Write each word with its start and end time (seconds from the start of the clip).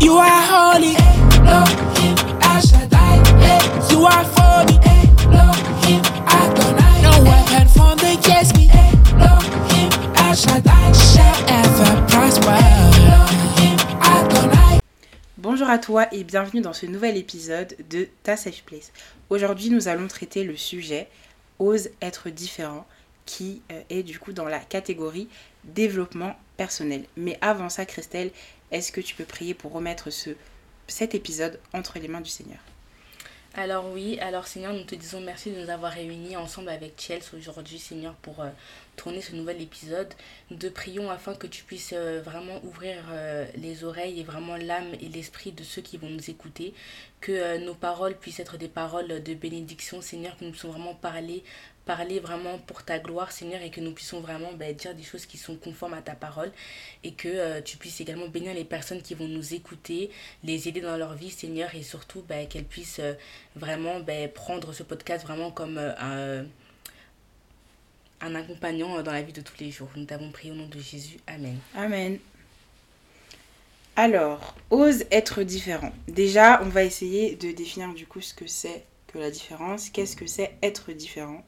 You 0.00 0.16
are 0.16 0.42
holy. 0.50 0.96
Bonjour 15.36 15.68
à 15.68 15.78
toi 15.78 16.06
et 16.12 16.24
bienvenue 16.24 16.60
dans 16.60 16.72
ce 16.72 16.86
nouvel 16.86 17.16
épisode 17.16 17.76
de 17.90 18.08
Ta 18.22 18.36
Safe 18.36 18.62
Place. 18.62 18.92
Aujourd'hui, 19.28 19.70
nous 19.70 19.88
allons 19.88 20.06
traiter 20.06 20.44
le 20.44 20.56
sujet 20.56 21.08
Ose 21.58 21.90
être 22.00 22.30
différent 22.30 22.86
qui 23.26 23.62
euh, 23.70 23.82
est 23.90 24.02
du 24.02 24.18
coup 24.18 24.32
dans 24.32 24.46
la 24.46 24.58
catégorie 24.58 25.28
développement 25.64 26.34
personnel. 26.56 27.04
Mais 27.16 27.38
avant 27.40 27.68
ça, 27.68 27.84
Christelle, 27.84 28.30
est-ce 28.70 28.92
que 28.92 29.00
tu 29.00 29.14
peux 29.14 29.24
prier 29.24 29.54
pour 29.54 29.72
remettre 29.72 30.10
ce, 30.10 30.30
cet 30.86 31.14
épisode 31.14 31.58
entre 31.72 31.98
les 31.98 32.08
mains 32.08 32.20
du 32.20 32.30
Seigneur? 32.30 32.58
Alors 33.54 33.90
oui, 33.92 34.18
alors 34.20 34.46
Seigneur, 34.46 34.72
nous 34.72 34.84
te 34.84 34.94
disons 34.94 35.20
merci 35.20 35.50
de 35.50 35.60
nous 35.60 35.70
avoir 35.70 35.92
réunis 35.92 36.36
ensemble 36.36 36.68
avec 36.68 36.94
Chelsea 36.96 37.36
aujourd'hui, 37.36 37.80
Seigneur, 37.80 38.14
pour 38.22 38.40
euh, 38.40 38.48
tourner 38.96 39.20
ce 39.20 39.34
nouvel 39.34 39.60
épisode. 39.60 40.08
Te 40.58 40.66
prions 40.66 41.10
afin 41.10 41.34
que 41.34 41.46
tu 41.46 41.64
puisses 41.64 41.92
euh, 41.94 42.20
vraiment 42.24 42.60
ouvrir 42.64 42.96
les 43.56 43.84
oreilles 43.84 44.20
et 44.20 44.24
vraiment 44.24 44.56
l'âme 44.56 44.92
et 45.00 45.08
l'esprit 45.08 45.52
de 45.52 45.62
ceux 45.62 45.82
qui 45.82 45.96
vont 45.96 46.10
nous 46.10 46.30
écouter. 46.30 46.74
Que 47.20 47.58
nos 47.58 47.74
paroles 47.74 48.16
puissent 48.16 48.40
être 48.40 48.56
des 48.56 48.68
paroles 48.68 49.22
de 49.22 49.34
bénédiction, 49.34 50.00
Seigneur, 50.00 50.36
que 50.36 50.44
nous 50.44 50.50
puissions 50.52 50.70
vraiment 50.70 50.94
parler 50.94 51.42
parler 51.90 52.20
vraiment 52.20 52.58
pour 52.58 52.84
ta 52.84 53.00
gloire, 53.00 53.32
Seigneur, 53.32 53.62
et 53.62 53.70
que 53.70 53.80
nous 53.80 53.92
puissions 53.92 54.20
vraiment 54.20 54.52
ben, 54.52 54.74
dire 54.74 54.94
des 54.94 55.02
choses 55.02 55.26
qui 55.26 55.38
sont 55.38 55.56
conformes 55.56 55.94
à 55.94 56.02
ta 56.02 56.14
parole, 56.14 56.52
et 57.02 57.12
que 57.12 57.28
euh, 57.28 57.60
tu 57.62 57.76
puisses 57.78 58.00
également 58.00 58.28
bénir 58.28 58.54
les 58.54 58.64
personnes 58.64 59.02
qui 59.02 59.14
vont 59.14 59.26
nous 59.26 59.54
écouter, 59.54 60.10
les 60.44 60.68
aider 60.68 60.80
dans 60.80 60.96
leur 60.96 61.14
vie, 61.14 61.30
Seigneur, 61.30 61.74
et 61.74 61.82
surtout 61.82 62.22
ben, 62.28 62.46
qu'elles 62.46 62.64
puissent 62.64 63.00
euh, 63.00 63.14
vraiment 63.56 63.98
ben, 63.98 64.30
prendre 64.30 64.72
ce 64.72 64.84
podcast 64.84 65.26
vraiment 65.26 65.50
comme 65.50 65.78
euh, 65.78 65.92
un, 65.98 66.44
un 68.20 68.34
accompagnant 68.34 69.02
dans 69.02 69.12
la 69.12 69.22
vie 69.22 69.32
de 69.32 69.40
tous 69.40 69.58
les 69.60 69.70
jours. 69.70 69.88
Nous 69.96 70.04
t'avons 70.04 70.30
prié 70.30 70.52
au 70.52 70.56
nom 70.56 70.66
de 70.66 70.78
Jésus. 70.78 71.18
Amen. 71.26 71.58
Amen. 71.74 72.18
Alors, 73.96 74.54
ose 74.70 75.04
être 75.10 75.42
différent. 75.42 75.92
Déjà, 76.08 76.62
on 76.62 76.68
va 76.68 76.84
essayer 76.84 77.36
de 77.36 77.50
définir 77.52 77.92
du 77.92 78.06
coup 78.06 78.20
ce 78.20 78.32
que 78.32 78.46
c'est 78.46 78.84
que 79.08 79.18
la 79.18 79.30
différence. 79.30 79.90
Qu'est-ce 79.90 80.16
que 80.16 80.26
c'est 80.26 80.56
être 80.62 80.92
différent? 80.92 81.44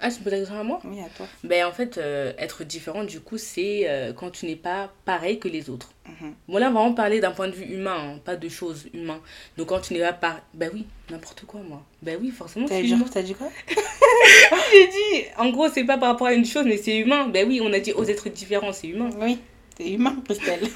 Ah, 0.00 0.10
tu 0.10 0.18
me 0.18 0.24
poses 0.24 0.32
la 0.32 0.38
question 0.40 0.58
à 0.58 0.62
moi 0.62 0.80
Oui, 0.84 0.98
à 1.00 1.08
toi. 1.16 1.26
Ben, 1.44 1.64
en 1.66 1.72
fait, 1.72 1.98
euh, 1.98 2.32
être 2.38 2.64
différent, 2.64 3.04
du 3.04 3.20
coup, 3.20 3.38
c'est 3.38 3.88
euh, 3.88 4.12
quand 4.12 4.30
tu 4.30 4.46
n'es 4.46 4.56
pas 4.56 4.92
pareil 5.04 5.38
que 5.38 5.48
les 5.48 5.70
autres. 5.70 5.90
Mhm. 6.06 6.34
Bon, 6.48 6.58
là, 6.58 6.68
on 6.68 6.72
va 6.72 6.80
vraiment 6.80 6.94
parler 6.94 7.20
d'un 7.20 7.30
point 7.30 7.48
de 7.48 7.54
vue 7.54 7.64
humain, 7.74 7.96
hein, 8.14 8.20
pas 8.24 8.36
de 8.36 8.48
choses 8.48 8.86
humaines. 8.92 9.20
Donc, 9.56 9.68
quand 9.68 9.80
tu 9.80 9.94
n'es 9.94 10.00
pas 10.00 10.12
pareil. 10.12 10.40
Ben 10.54 10.70
oui, 10.74 10.86
n'importe 11.10 11.44
quoi, 11.46 11.60
moi. 11.60 11.82
Ben 12.02 12.18
oui, 12.20 12.30
forcément. 12.30 12.66
T'as 12.66 12.82
dit 13.22 13.34
quoi? 13.34 13.48
J'ai 14.72 14.86
dit, 14.88 15.26
en 15.38 15.50
gros, 15.50 15.68
c'est 15.68 15.84
pas 15.84 15.98
par 15.98 16.10
rapport 16.10 16.26
à 16.26 16.32
une 16.34 16.44
chose, 16.46 16.64
mais 16.66 16.76
c'est 16.76 16.96
humain. 16.98 17.28
Ben 17.28 17.46
oui, 17.48 17.60
on 17.62 17.72
a 17.72 17.80
dit 17.80 17.92
aux 17.92 18.04
êtres 18.04 18.28
différents, 18.28 18.72
c'est 18.72 18.88
humain. 18.88 19.10
Oui, 19.20 19.38
c'est 19.76 19.90
humain, 19.90 20.16
Christelle. 20.24 20.68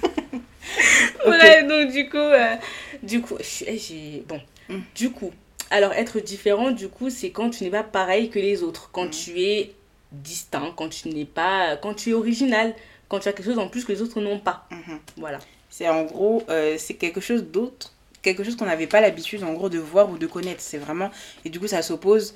voilà, 1.24 1.62
donc, 1.62 1.90
du 1.92 2.08
coup, 2.08 2.16
euh, 2.16 2.54
du 3.02 3.20
coup, 3.20 3.36
j'ai. 3.40 4.24
Bon, 4.26 4.40
Mm. 4.70 4.80
du 4.94 5.10
coup. 5.10 5.32
Alors, 5.70 5.92
être 5.92 6.18
différent, 6.20 6.70
du 6.72 6.88
coup, 6.88 7.10
c'est 7.10 7.30
quand 7.30 7.50
tu 7.50 7.64
n'es 7.64 7.70
pas 7.70 7.84
pareil 7.84 8.28
que 8.30 8.38
les 8.38 8.62
autres, 8.62 8.90
quand 8.92 9.06
Mm. 9.06 9.10
tu 9.10 9.40
es 9.40 9.72
distinct, 10.12 10.72
quand 10.76 10.88
tu 10.88 11.08
n'es 11.08 11.24
pas, 11.24 11.76
quand 11.76 11.94
tu 11.94 12.10
es 12.10 12.12
original, 12.12 12.74
quand 13.08 13.20
tu 13.20 13.28
as 13.28 13.32
quelque 13.32 13.46
chose 13.46 13.58
en 13.58 13.68
plus 13.68 13.84
que 13.84 13.92
les 13.92 14.02
autres 14.02 14.20
n'ont 14.20 14.40
pas. 14.40 14.66
Mhm. 14.70 14.98
Voilà. 15.16 15.38
C'est 15.68 15.88
en 15.88 16.02
gros, 16.04 16.42
euh, 16.48 16.76
c'est 16.78 16.94
quelque 16.94 17.20
chose 17.20 17.44
d'autre, 17.44 17.92
quelque 18.22 18.42
chose 18.42 18.56
qu'on 18.56 18.66
n'avait 18.66 18.88
pas 18.88 19.00
l'habitude 19.00 19.44
en 19.44 19.52
gros 19.52 19.68
de 19.68 19.78
voir 19.78 20.10
ou 20.10 20.18
de 20.18 20.26
connaître. 20.26 20.60
C'est 20.60 20.78
vraiment, 20.78 21.10
et 21.44 21.50
du 21.50 21.60
coup, 21.60 21.68
ça 21.68 21.82
s'oppose 21.82 22.34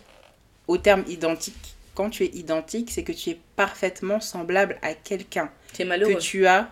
au 0.69 0.79
terme 0.79 1.03
identique. 1.09 1.75
Quand 1.97 2.11
tu 2.11 2.25
es 2.25 2.29
identique, 2.35 2.91
c'est 2.93 3.03
que 3.03 3.13
tu 3.13 3.31
es 3.31 3.39
parfaitement 3.57 4.21
semblable 4.21 4.79
à 4.83 4.95
quelqu'un. 4.95 5.51
C'est 5.73 5.85
malheureux. 5.85 6.15
Que 6.15 6.21
tu 6.21 6.47
as, 6.47 6.69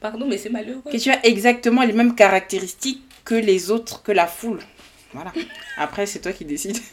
Pardon, 0.00 0.26
mais 0.28 0.38
c'est 0.38 0.50
malheureux. 0.50 0.82
que 0.90 0.96
tu 0.96 1.10
as 1.10 1.24
exactement 1.26 1.82
les 1.82 1.92
mêmes 1.92 2.14
caractéristiques 2.14 3.02
que 3.24 3.34
les 3.34 3.70
autres, 3.72 4.02
que 4.04 4.12
la 4.12 4.26
foule. 4.28 4.60
Voilà. 5.12 5.32
Après, 5.76 6.06
c'est 6.06 6.20
toi 6.20 6.32
qui 6.32 6.44
décides. 6.44 6.78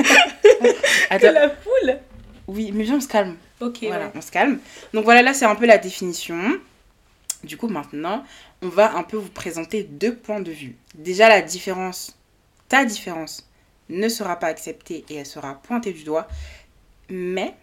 Que 0.64 1.16
Attends. 1.16 1.32
la 1.34 1.50
foule. 1.50 2.00
Oui, 2.48 2.72
mais 2.74 2.84
viens, 2.84 2.96
on 2.96 3.02
se 3.02 3.08
calme. 3.08 3.36
Ok. 3.60 3.80
Voilà, 3.84 4.06
ouais. 4.08 4.12
on 4.16 4.22
se 4.22 4.32
calme. 4.32 4.60
Donc 4.94 5.04
voilà, 5.04 5.22
là 5.22 5.34
c'est 5.34 5.46
un 5.46 5.56
peu 5.56 5.66
la 5.66 5.78
définition. 5.78 6.58
Du 7.44 7.58
coup, 7.58 7.68
maintenant, 7.68 8.24
on 8.62 8.70
va 8.70 8.96
un 8.96 9.04
peu 9.04 9.18
vous 9.18 9.30
présenter 9.30 9.84
deux 9.84 10.16
points 10.16 10.40
de 10.40 10.52
vue. 10.52 10.76
Déjà, 10.96 11.28
la 11.30 11.42
différence, 11.42 12.18
ta 12.70 12.86
différence 12.86 13.50
ne 13.90 14.08
sera 14.08 14.40
pas 14.40 14.48
acceptée 14.48 15.04
et 15.10 15.16
elle 15.16 15.26
sera 15.26 15.56
pointée 15.62 15.92
du 15.92 16.04
doigt. 16.04 16.28
Mais 17.10 17.54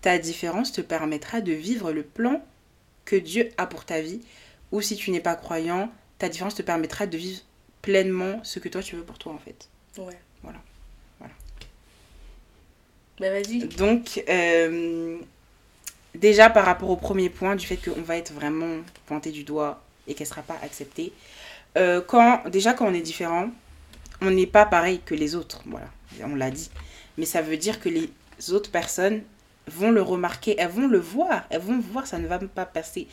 ta 0.00 0.18
différence 0.18 0.72
te 0.72 0.80
permettra 0.80 1.40
de 1.40 1.52
vivre 1.52 1.92
le 1.92 2.02
plan 2.02 2.42
que 3.04 3.16
Dieu 3.16 3.50
a 3.56 3.66
pour 3.66 3.84
ta 3.84 4.00
vie. 4.00 4.20
Ou 4.72 4.80
si 4.80 4.96
tu 4.96 5.10
n'es 5.12 5.20
pas 5.20 5.36
croyant, 5.36 5.90
ta 6.18 6.28
différence 6.28 6.56
te 6.56 6.62
permettra 6.62 7.06
de 7.06 7.16
vivre 7.16 7.40
pleinement 7.82 8.40
ce 8.42 8.58
que 8.58 8.68
toi 8.68 8.82
tu 8.82 8.96
veux 8.96 9.04
pour 9.04 9.18
toi 9.18 9.32
en 9.32 9.38
fait. 9.38 9.68
Ouais. 9.98 10.18
Voilà. 10.42 10.58
Voilà. 11.18 11.34
Bah 13.20 13.30
vas-y. 13.30 13.68
Donc, 13.68 14.22
euh, 14.28 15.18
déjà 16.14 16.50
par 16.50 16.64
rapport 16.64 16.90
au 16.90 16.96
premier 16.96 17.28
point, 17.28 17.56
du 17.56 17.66
fait 17.66 17.76
qu'on 17.76 18.02
va 18.02 18.16
être 18.16 18.32
vraiment 18.32 18.78
pointé 19.06 19.30
du 19.30 19.44
doigt 19.44 19.82
et 20.06 20.14
qu'elle 20.14 20.26
ne 20.26 20.30
sera 20.30 20.42
pas 20.42 20.58
acceptée, 20.62 21.12
euh, 21.76 22.00
quand, 22.00 22.48
déjà 22.48 22.74
quand 22.74 22.86
on 22.86 22.94
est 22.94 23.02
différent, 23.02 23.50
on 24.20 24.30
n'est 24.30 24.46
pas 24.46 24.66
pareil 24.66 25.00
que 25.04 25.14
les 25.14 25.34
autres, 25.34 25.62
voilà, 25.66 25.88
on 26.24 26.34
l'a 26.34 26.50
dit. 26.50 26.70
Mais 27.18 27.24
ça 27.24 27.42
veut 27.42 27.56
dire 27.56 27.80
que 27.80 27.88
les 27.88 28.10
autres 28.50 28.70
personnes 28.70 29.22
vont 29.66 29.90
le 29.90 30.02
remarquer, 30.02 30.54
elles 30.58 30.70
vont 30.70 30.88
le 30.88 30.98
voir, 30.98 31.44
elles 31.50 31.60
vont 31.60 31.78
voir, 31.78 32.06
ça 32.06 32.18
ne 32.18 32.26
va 32.26 32.38
pas 32.38 32.66
passer, 32.66 33.06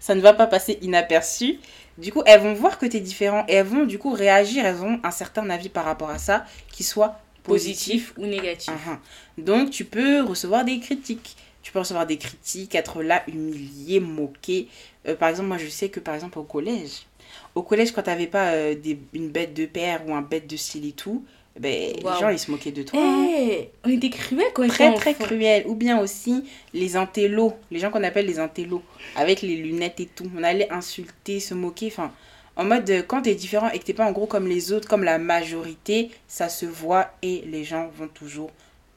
ça 0.00 0.14
ne 0.14 0.20
va 0.20 0.34
pas 0.34 0.46
passer 0.46 0.78
inaperçu. 0.82 1.58
Du 1.98 2.12
coup, 2.12 2.22
elles 2.26 2.40
vont 2.40 2.54
voir 2.54 2.78
que 2.78 2.86
tu 2.86 2.96
es 2.96 3.00
différent 3.00 3.44
et 3.48 3.54
elles 3.54 3.66
vont 3.66 3.84
du 3.84 3.98
coup 3.98 4.12
réagir, 4.12 4.64
elles 4.64 4.82
ont 4.82 5.00
un 5.02 5.10
certain 5.10 5.48
avis 5.50 5.68
par 5.68 5.84
rapport 5.84 6.10
à 6.10 6.18
ça 6.18 6.44
qui 6.70 6.82
soit 6.82 7.20
positif 7.42 8.12
Positif 8.12 8.14
ou 8.18 8.26
négatif. 8.26 8.72
Mhm. 8.72 9.44
Donc, 9.44 9.70
tu 9.70 9.84
peux 9.84 10.22
recevoir 10.22 10.64
des 10.64 10.80
critiques. 10.80 11.36
Tu 11.62 11.72
peux 11.72 11.78
recevoir 11.78 12.06
des 12.06 12.18
critiques, 12.18 12.74
être 12.74 13.02
là, 13.02 13.22
humilié, 13.26 14.00
moqué. 14.00 14.68
Euh, 15.06 15.14
par 15.14 15.28
exemple, 15.28 15.48
moi, 15.48 15.58
je 15.58 15.68
sais 15.68 15.88
que, 15.88 16.00
par 16.00 16.14
exemple, 16.14 16.38
au 16.38 16.42
collège, 16.42 17.06
au 17.54 17.62
collège, 17.62 17.92
quand 17.92 18.02
t'avais 18.02 18.26
pas 18.26 18.52
euh, 18.52 18.74
des, 18.74 18.98
une 19.12 19.30
bête 19.30 19.54
de 19.54 19.66
père 19.66 20.06
ou 20.06 20.14
un 20.14 20.22
bête 20.22 20.46
de 20.46 20.56
style 20.56 20.86
et 20.86 20.92
tout, 20.92 21.24
ben, 21.58 21.92
les 21.96 22.02
gens, 22.20 22.28
ils 22.30 22.38
se 22.38 22.50
moquaient 22.50 22.72
de 22.72 22.80
Eh, 22.80 22.84
toi. 22.84 23.00
hein. 23.00 23.62
on 23.84 23.88
était 23.90 24.10
cruels 24.10 24.46
quand 24.54 24.66
Très, 24.66 24.88
était 24.88 24.94
très 24.96 25.10
enfant. 25.10 25.24
cruel. 25.24 25.64
Ou 25.66 25.74
bien 25.74 26.00
aussi, 26.00 26.44
les 26.72 26.96
intellos, 26.96 27.52
les 27.70 27.78
gens 27.78 27.90
qu'on 27.90 28.02
appelle 28.02 28.26
les 28.26 28.38
intellos, 28.40 28.82
avec 29.16 29.42
les 29.42 29.56
lunettes 29.56 30.00
et 30.00 30.06
tout. 30.06 30.30
On 30.36 30.42
allait 30.42 30.70
insulter, 30.72 31.40
se 31.40 31.54
moquer, 31.54 31.86
enfin... 31.88 32.12
En 32.56 32.62
mode, 32.62 32.88
euh, 32.88 33.02
quand 33.02 33.22
t'es 33.22 33.34
différent 33.34 33.68
et 33.70 33.80
que 33.80 33.84
t'es 33.84 33.94
pas 33.94 34.06
en 34.06 34.12
gros 34.12 34.26
comme 34.26 34.46
les 34.46 34.72
autres, 34.72 34.86
comme 34.88 35.02
la 35.02 35.18
majorité, 35.18 36.10
ça 36.28 36.48
se 36.48 36.66
voit 36.66 37.10
et 37.20 37.42
les 37.48 37.64
gens 37.64 37.90
vont 37.98 38.06
toujours 38.06 38.52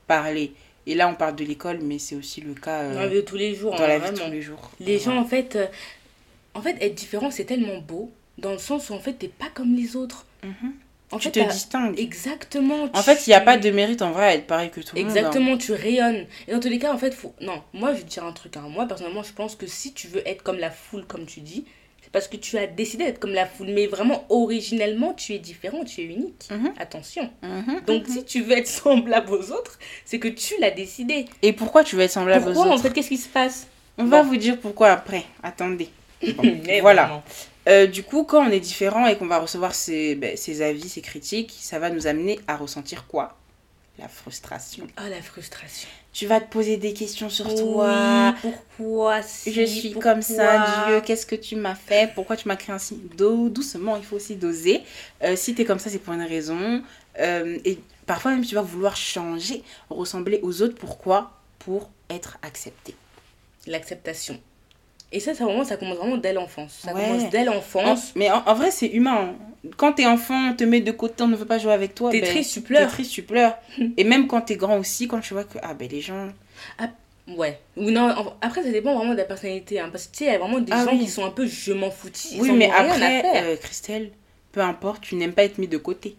parler. 0.05 0.53
Et 0.85 0.93
là, 0.93 1.09
on 1.09 1.15
parle 1.15 1.35
de 1.35 1.43
l'école, 1.43 1.79
mais 1.81 1.97
c'est 1.97 2.13
aussi 2.15 2.39
le 2.41 2.53
cas 2.53 2.81
euh, 2.83 2.93
Dans 2.93 2.99
la 3.01 3.07
vie 3.07 3.15
de 3.15 3.21
tous 3.21 3.35
les 3.35 3.55
jours. 3.55 3.71
dans 3.75 3.81
hein, 3.83 3.87
la 3.87 3.97
vie 3.97 4.11
de 4.11 4.17
tous 4.23 4.29
les 4.31 4.41
jours. 4.43 4.69
Les 4.79 4.99
gens, 4.99 5.17
en 5.17 5.25
fait, 5.25 5.55
euh, 5.55 5.65
en 6.53 6.61
fait, 6.61 6.75
être 6.81 6.93
différent, 6.93 7.31
c'est 7.31 7.45
tellement 7.45 7.79
beau, 7.79 8.11
dans 8.37 8.51
le 8.51 8.59
sens 8.59 8.91
où, 8.91 8.93
en 8.93 8.99
fait, 8.99 9.13
t'es 9.13 9.27
pas 9.27 9.49
comme 9.53 9.73
les 9.75 9.95
autres. 9.95 10.27
Mhm. 10.43 10.73
En 11.11 11.17
Tu 11.19 11.29
fait, 11.29 11.45
te 11.45 11.51
distingues. 11.51 11.97
Exactement. 11.99 12.89
En 12.93 13.01
fait, 13.01 13.27
il 13.27 13.29
n'y 13.29 13.33
a 13.35 13.39
pas 13.41 13.57
de 13.57 13.69
mérite 13.71 14.01
en 14.01 14.11
vrai 14.11 14.25
à 14.25 14.33
être 14.35 14.45
pareil 14.47 14.69
que 14.69 14.81
tout 14.81 14.95
le 14.95 15.01
monde. 15.03 15.11
hein. 15.11 15.15
Exactement, 15.15 15.57
tu 15.57 15.71
rayonnes. 15.71 16.25
Et 16.47 16.51
dans 16.51 16.59
tous 16.59 16.67
les 16.67 16.79
cas, 16.79 16.93
en 16.93 16.97
fait, 16.97 17.13
faut... 17.13 17.33
non, 17.41 17.61
moi, 17.73 17.91
je 17.93 17.97
vais 17.99 18.03
te 18.03 18.09
dire 18.09 18.25
un 18.25 18.33
truc. 18.33 18.57
hein. 18.57 18.65
Moi, 18.69 18.85
personnellement, 18.87 19.23
je 19.23 19.31
pense 19.33 19.55
que 19.55 19.67
si 19.67 19.93
tu 19.93 20.07
veux 20.07 20.27
être 20.27 20.43
comme 20.43 20.57
la 20.59 20.69
foule, 20.69 21.05
comme 21.05 21.25
tu 21.25 21.39
dis, 21.39 21.63
c'est 22.01 22.11
parce 22.11 22.27
que 22.27 22.35
tu 22.35 22.57
as 22.57 22.67
décidé 22.67 23.05
d'être 23.05 23.19
comme 23.19 23.33
la 23.33 23.45
foule. 23.45 23.67
Mais 23.69 23.87
vraiment, 23.87 24.25
originellement, 24.29 25.13
tu 25.13 25.33
es 25.33 25.39
différent, 25.39 25.85
tu 25.85 26.01
es 26.01 26.05
unique. 26.05 26.49
Mhm. 26.51 26.73
Attention. 26.77 27.29
Mhm. 27.41 27.81
Donc, 27.85 28.07
si 28.07 28.25
tu 28.25 28.41
veux 28.41 28.57
être 28.57 28.67
semblable 28.83 29.31
aux 29.33 29.51
autres, 29.51 29.79
c'est 30.03 30.19
que 30.19 30.27
tu 30.27 30.55
l'as 30.59 30.71
décidé. 30.71 31.25
Et 31.41 31.53
pourquoi 31.53 31.85
tu 31.85 31.95
veux 31.95 32.01
être 32.01 32.11
semblable 32.11 32.43
Pourquoi, 32.43 32.63
aux 32.65 32.67
en 32.69 32.73
autres 32.73 32.83
fait, 32.83 32.91
qu'est-ce 32.93 33.09
qui 33.09 33.17
se 33.17 33.29
passe? 33.29 33.67
On 33.97 34.05
va 34.05 34.23
vous 34.23 34.35
dire 34.37 34.57
pourquoi 34.59 34.89
après. 34.91 35.23
Attendez. 35.41 35.89
Bon, 36.35 36.43
voilà. 36.81 37.03
vraiment. 37.05 37.23
Euh, 37.67 37.85
du 37.87 38.03
coup, 38.03 38.23
quand 38.23 38.47
on 38.47 38.51
est 38.51 38.59
différent 38.59 39.07
et 39.07 39.17
qu'on 39.17 39.27
va 39.27 39.39
recevoir 39.39 39.75
ses, 39.75 40.15
ben, 40.15 40.37
ses 40.37 40.61
avis, 40.61 40.87
ses 40.89 41.01
critiques, 41.01 41.53
ça 41.59 41.79
va 41.79 41.89
nous 41.89 42.07
amener 42.07 42.39
à 42.47 42.55
ressentir 42.57 43.07
quoi? 43.07 43.37
La 43.99 44.07
frustration. 44.07 44.87
Ah, 44.95 45.09
la 45.09 45.21
frustration. 45.21 45.89
Tu 46.13 46.27
vas 46.27 46.39
te 46.39 46.49
poser 46.51 46.77
des 46.77 46.93
questions 46.93 47.29
sur 47.29 47.47
Oui, 47.47 47.53
toi. 47.55 48.35
pourquoi 48.41 49.21
si, 49.23 49.51
Je 49.53 49.63
suis 49.65 49.91
pourquoi 49.93 50.11
comme 50.13 50.21
ça, 50.21 50.59
Dieu, 50.59 51.01
qu'est-ce 51.01 51.25
que 51.25 51.35
tu 51.35 51.55
m'as 51.55 51.75
fait? 51.75 52.11
Pourquoi 52.13 52.37
tu 52.37 52.47
m'as 52.47 52.55
créé 52.55 52.75
ainsi 52.75 52.95
Dou- 53.17 53.49
Doucement, 53.49 53.97
il 53.97 54.03
faut 54.03 54.15
aussi 54.17 54.35
doser. 54.35 54.83
Euh, 55.23 55.35
si 55.35 55.55
tu 55.55 55.63
es 55.63 55.65
comme 55.65 55.79
ça, 55.79 55.89
c'est 55.89 55.99
pour 55.99 56.13
une 56.13 56.21
raison. 56.21 56.83
Euh, 57.19 57.57
et 57.65 57.79
parfois 58.05 58.31
même, 58.31 58.45
tu 58.45 58.55
vas 58.55 58.61
vouloir 58.61 58.95
changer, 58.95 59.63
ressembler 59.89 60.39
aux 60.43 60.61
autres. 60.61 60.75
Pourquoi? 60.75 61.31
Pour 61.59 61.89
être 62.09 62.37
accepté. 62.43 62.95
L'acceptation. 63.67 64.39
Et 65.11 65.19
ça, 65.21 65.33
ça, 65.33 65.45
vraiment, 65.45 65.63
ça 65.63 65.77
commence 65.77 65.97
vraiment 65.97 66.17
dès 66.17 66.33
l'enfance. 66.33 66.79
Ça 66.83 66.93
Ouais. 66.93 67.01
commence 67.05 67.29
dès 67.29 67.47
En- 67.47 67.53
l'enfance. 67.53 68.11
mais 68.15 68.29
en, 68.29 68.43
en 68.45 68.53
vrai, 68.53 68.71
c'est 68.71 68.87
humain. 68.87 69.29
hein. 69.31 69.69
Quand 69.77 69.93
t'es 69.93 70.05
enfant, 70.05 70.49
on 70.51 70.53
te 70.53 70.63
met 70.63 70.81
de 70.81 70.91
côté, 70.91 71.23
on 71.23 71.27
ne 71.27 71.35
veut 71.35 71.45
pas 71.45 71.57
jouer 71.59 71.73
avec 71.73 71.95
toi. 71.95 72.11
T'es 72.11 72.21
ben, 72.21 72.29
triste, 72.29 72.53
tu 72.53 72.61
T'es 72.61 72.67
pleures. 72.67 72.89
triste, 72.89 73.11
tu 73.11 73.23
pleures. 73.23 73.55
Et 73.97 74.03
même 74.03 74.27
quand 74.27 74.41
t'es 74.41 74.55
grand 74.55 74.77
aussi, 74.77 75.07
quand 75.07 75.19
tu 75.19 75.33
vois 75.33 75.43
que 75.45 75.57
ah, 75.61 75.73
ben, 75.73 75.87
les 75.89 76.01
gens. 76.01 76.27
Ouais. 77.27 77.59
Ou 77.75 77.89
non, 77.91 78.09
en- 78.09 78.33
après, 78.41 78.63
ça 78.63 78.69
dépend 78.71 78.95
vraiment 78.95 79.11
de 79.11 79.17
la 79.17 79.25
personnalité. 79.25 79.79
hein, 79.79 79.89
parce 79.91 80.07
que 80.07 80.11
tu 80.13 80.19
sais, 80.19 80.25
il 80.25 80.31
y 80.31 80.35
a 80.35 80.39
vraiment 80.39 80.59
des 80.59 80.71
Ah 80.71 80.85
gens 80.85 80.91
oui. 80.91 80.99
qui 80.99 81.07
sont 81.09 81.25
un 81.25 81.29
peu 81.31 81.45
je 81.45 81.73
m'en 81.73 81.91
foutis. 81.91 82.37
Oui, 82.39 82.51
mais 82.51 82.69
après, 82.71 83.23
euh, 83.43 83.55
Christelle, 83.57 84.11
peu 84.53 84.61
importe, 84.61 85.01
tu 85.01 85.15
n'aimes 85.15 85.33
pas 85.33 85.43
être 85.43 85.57
mis 85.57 85.67
de 85.67 85.77
côté. 85.77 86.15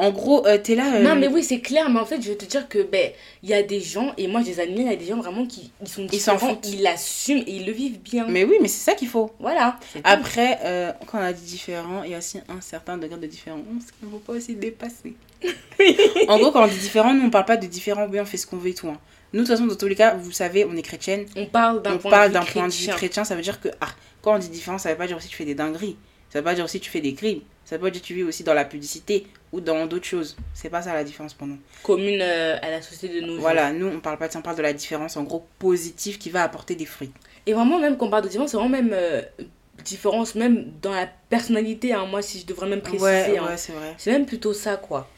En 0.00 0.10
gros, 0.12 0.46
euh, 0.46 0.56
t'es 0.58 0.74
là. 0.74 0.94
euh, 0.96 1.02
Non, 1.02 1.14
mais 1.14 1.28
oui, 1.28 1.42
c'est 1.44 1.60
clair, 1.60 1.88
mais 1.90 2.00
en 2.00 2.04
fait, 2.06 2.20
je 2.22 2.28
vais 2.30 2.36
te 2.36 2.44
dire 2.46 2.68
que, 2.68 2.78
ben, 2.82 3.10
il 3.42 3.50
y 3.50 3.54
a 3.54 3.62
des 3.62 3.80
gens, 3.80 4.12
et 4.16 4.26
moi, 4.26 4.40
je 4.40 4.46
les 4.46 4.60
admire, 4.60 4.80
il 4.86 4.90
y 4.90 4.94
a 4.94 4.96
des 4.96 5.06
gens 5.06 5.18
vraiment 5.18 5.46
qui 5.46 5.70
ils 5.82 5.88
sont 5.88 6.06
Ils 6.12 6.20
s'en 6.20 6.34
différents, 6.34 6.54
foutent. 6.54 6.68
ils 6.68 6.82
l'assument 6.82 7.42
et 7.46 7.52
ils 7.56 7.66
le 7.66 7.72
vivent 7.72 8.00
bien. 8.00 8.26
Mais 8.28 8.44
oui, 8.44 8.56
mais 8.62 8.68
c'est 8.68 8.90
ça 8.90 8.94
qu'il 8.96 9.08
faut. 9.08 9.30
Voilà. 9.38 9.78
Après, 10.04 10.58
euh, 10.64 10.92
quand 11.06 11.18
on 11.18 11.22
a 11.22 11.32
dit 11.32 11.44
différent, 11.44 12.02
il 12.04 12.10
y 12.12 12.14
a 12.14 12.18
aussi 12.18 12.38
un 12.48 12.60
certain 12.60 12.96
degré 12.98 13.18
de 13.18 13.26
différence 13.26 13.60
qu'il 13.98 14.08
ne 14.08 14.12
faut 14.12 14.18
pas 14.18 14.32
aussi 14.32 14.54
dépasser. 14.54 15.14
en 16.28 16.38
gros, 16.38 16.50
quand 16.50 16.64
on 16.64 16.68
dit 16.68 16.78
différent, 16.78 17.14
nous, 17.14 17.26
on 17.26 17.30
parle 17.30 17.44
pas 17.46 17.56
de 17.56 17.66
différent, 17.66 18.06
oui, 18.10 18.20
on 18.20 18.24
fait 18.24 18.36
ce 18.36 18.46
qu'on 18.46 18.56
veut 18.58 18.70
et 18.70 18.74
tout. 18.74 18.88
hein. 18.88 18.98
Nous, 19.32 19.42
de 19.42 19.46
toute 19.46 19.54
façon, 19.56 19.66
dans 19.66 19.76
tous 19.76 19.86
les 19.86 19.94
cas, 19.94 20.14
vous 20.14 20.32
savez, 20.32 20.64
on 20.64 20.76
est 20.76 20.82
chrétienne. 20.82 21.24
On 21.36 21.46
parle 21.46 21.82
d'un 21.82 21.94
On 21.94 21.98
point, 21.98 22.28
de 22.28 22.32
vue 22.38 22.44
point 22.52 22.66
de 22.66 22.72
vue 22.72 22.76
chrétien. 22.78 22.94
chrétien, 22.96 23.24
ça 23.24 23.36
veut 23.36 23.42
dire 23.42 23.60
que, 23.60 23.68
ah, 23.80 23.86
quand 24.22 24.34
on 24.34 24.38
dit 24.38 24.48
différent, 24.48 24.76
ça 24.78 24.90
veut 24.90 24.96
pas 24.96 25.06
dire 25.06 25.16
aussi 25.16 25.26
que 25.26 25.30
tu 25.32 25.36
fais 25.36 25.44
des 25.44 25.54
dingueries. 25.54 25.96
Ça 26.30 26.38
veut 26.38 26.44
pas 26.44 26.54
dire 26.54 26.64
aussi 26.64 26.78
que 26.78 26.84
tu 26.84 26.90
fais 26.90 27.00
des 27.00 27.14
crimes. 27.14 27.40
Ça 27.64 27.76
veut 27.76 27.82
pas 27.82 27.90
dire 27.90 28.00
que 28.00 28.06
tu 28.06 28.14
vis 28.14 28.22
aussi 28.22 28.44
dans 28.44 28.54
la 28.54 28.64
publicité 28.64 29.26
ou 29.52 29.60
dans 29.60 29.86
d'autres 29.86 30.06
choses. 30.06 30.36
C'est 30.54 30.70
pas 30.70 30.82
ça 30.82 30.94
la 30.94 31.04
différence 31.04 31.34
pour 31.34 31.46
nous. 31.46 31.58
commune 31.82 32.20
euh, 32.22 32.56
à 32.62 32.70
la 32.70 32.82
société 32.82 33.20
de 33.20 33.26
nos 33.26 33.32
jours. 33.34 33.40
Voilà, 33.40 33.72
nous, 33.72 33.86
on 33.86 34.00
parle 34.00 34.18
pas 34.18 34.28
de 34.28 34.32
ça, 34.32 34.38
on 34.38 34.42
parle 34.42 34.56
de 34.56 34.62
la 34.62 34.72
différence, 34.72 35.16
en 35.16 35.24
gros, 35.24 35.44
positive 35.58 36.18
qui 36.18 36.30
va 36.30 36.42
apporter 36.42 36.74
des 36.76 36.86
fruits. 36.86 37.12
Et 37.46 37.52
vraiment, 37.52 37.78
même 37.78 37.96
quand 37.96 38.06
on 38.06 38.10
parle 38.10 38.22
de 38.22 38.28
différence, 38.28 38.52
c'est 38.52 38.56
vraiment 38.56 38.70
même 38.70 38.92
euh, 38.92 39.22
différence, 39.84 40.34
même 40.36 40.72
dans 40.80 40.92
la 40.92 41.08
personnalité, 41.28 41.92
hein, 41.92 42.06
moi, 42.06 42.22
si 42.22 42.40
je 42.40 42.46
devrais 42.46 42.68
même 42.68 42.80
préciser. 42.80 43.04
ouais, 43.04 43.38
hein. 43.38 43.46
ouais, 43.46 43.56
c'est 43.56 43.72
vrai. 43.72 43.94
C'est 43.98 44.12
même 44.12 44.26
plutôt 44.26 44.52
ça, 44.52 44.76
quoi. 44.76 45.08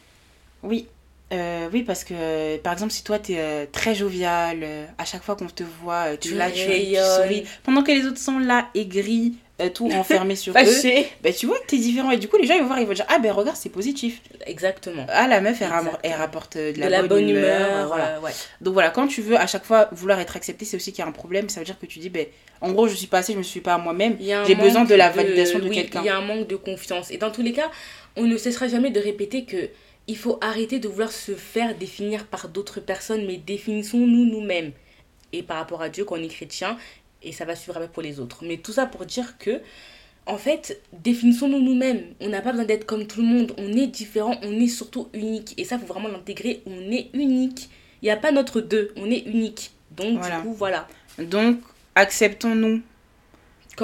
Oui, 0.62 0.86
euh, 1.32 1.68
oui, 1.72 1.82
parce 1.82 2.04
que 2.04 2.14
euh, 2.14 2.58
par 2.58 2.74
exemple, 2.74 2.92
si 2.92 3.02
toi 3.02 3.18
t'es 3.18 3.38
euh, 3.38 3.64
très 3.70 3.94
jovial, 3.94 4.64
à 4.98 5.04
chaque 5.04 5.22
fois 5.22 5.34
qu'on 5.34 5.46
te 5.46 5.64
voit, 5.82 6.16
tu 6.16 6.30
Tu 6.30 6.34
là, 6.34 6.50
tu, 6.50 6.60
souris, 6.60 7.44
pendant 7.62 7.82
que 7.82 7.90
les 7.90 8.06
autres 8.06 8.18
sont 8.18 8.38
là, 8.38 8.68
aigris, 8.74 9.34
euh, 9.60 9.68
tout 9.68 9.86
renfermés 9.88 10.34
sur 10.34 10.52
eux, 10.56 10.64
Fâché. 10.64 11.06
ben, 11.22 11.32
tu 11.32 11.46
vois 11.46 11.58
que 11.60 11.66
t'es 11.66 11.76
différent. 11.76 12.10
Et 12.10 12.16
du 12.16 12.26
coup, 12.28 12.36
les 12.38 12.46
gens 12.46 12.54
ils 12.54 12.60
vont 12.62 12.66
voir, 12.68 12.80
ils 12.80 12.86
vont 12.86 12.94
dire 12.94 13.04
Ah, 13.08 13.18
ben 13.18 13.30
regarde, 13.32 13.56
c'est 13.56 13.68
positif. 13.68 14.20
Exactement. 14.46 15.06
Ah, 15.08 15.28
la 15.28 15.40
meuf, 15.40 15.60
elle, 15.60 15.68
ram- 15.68 15.80
Exactement. 15.86 15.98
elle 16.14 16.18
rapporte 16.20 16.56
euh, 16.56 16.72
de 16.72 16.76
De 16.76 16.80
la, 16.80 16.88
la, 16.88 17.02
bonne, 17.02 17.28
humeur. 17.28 17.86
voilà. 17.88 18.16
euh, 18.16 18.20
ouais. 18.20 18.30
Donc 18.60 18.72
voilà, 18.74 18.90
quand 18.90 19.06
tu 19.06 19.20
veux 19.20 19.36
à 19.36 19.46
chaque 19.46 19.64
fois 19.64 19.88
vouloir 19.92 20.18
être 20.20 20.36
accepté, 20.36 20.64
c'est 20.64 20.76
aussi 20.76 20.90
qu'il 20.92 21.00
y 21.00 21.04
a 21.04 21.08
un 21.08 21.12
problème. 21.12 21.48
Ça 21.48 21.60
veut 21.60 21.66
dire 21.66 21.78
que 21.78 21.86
tu 21.86 21.98
dis 21.98 22.08
Ben, 22.08 22.26
en 22.60 22.72
gros, 22.72 22.88
je 22.88 22.94
suis 22.94 23.06
pas 23.06 23.18
assez, 23.18 23.32
je 23.34 23.38
me 23.38 23.42
suis 23.42 23.60
pas 23.60 23.74
à 23.74 23.78
moi-même. 23.78 24.16
J'ai 24.46 24.54
besoin 24.54 24.84
de 24.84 24.94
la 24.94 25.10
validation 25.10 25.58
de 25.58 25.68
oui, 25.68 25.74
quelqu'un. 25.76 26.00
Il 26.02 26.06
y 26.06 26.10
a 26.10 26.16
un 26.16 26.22
manque 26.22 26.46
de 26.48 26.56
confiance. 26.56 27.10
Et 27.10 27.18
dans 27.18 27.30
tous 27.30 27.42
les 27.42 27.52
cas, 27.52 27.70
on 28.16 28.22
ne 28.24 28.36
cessera 28.36 28.68
jamais 28.68 28.90
de 28.90 29.00
répéter 29.00 29.44
que 29.44 29.68
il 30.08 30.16
faut 30.16 30.38
arrêter 30.40 30.80
de 30.80 30.88
vouloir 30.88 31.12
se 31.12 31.32
faire 31.32 31.76
définir 31.76 32.26
par 32.26 32.48
d'autres 32.48 32.80
personnes, 32.80 33.24
mais 33.24 33.36
définissons-nous 33.36 34.24
nous-mêmes. 34.24 34.72
Et 35.32 35.42
par 35.44 35.58
rapport 35.58 35.80
à 35.80 35.88
Dieu, 35.88 36.04
quand 36.04 36.16
on 36.18 36.22
est 36.22 36.26
chrétien, 36.28 36.76
et 37.24 37.32
ça 37.32 37.44
va 37.44 37.54
suivre 37.56 37.76
avec 37.76 37.92
pour 37.92 38.02
les 38.02 38.20
autres. 38.20 38.44
Mais 38.44 38.56
tout 38.58 38.72
ça 38.72 38.86
pour 38.86 39.04
dire 39.06 39.38
que, 39.38 39.60
en 40.26 40.36
fait, 40.38 40.80
définissons-nous 40.92 41.60
nous-mêmes. 41.60 42.02
On 42.20 42.28
n'a 42.28 42.40
pas 42.40 42.50
besoin 42.52 42.64
d'être 42.66 42.86
comme 42.86 43.06
tout 43.06 43.20
le 43.20 43.26
monde. 43.26 43.52
On 43.58 43.72
est 43.72 43.86
différent, 43.88 44.36
on 44.42 44.52
est 44.60 44.68
surtout 44.68 45.08
unique. 45.14 45.54
Et 45.58 45.64
ça, 45.64 45.78
faut 45.78 45.86
vraiment 45.86 46.08
l'intégrer. 46.08 46.62
On 46.66 46.90
est 46.90 47.08
unique. 47.14 47.68
Il 48.02 48.06
n'y 48.06 48.10
a 48.10 48.16
pas 48.16 48.32
notre 48.32 48.60
deux, 48.60 48.92
on 48.96 49.10
est 49.10 49.24
unique. 49.26 49.72
Donc, 49.92 50.18
Voilà. 50.18 50.36
du 50.38 50.42
coup, 50.42 50.54
voilà. 50.54 50.88
Donc, 51.18 51.58
acceptons-nous. 51.94 52.82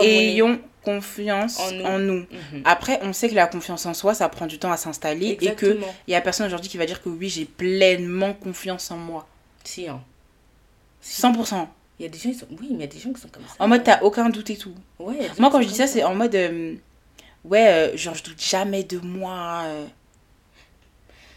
Ayons 0.00 0.61
confiance 0.82 1.58
En 1.61 1.73
nous. 1.73 1.85
en 1.85 1.99
nous. 1.99 2.19
Mhm. 2.52 2.62
Après, 2.64 2.99
on 3.02 3.12
sait 3.12 3.29
que 3.29 3.35
la 3.35 3.46
confiance 3.46 3.85
en 3.87 3.94
soi, 3.94 4.14
ça 4.14 4.29
prend 4.29 4.46
du 4.46 4.58
temps 4.58 4.73
à 4.73 4.76
s'installer 4.76 5.37
et 5.40 5.52
que 5.55 5.79
il 6.06 6.12
y 6.12 6.14
a 6.14 6.20
personne 6.20 6.46
aujourd'hui 6.46 6.69
qui 6.70 6.79
va 6.79 6.87
dire 6.87 7.02
que 7.02 7.08
oui, 7.08 7.29
j'ai 7.29 7.44
pleinement 7.44 8.32
confiance 8.32 8.90
en 8.90 8.96
moi. 8.96 9.26
Si, 9.64 9.88
hein. 9.88 10.00
Si. 11.00 11.20
100%. 11.20 11.69
Il 11.99 12.05
y 12.05 12.06
a 12.06 12.09
des 12.11 12.19
gens, 12.19 12.29
ils 12.31 12.35
sont... 12.37 12.47
oui, 12.50 12.69
mais 12.71 12.75
il 12.77 12.81
y 12.81 12.85
a 12.85 12.87
des 12.87 12.99
gens 12.99 13.12
qui 13.12 13.21
sont 13.21 13.29
comme 13.29 13.43
ça. 13.45 13.55
En 13.59 13.67
mode, 13.69 13.83
t'as 13.85 14.00
aucun 14.03 14.29
doute 14.31 14.50
et 14.50 14.56
tout. 14.56 14.75
Ouais, 15.00 15.31
Moi, 15.39 15.50
quand 15.50 15.61
je 15.62 15.67
dis 15.69 15.75
ça, 15.75 15.87
c'est 15.89 16.05
en 16.05 16.15
mode, 16.15 16.35
euh, 16.35 16.75
ouais, 17.45 17.67
euh, 17.69 17.97
genre, 17.97 18.15
je 18.15 18.23
doute 18.23 18.41
jamais 18.41 18.85
de 18.85 18.99
moi. 18.99 19.62
euh. 19.67 19.85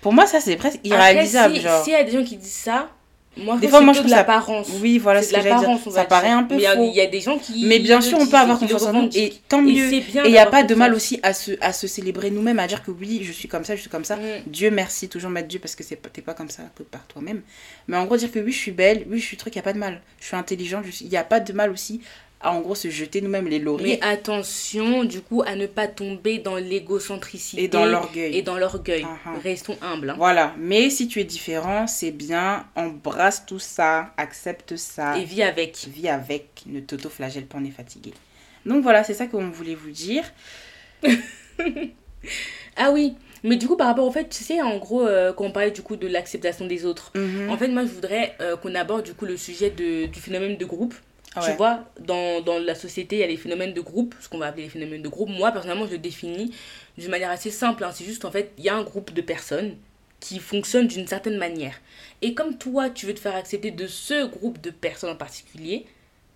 Pour 0.02 0.14
moi, 0.14 0.26
ça, 0.28 0.40
c'est 0.40 0.56
presque 0.56 0.78
Après, 0.78 0.90
irréalisable. 0.90 1.56
si- 1.56 1.62
genre. 1.62 1.84
S'il 1.84 1.94
y 1.94 1.96
a 1.96 2.04
des 2.04 2.12
gens 2.12 2.24
qui 2.24 2.38
disent 2.38 2.52
ça, 2.52 2.90
moi, 3.38 3.58
Des 3.58 3.70
fois, 3.70 3.80
moi, 3.80 3.94
je 3.94 4.00
trouve 4.00 4.10
ça- 4.10 4.18
l'apparence. 4.18 4.68
Oui, 4.82 4.98
voilà 4.98 5.22
C'est 5.22 5.30
ce 5.30 5.36
que 5.36 5.42
j'allais 5.42 5.66
dire. 5.66 5.80
Ça 5.92 6.04
paraît 6.04 6.30
un 6.32 6.44
peu 6.44 6.58
Mais 6.58 6.66
a- 6.66 6.76
faux. 6.76 6.84
il 6.90 6.94
y 6.96 7.00
a 7.02 7.08
des 7.08 7.22
gens 7.22 7.38
qui. 7.38 7.66
Mais 7.66 7.80
bien 7.80 8.02
sûr, 8.02 8.18
on 8.20 8.28
peut 8.28 8.36
avoir 8.36 8.60
confiance 8.60 8.84
en 8.84 8.94
nous 8.94 9.10
et 9.16 9.34
tant 9.48 9.62
mieux. 9.62 9.94
Et 9.94 10.04
il 10.26 10.32
n'y 10.32 10.38
a 10.38 10.46
pas 10.46 10.64
de 10.64 10.76
mal 10.76 10.94
aussi 10.94 11.20
à 11.24 11.34
se, 11.34 11.52
à 11.62 11.72
se 11.72 11.88
célébrer 11.88 12.30
nous-mêmes, 12.30 12.60
à 12.60 12.68
dire 12.68 12.84
que 12.84 12.92
oui, 12.92 13.22
je 13.24 13.32
suis 13.32 13.48
comme 13.48 13.64
ça, 13.64 13.76
je 13.76 13.82
suis 13.82 13.90
comme 13.90 14.04
ça. 14.04 14.18
Mm. 14.18 14.20
Dieu 14.48 14.70
merci, 14.70 15.08
toujours 15.08 15.30
mettre 15.32 15.48
Dieu 15.48 15.60
parce 15.60 15.76
que 15.76 15.84
t'es 15.84 16.22
pas 16.22 16.34
comme 16.34 16.50
ça 16.50 16.64
que 16.76 16.84
par 16.84 17.06
toi-même. 17.08 17.42
Mais 17.88 17.96
en 17.98 18.06
gros, 18.06 18.18
dire 18.18 18.32
que 18.32 18.40
oui, 18.40 18.52
je 18.52 18.58
suis 18.58 18.72
belle, 18.72 19.06
oui, 19.10 19.20
je 19.20 19.26
suis 19.26 19.38
truc, 19.38 19.56
il 19.56 19.58
n'y 19.58 19.62
a 19.62 19.64
pas 19.64 19.74
de 19.74 19.80
mal. 19.80 20.02
Je 20.20 20.26
suis 20.28 20.36
intelligente, 20.36 20.84
il 21.00 21.08
n'y 21.08 21.18
a 21.18 21.24
pas 21.24 21.40
de 21.40 21.54
mal 21.54 21.72
aussi 21.72 22.02
à 22.44 22.52
en 22.54 22.62
gros 22.62 22.76
se 22.76 22.90
jeter 22.90 23.22
nous-mêmes 23.22 23.48
les 23.48 23.60
lauriers 23.60 24.00
Mais 24.02 24.06
attention, 24.08 25.04
du 25.04 25.22
coup, 25.22 25.44
à 25.46 25.56
ne 25.56 25.68
pas 25.68 25.88
tomber 25.88 26.40
dans 26.40 26.56
l'égocentricité 26.58 27.64
et 27.64 27.68
dans 27.68 27.86
l'orgueil. 27.86 28.36
et 28.38 28.42
dans 28.42 28.58
l'orgueil. 28.58 29.04
Uh-huh. 29.04 29.42
Restons 29.44 29.78
humbles. 29.82 30.10
hein. 30.12 30.16
Voilà, 30.18 30.54
mais 30.58 30.90
si 30.90 31.08
tu 31.08 31.20
es 31.20 31.24
différent, 31.24 31.88
c'est 31.88 32.12
bien, 32.12 32.66
embrasse 32.76 33.46
tout 33.46 33.60
ça, 33.60 34.14
accepte 34.18 34.76
ça, 34.76 35.18
Et 35.18 35.24
vis 35.24 35.44
avec. 35.44 35.78
vis 35.94 36.10
avec, 36.10 36.64
ne 36.66 36.80
t'auto-flagelle 36.80 37.46
pas, 37.46 37.58
on 37.60 37.66
est 37.66 37.72
fatigué. 37.72 38.14
Donc 38.66 38.84
voilà, 38.84 39.04
c'est 39.04 39.14
ça 39.14 39.28
qu'on 39.28 39.50
voulait 39.50 39.76
vous 39.76 39.92
dire. 39.92 40.24
Ah 42.78 42.92
oui, 42.92 43.16
mais 43.44 43.56
du 43.58 43.68
coup, 43.68 43.76
par 43.76 43.88
rapport 43.88 44.08
au 44.08 44.12
fait, 44.12 44.30
tu 44.30 44.44
sais, 44.44 44.62
en 44.62 44.78
gros, 44.78 45.06
euh, 45.06 45.34
quand 45.34 45.46
on 45.46 45.52
parlait 45.52 45.72
du 45.72 45.82
coup 45.82 45.96
de 45.96 46.08
l'acceptation 46.08 46.66
des 46.68 46.86
autres, 46.86 47.12
Mhm. 47.16 47.50
en 47.50 47.58
fait, 47.58 47.68
moi, 47.68 47.84
je 47.84 47.90
voudrais 47.92 48.36
euh, 48.42 48.56
qu'on 48.56 48.76
aborde 48.76 49.04
du 49.06 49.14
coup 49.14 49.26
le 49.26 49.38
sujet 49.38 49.70
de, 49.70 50.06
du 50.06 50.20
phénomène 50.20 50.56
de 50.58 50.66
groupe. 50.66 50.94
Ah 51.36 51.42
Tu 51.50 51.56
vois, 51.56 51.86
dans, 52.00 52.42
dans 52.42 52.60
la 52.60 52.76
société, 52.76 53.16
il 53.18 53.20
y 53.20 53.24
a 53.24 53.28
les 53.28 53.38
phénomènes 53.38 53.74
de 53.74 53.80
groupe, 53.82 54.16
ce 54.20 54.28
qu'on 54.28 54.38
va 54.38 54.48
appeler 54.48 54.64
les 54.64 54.70
phénomènes 54.70 55.02
de 55.02 55.08
groupe. 55.10 55.30
Moi, 55.30 55.52
personnellement, 55.52 55.86
je 55.86 55.92
le 55.92 55.98
définis 55.98 56.54
d'une 56.98 57.10
manière 57.10 57.30
assez 57.32 57.52
simple. 57.52 57.84
hein. 57.86 57.92
C'est 57.94 58.04
juste, 58.06 58.26
en 58.26 58.32
fait, 58.32 58.52
il 58.58 58.66
y 58.66 58.70
a 58.70 58.76
un 58.76 58.84
groupe 58.84 59.14
de 59.14 59.22
personnes 59.22 59.78
qui 60.20 60.40
fonctionnent 60.40 60.88
d'une 60.88 61.08
certaine 61.08 61.38
manière. 61.38 61.76
Et 62.22 62.34
comme 62.34 62.58
toi, 62.58 62.90
tu 62.90 63.06
veux 63.06 63.14
te 63.14 63.20
faire 63.20 63.36
accepter 63.36 63.72
de 63.72 63.88
ce 63.88 64.26
groupe 64.28 64.60
de 64.62 64.70
personnes 64.72 65.10
en 65.12 65.16
particulier, 65.16 65.86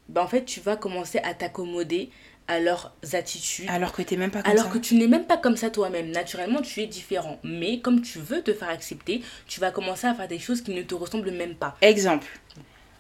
ben, 0.08 0.22
en 0.22 0.28
fait, 0.28 0.46
tu 0.46 0.60
vas 0.62 0.76
commencer 0.78 1.20
à 1.20 1.34
t'accommoder 1.34 2.10
à 2.48 2.60
leurs 2.60 2.94
attitudes. 3.14 3.66
Alors 3.70 3.92
que 3.92 4.02
t'es 4.04 4.18
même 4.18 4.30
pas 4.32 4.44
comme 4.44 4.52
Alors 4.52 4.66
ça. 4.68 4.72
que 4.72 4.78
tu 4.78 4.96
n'es 4.96 5.08
même 5.08 5.26
pas 5.26 5.38
comme 5.38 5.58
ça 5.58 5.72
toi-même. 5.72 6.12
Naturellement, 6.12 6.62
tu 6.62 6.80
es 6.82 6.86
différent. 6.88 7.40
Mais 7.44 7.80
comme 7.80 8.02
tu 8.02 8.20
veux 8.20 8.42
te 8.44 8.54
faire 8.54 8.70
accepter, 8.70 9.22
tu 9.48 9.60
vas 9.60 9.72
commencer 9.72 10.08
à 10.08 10.14
faire 10.14 10.28
des 10.28 10.40
choses 10.40 10.62
qui 10.62 10.72
ne 10.72 10.84
te 10.84 10.94
ressemblent 10.96 11.32
même 11.32 11.56
pas. 11.56 11.76
Exemple, 11.82 12.28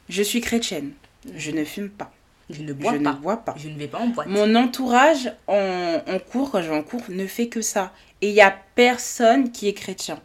je 0.09 0.21
suis 0.23 0.41
chrétienne, 0.41 0.93
je 1.35 1.51
ne 1.51 1.63
fume 1.63 1.89
pas, 1.89 2.11
Je 2.49 2.61
ne 2.61 2.73
bois 2.73 2.93
je 2.93 2.97
pas. 2.99 3.11
ne 3.13 3.17
bois 3.17 3.37
pas. 3.37 3.55
Je 3.57 3.69
ne 3.69 3.77
vais 3.77 3.87
pas 3.87 3.99
en 3.99 4.07
boîte. 4.07 4.27
Mon 4.27 4.53
entourage 4.55 5.31
en, 5.47 5.99
en 6.07 6.19
cours, 6.19 6.51
quand 6.51 6.61
je 6.61 6.69
vais 6.69 6.75
en 6.77 6.83
cours, 6.83 7.01
ne 7.09 7.25
fait 7.27 7.47
que 7.47 7.61
ça. 7.61 7.91
Et 8.21 8.29
il 8.29 8.33
n'y 8.33 8.41
a 8.41 8.55
personne 8.75 9.51
qui 9.51 9.67
est 9.67 9.73
chrétien. 9.73 10.19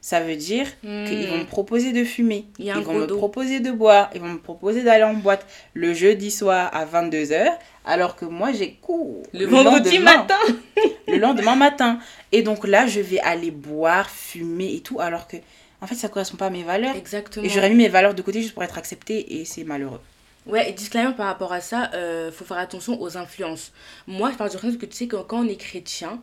Ça 0.00 0.20
veut 0.20 0.36
dire 0.36 0.66
qu'ils 0.82 1.26
vont 1.28 1.38
me 1.38 1.46
proposer 1.46 1.92
de 1.92 2.04
fumer, 2.04 2.44
Hmm. 2.58 2.62
Ils 2.62 2.72
vont 2.84 2.94
me 2.94 3.06
proposer 3.06 3.58
de 3.58 3.72
boire, 3.72 4.08
ils 4.14 4.20
vont 4.20 4.28
me 4.28 4.38
proposer 4.38 4.84
d'aller 4.84 5.02
en 5.02 5.14
boîte 5.14 5.44
le 5.74 5.92
jeudi 5.94 6.30
soir 6.30 6.70
à 6.72 6.86
22h, 6.86 7.48
alors 7.84 8.14
que 8.14 8.24
moi 8.24 8.52
j'ai 8.52 8.74
cours 8.74 9.24
Le 9.32 9.46
vendredi 9.46 9.98
lendemain. 9.98 10.16
matin. 10.18 10.38
le 11.08 11.18
lendemain 11.18 11.56
matin. 11.56 11.98
Et 12.30 12.42
donc 12.42 12.68
là, 12.68 12.86
je 12.86 13.00
vais 13.00 13.18
aller 13.20 13.50
boire, 13.50 14.08
fumer 14.08 14.74
et 14.76 14.80
tout, 14.80 15.00
alors 15.00 15.26
que, 15.26 15.38
en 15.80 15.88
fait, 15.88 15.96
ça 15.96 16.08
correspond 16.08 16.36
pas 16.36 16.46
à 16.46 16.50
mes 16.50 16.62
valeurs. 16.62 16.94
Exactement. 16.94 17.44
Et 17.44 17.48
j'aurais 17.48 17.70
mis 17.70 17.76
mes 17.76 17.88
valeurs 17.88 18.14
de 18.14 18.22
côté 18.22 18.40
juste 18.42 18.54
pour 18.54 18.62
être 18.62 18.78
acceptée, 18.78 19.40
et 19.40 19.44
c'est 19.44 19.64
malheureux. 19.64 20.00
Ouais, 20.46 20.68
et 20.70 20.72
disclaimer 20.72 21.12
par 21.16 21.26
rapport 21.26 21.52
à 21.52 21.60
ça, 21.60 21.90
euh, 21.94 22.30
faut 22.30 22.44
faire 22.44 22.58
attention 22.58 23.00
aux 23.00 23.16
influences. 23.16 23.72
Moi, 24.06 24.30
je 24.32 24.36
parle 24.36 24.50
du 24.50 24.56
principe 24.56 24.80
que 24.80 24.86
tu 24.86 24.96
sais 24.96 25.06
que 25.06 25.16
quand 25.16 25.40
on 25.44 25.48
est 25.48 25.56
chrétien, 25.56 26.20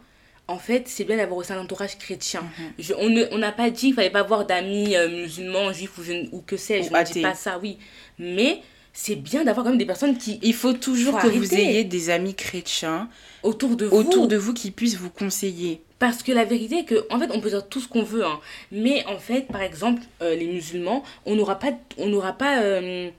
en 0.47 0.57
fait, 0.57 0.87
c'est 0.87 1.03
bien 1.03 1.17
d'avoir 1.17 1.37
aussi 1.39 1.53
un 1.53 1.59
entourage 1.59 1.97
chrétien. 1.97 2.41
Mhm. 2.41 2.73
Je- 2.79 2.93
on 3.31 3.37
n'a 3.37 3.51
pas 3.51 3.69
dit 3.69 3.87
qu'il 3.87 3.93
fallait 3.93 4.09
pas 4.09 4.19
avoir 4.21 4.45
d'amis 4.45 4.95
euh, 4.95 5.09
musulmans, 5.09 5.71
juifs 5.73 5.97
ou, 5.97 6.03
je 6.03 6.13
ou 6.31 6.41
que 6.41 6.57
sais-je. 6.57 6.89
On 6.93 6.97
ne 6.99 7.03
dit 7.05 7.21
pas 7.21 7.33
ça, 7.35 7.59
oui. 7.61 7.77
Mais 8.19 8.61
c'est 8.93 9.15
bien 9.15 9.43
d'avoir 9.43 9.63
quand 9.63 9.69
même 9.71 9.79
des 9.79 9.85
personnes 9.85 10.17
qui 10.17 10.39
Il 10.41 10.53
faut 10.53 10.73
toujours 10.73 11.19
Faut 11.19 11.27
que 11.29 11.33
vous 11.33 11.53
ayez 11.55 11.83
des 11.83 12.09
amis 12.09 12.35
chrétiens 12.35 13.09
autour 13.41 13.75
de 13.75 13.85
vous 13.87 13.95
autour 13.97 14.27
de 14.27 14.37
vous 14.37 14.53
qui 14.53 14.71
puissent 14.71 14.97
vous 14.97 15.09
conseiller. 15.09 15.81
Parce 15.99 16.21
que 16.21 16.31
la 16.33 16.43
vérité 16.43 16.79
est 16.79 16.83
que, 16.85 17.05
en 17.09 17.17
fait, 17.19 17.29
on 17.31 17.39
peut 17.39 17.49
dire 17.49 17.67
tout 17.67 17.79
ce 17.79 17.87
qu'on 17.87 18.03
veut, 18.03 18.25
hein. 18.25 18.39
mais 18.71 19.05
en 19.07 19.17
fait, 19.17 19.47
par 19.47 19.61
exemple, 19.61 20.01
euh, 20.21 20.35
les 20.35 20.47
musulmans, 20.47 21.01
on 21.25 21.35
n'aura 21.35 21.57
pas, 21.57 21.71
on 21.97 22.07
n'aura 22.07 22.33
pas 22.33 22.61
euh, 22.61 23.09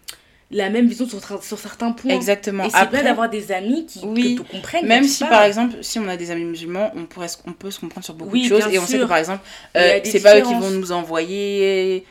la 0.51 0.71
même 0.71 0.87
vision 0.87 1.07
sur, 1.09 1.59
certains 1.59 1.93
points. 1.93 2.15
Exactement. 2.15 2.65
Et 2.65 2.71
c'est 2.71 2.91
bien 2.91 3.03
d'avoir 3.03 3.29
des 3.29 3.51
amis 3.53 3.87
qui 3.87 4.01
Oui. 4.05 4.37
te 4.37 4.43
comprennent. 4.43 4.87
Même 4.87 5.05
si 5.05 5.25
par 5.25 5.43
exemple, 5.43 5.77
si 5.83 5.99
on 5.99 6.09
a 6.09 6.17
des 6.17 6.31
amis 6.31 6.45
musulmans, 6.45 6.93
on, 6.95 7.05
pourrait, 7.07 7.29
on 7.47 7.53
peut 7.53 7.71
se 7.71 7.81
comprendre 7.81 8.05
sur 8.05 8.15
beaucoup 8.15 8.33
Oui, 8.33 8.45
de 8.45 8.49
choses 8.49 8.73
et 8.73 8.79
on 8.79 8.87
sait 8.87 8.99
que 8.99 9.05
par 9.05 9.17
exemple, 9.19 9.43
euh, 9.77 10.01
c'est 10.05 10.21
pas 10.21 10.39
eux 10.39 10.43
qui 10.43 10.55
vont 10.55 10.71
nous 10.71 10.93
envoyer 10.93 12.05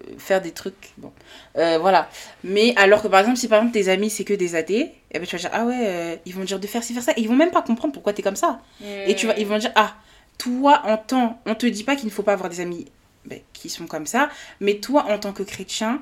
euh, 0.00 0.14
faire 0.18 0.40
des 0.40 0.52
trucs. 0.52 0.90
Bon, 0.98 1.12
Euh, 1.56 1.78
voilà. 1.80 2.08
Mais 2.44 2.72
alors 2.76 3.02
que 3.02 3.08
par 3.08 3.20
exemple, 3.20 3.36
si 3.36 3.48
par 3.48 3.58
exemple 3.58 3.74
tes 3.74 3.88
amis 3.88 4.08
c'est 4.08 4.24
que 4.24 4.34
des 4.34 4.54
athées, 4.54 4.92
eh 5.10 5.18
ben, 5.18 5.26
tu 5.26 5.34
vas 5.36 5.40
dire 5.40 5.50
ah 5.52 5.64
ouais, 5.66 5.80
euh, 5.80 6.16
ils 6.24 6.34
vont 6.34 6.44
dire 6.44 6.60
de 6.60 6.66
faire 6.66 6.84
ci, 6.84 6.94
faire 6.94 7.02
ça, 7.02 7.12
et 7.16 7.20
ils 7.20 7.28
vont 7.28 7.34
même 7.34 7.50
pas 7.50 7.62
comprendre 7.62 7.92
pourquoi 7.92 8.12
t'es 8.12 8.22
comme 8.22 8.36
ça. 8.36 8.60
Et 9.06 9.14
tu 9.16 9.26
vas, 9.26 9.36
ils 9.36 9.46
vont 9.46 9.58
dire 9.58 9.72
ah, 9.74 9.94
toi 10.38 10.80
en 10.84 10.96
tant, 10.96 11.40
on 11.44 11.54
te 11.54 11.66
dit 11.66 11.82
pas 11.84 11.96
qu'il 11.96 12.06
ne 12.06 12.10
faut 12.12 12.22
pas 12.22 12.32
avoir 12.34 12.48
des 12.48 12.60
amis 12.60 12.86
ben, 13.26 13.40
qui 13.52 13.68
sont 13.68 13.86
comme 13.86 14.06
ça, 14.06 14.30
mais 14.60 14.76
toi 14.76 15.06
en 15.10 15.18
tant 15.18 15.32
que 15.32 15.42
chrétien, 15.42 16.00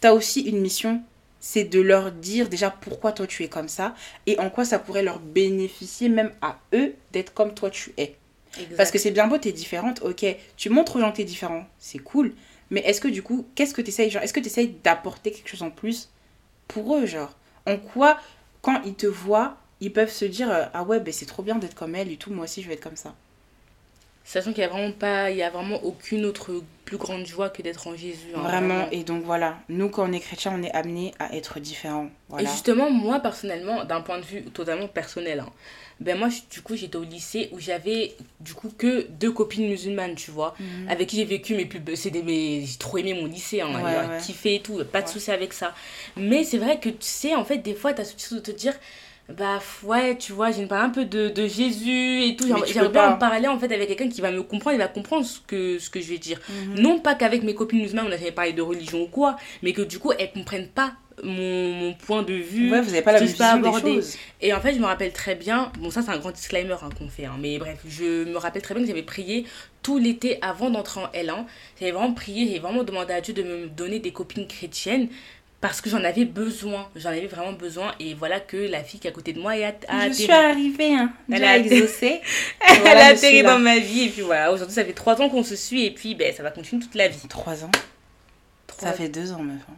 t'as 0.00 0.12
aussi 0.12 0.40
une 0.40 0.58
mission. 0.60 1.02
C'est 1.48 1.62
de 1.62 1.80
leur 1.80 2.10
dire 2.10 2.48
déjà 2.48 2.72
pourquoi 2.72 3.12
toi 3.12 3.24
tu 3.28 3.44
es 3.44 3.48
comme 3.48 3.68
ça 3.68 3.94
et 4.26 4.36
en 4.40 4.50
quoi 4.50 4.64
ça 4.64 4.80
pourrait 4.80 5.04
leur 5.04 5.20
bénéficier 5.20 6.08
même 6.08 6.32
à 6.42 6.58
eux 6.74 6.96
d'être 7.12 7.32
comme 7.34 7.54
toi 7.54 7.70
tu 7.70 7.94
es. 7.98 8.16
Exact. 8.58 8.76
Parce 8.76 8.90
que 8.90 8.98
c'est 8.98 9.12
bien 9.12 9.28
beau, 9.28 9.38
t'es 9.38 9.52
différente, 9.52 10.02
ok. 10.02 10.26
Tu 10.56 10.70
montres 10.70 10.96
aux 10.96 11.00
gens 11.00 11.12
que 11.12 11.18
t'es 11.18 11.24
différent, 11.24 11.64
c'est 11.78 12.00
cool. 12.00 12.34
Mais 12.70 12.80
est-ce 12.80 13.00
que 13.00 13.06
du 13.06 13.22
coup, 13.22 13.46
qu'est-ce 13.54 13.74
que 13.74 13.80
t'essayes 13.80 14.10
genre, 14.10 14.24
Est-ce 14.24 14.32
que 14.32 14.40
t'essayes 14.40 14.74
d'apporter 14.82 15.30
quelque 15.30 15.48
chose 15.48 15.62
en 15.62 15.70
plus 15.70 16.10
pour 16.66 16.96
eux, 16.96 17.06
genre? 17.06 17.36
En 17.64 17.76
quoi, 17.76 18.18
quand 18.60 18.82
ils 18.84 18.94
te 18.96 19.06
voient, 19.06 19.56
ils 19.78 19.92
peuvent 19.92 20.10
se 20.10 20.24
dire 20.24 20.50
euh, 20.50 20.64
Ah 20.74 20.82
ouais, 20.82 20.98
ben 20.98 21.14
c'est 21.14 21.26
trop 21.26 21.44
bien 21.44 21.54
d'être 21.54 21.76
comme 21.76 21.94
elle 21.94 22.10
et 22.10 22.16
tout, 22.16 22.32
moi 22.32 22.42
aussi 22.44 22.60
je 22.60 22.66
vais 22.66 22.74
être 22.74 22.82
comme 22.82 22.96
ça. 22.96 23.14
Sachant 24.28 24.50
qu'il 24.52 24.62
y 24.62 24.64
a 24.64 24.68
vraiment 24.68 24.90
pas, 24.90 25.30
il 25.30 25.36
y 25.36 25.42
a 25.44 25.50
vraiment 25.50 25.76
aucune 25.84 26.24
autre 26.24 26.50
plus 26.84 26.96
grande 26.96 27.24
joie 27.26 27.48
que 27.48 27.62
d'être 27.62 27.86
en 27.86 27.94
Jésus. 27.96 28.32
hein, 28.34 28.40
Vraiment, 28.42 28.88
et 28.90 29.04
donc 29.04 29.22
voilà, 29.22 29.58
nous 29.68 29.88
quand 29.88 30.08
on 30.08 30.12
est 30.12 30.18
chrétien, 30.18 30.52
on 30.52 30.62
est 30.64 30.72
amené 30.72 31.14
à 31.20 31.34
être 31.36 31.60
différent. 31.60 32.08
Voilà. 32.28 32.48
Et 32.48 32.52
justement, 32.52 32.90
moi 32.90 33.20
personnellement, 33.20 33.84
d'un 33.84 34.00
point 34.00 34.18
de 34.18 34.24
vue 34.24 34.42
totalement 34.42 34.88
personnel, 34.88 35.40
hein, 35.46 35.52
ben 36.00 36.18
moi, 36.18 36.28
du 36.50 36.60
coup, 36.60 36.74
j'étais 36.76 36.96
au 36.96 37.04
lycée 37.04 37.48
où 37.52 37.60
j'avais 37.60 38.14
du 38.40 38.52
coup 38.52 38.68
que 38.76 39.06
deux 39.10 39.30
copines 39.30 39.68
musulmanes, 39.68 40.16
tu 40.16 40.32
vois, 40.32 40.54
Mhm. 40.58 40.88
avec 40.90 41.08
qui 41.08 41.16
j'ai 41.16 41.24
vécu 41.24 41.54
mes 41.54 41.64
plus. 41.64 41.78
des, 41.80 42.22
mes- 42.22 42.64
j'ai 42.66 42.78
trop 42.78 42.98
aimé 42.98 43.14
mon 43.14 43.26
lycée, 43.26 43.60
hein, 43.60 43.68
Ouais, 43.74 43.92
j'ai 44.02 44.08
ouais. 44.10 44.18
kiffé 44.20 44.54
et 44.56 44.60
tout, 44.60 44.84
pas 44.90 45.02
de 45.02 45.06
Ouais. 45.06 45.12
souci 45.12 45.30
avec 45.30 45.52
ça. 45.52 45.72
Mais 46.16 46.42
c'est 46.42 46.58
vrai 46.58 46.80
que 46.80 46.88
tu 46.88 46.96
sais, 47.00 47.34
en 47.36 47.44
fait, 47.44 47.58
des 47.58 47.74
fois, 47.74 47.94
t'as 47.94 48.04
ce 48.04 48.16
truc 48.16 48.38
de 48.44 48.52
te 48.52 48.56
dire. 48.56 48.74
Bah 49.28 49.58
ouais, 49.82 50.16
tu 50.16 50.32
vois, 50.32 50.52
j'ai 50.52 50.62
une 50.62 50.68
part 50.68 50.84
un 50.84 50.90
peu 50.90 51.04
de, 51.04 51.28
de 51.28 51.46
Jésus 51.48 52.22
et 52.22 52.36
tout. 52.36 52.46
J'aimerais 52.46 52.88
bien 52.88 52.90
pas. 52.90 53.10
en 53.14 53.18
parler 53.18 53.48
en 53.48 53.58
fait 53.58 53.72
avec 53.72 53.88
quelqu'un 53.88 54.08
qui 54.08 54.20
va 54.20 54.30
me 54.30 54.42
comprendre, 54.42 54.76
il 54.76 54.78
va 54.78 54.86
comprendre 54.86 55.26
ce 55.26 55.40
que, 55.40 55.78
ce 55.80 55.90
que 55.90 56.00
je 56.00 56.08
vais 56.10 56.18
dire. 56.18 56.40
Mhm. 56.48 56.78
Non 56.78 57.00
pas 57.00 57.16
qu'avec 57.16 57.42
mes 57.42 57.54
copines 57.54 57.80
musulmanes 57.80 58.06
on 58.08 58.12
a 58.12 58.16
jamais 58.16 58.30
parlé 58.30 58.52
de 58.52 58.62
religion 58.62 59.02
ou 59.02 59.08
quoi, 59.08 59.36
mais 59.62 59.72
que 59.72 59.82
du 59.82 59.98
coup 59.98 60.12
elles 60.16 60.30
comprennent 60.32 60.68
pas 60.68 60.94
mon, 61.24 61.72
mon 61.72 61.94
point 61.94 62.22
de 62.22 62.34
vue. 62.34 62.70
Ouais, 62.70 62.80
vous 62.80 62.90
avez 62.90 63.02
pas 63.02 63.12
la 63.12 63.26
sais 63.26 63.34
pas 63.36 63.56
vision 63.56 63.72
des 63.72 63.72
choses. 63.80 64.16
Et 64.40 64.52
en 64.54 64.60
fait, 64.60 64.74
je 64.74 64.78
me 64.78 64.84
rappelle 64.86 65.12
très 65.12 65.34
bien, 65.34 65.72
bon 65.80 65.90
ça 65.90 66.02
c'est 66.02 66.10
un 66.10 66.18
grand 66.18 66.30
disclaimer 66.30 66.74
hein, 66.82 66.90
qu'on 66.96 67.08
fait, 67.08 67.24
hein, 67.24 67.36
mais 67.40 67.58
bref, 67.58 67.80
je 67.88 68.24
me 68.24 68.36
rappelle 68.36 68.62
très 68.62 68.74
bien 68.74 68.82
que 68.84 68.88
j'avais 68.88 69.02
prié 69.02 69.46
tout 69.82 69.98
l'été 69.98 70.38
avant 70.42 70.68
d'entrer 70.70 71.00
en 71.00 71.06
L1. 71.08 71.46
J'avais 71.80 71.92
vraiment 71.92 72.12
prié, 72.12 72.48
j'ai 72.48 72.58
vraiment 72.58 72.84
demandé 72.84 73.12
à 73.12 73.20
Dieu 73.20 73.34
de 73.34 73.42
me 73.42 73.66
donner 73.68 73.98
des 73.98 74.12
copines 74.12 74.46
chrétiennes 74.46 75.08
parce 75.60 75.80
que 75.80 75.88
j'en 75.90 76.04
avais 76.04 76.24
besoin, 76.26 76.88
j'en 76.96 77.08
avais 77.10 77.26
vraiment 77.26 77.52
besoin 77.52 77.94
et 77.98 78.14
voilà 78.14 78.40
que 78.40 78.56
la 78.56 78.82
fille 78.84 79.00
qui 79.00 79.06
est 79.06 79.10
à 79.10 79.14
côté 79.14 79.32
de 79.32 79.40
moi 79.40 79.52
a 79.52 79.56
Je 79.56 79.64
atterri. 79.64 80.14
suis 80.14 80.30
arrivée, 80.32 80.94
hein. 80.94 81.12
Elle 81.32 81.44
a 81.44 81.56
exaucé. 81.58 82.20
Elle 82.60 82.80
Voilà, 82.80 83.06
a 83.06 83.08
atterri 83.08 83.42
dans 83.42 83.58
ma 83.58 83.78
vie 83.78 84.04
et 84.04 84.08
puis 84.10 84.22
voilà, 84.22 84.52
aujourd'hui 84.52 84.74
ça 84.74 84.84
fait 84.84 84.92
trois 84.92 85.20
ans 85.20 85.28
qu'on 85.28 85.42
se 85.42 85.56
suit 85.56 85.86
et 85.86 85.90
puis 85.90 86.14
ben, 86.14 86.32
ça 86.34 86.42
va 86.42 86.50
continuer 86.50 86.82
toute 86.82 86.94
la 86.94 87.08
vie. 87.08 87.26
Trois 87.28 87.64
ans. 87.64 87.70
Ça 88.78 88.92
fait 88.92 89.08
deux 89.08 89.32
ans, 89.32 89.40
meuf. 89.42 89.62
hein. 89.70 89.74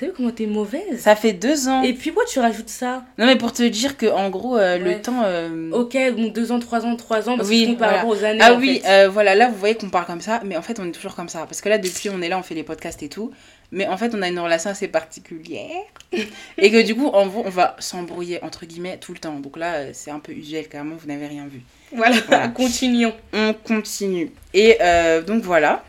T'as 0.00 0.06
vu 0.06 0.12
comment 0.16 0.30
t'es 0.30 0.46
mauvaise 0.46 0.98
Ça 0.98 1.14
fait 1.14 1.34
deux 1.34 1.68
ans. 1.68 1.82
Et 1.82 1.92
puis 1.92 2.10
pourquoi 2.10 2.24
tu 2.26 2.38
rajoutes 2.38 2.70
ça 2.70 3.04
Non, 3.18 3.26
mais 3.26 3.36
pour 3.36 3.52
te 3.52 3.62
dire 3.62 3.98
que 3.98 4.06
en 4.06 4.30
gros, 4.30 4.56
euh, 4.56 4.78
Ouais. 4.78 4.94
le 4.96 5.02
temps. 5.02 5.24
euh, 5.24 5.70
Ok, 5.72 5.94
donc 6.16 6.32
deux 6.32 6.52
ans, 6.52 6.58
trois 6.58 6.86
ans, 6.86 6.96
trois 6.96 7.28
ans, 7.28 7.36
parce 7.36 7.50
Oui, 7.50 7.76
par 7.78 7.90
voilà. 7.90 8.06
aux 8.06 8.24
années. 8.24 8.40
Ah 8.42 8.54
en 8.54 8.58
oui, 8.58 8.80
fait. 8.80 8.88
euh, 8.88 9.08
voilà, 9.10 9.34
là 9.34 9.48
vous 9.48 9.56
voyez 9.56 9.74
qu'on 9.74 9.90
parle 9.90 10.06
comme 10.06 10.22
ça, 10.22 10.40
mais 10.42 10.56
en 10.56 10.62
fait 10.62 10.80
on 10.80 10.86
est 10.88 10.92
toujours 10.92 11.14
comme 11.14 11.28
ça. 11.28 11.40
Parce 11.40 11.60
que 11.60 11.68
là, 11.68 11.76
depuis 11.76 12.08
on 12.08 12.22
est 12.22 12.30
là, 12.30 12.38
on 12.38 12.42
fait 12.42 12.54
les 12.54 12.62
podcasts 12.62 13.02
et 13.02 13.10
tout. 13.10 13.30
Mais 13.72 13.86
en 13.86 13.96
fait, 13.98 14.14
on 14.16 14.22
a 14.22 14.28
une 14.28 14.38
relation 14.40 14.70
assez 14.70 14.88
particulière. 14.88 15.68
et 16.58 16.70
que 16.72 16.82
du 16.82 16.94
coup, 16.96 17.06
en 17.08 17.26
gros, 17.28 17.42
on 17.46 17.50
va 17.50 17.76
s'embrouiller 17.78 18.42
entre 18.42 18.64
guillemets 18.66 18.96
tout 18.98 19.12
le 19.12 19.18
temps. 19.18 19.38
Donc 19.38 19.56
là, 19.58 19.92
c'est 19.92 20.10
un 20.10 20.18
peu 20.18 20.32
usuel, 20.32 20.66
carrément, 20.68 20.96
vous 20.96 21.06
n'avez 21.06 21.26
rien 21.26 21.46
vu. 21.46 21.60
Voilà, 21.92 22.16
Voilà. 22.26 22.48
continuons. 22.54 23.12
On 23.34 23.52
continue. 23.52 24.32
Et 24.54 24.78
donc 25.26 25.42
voilà. 25.42 25.84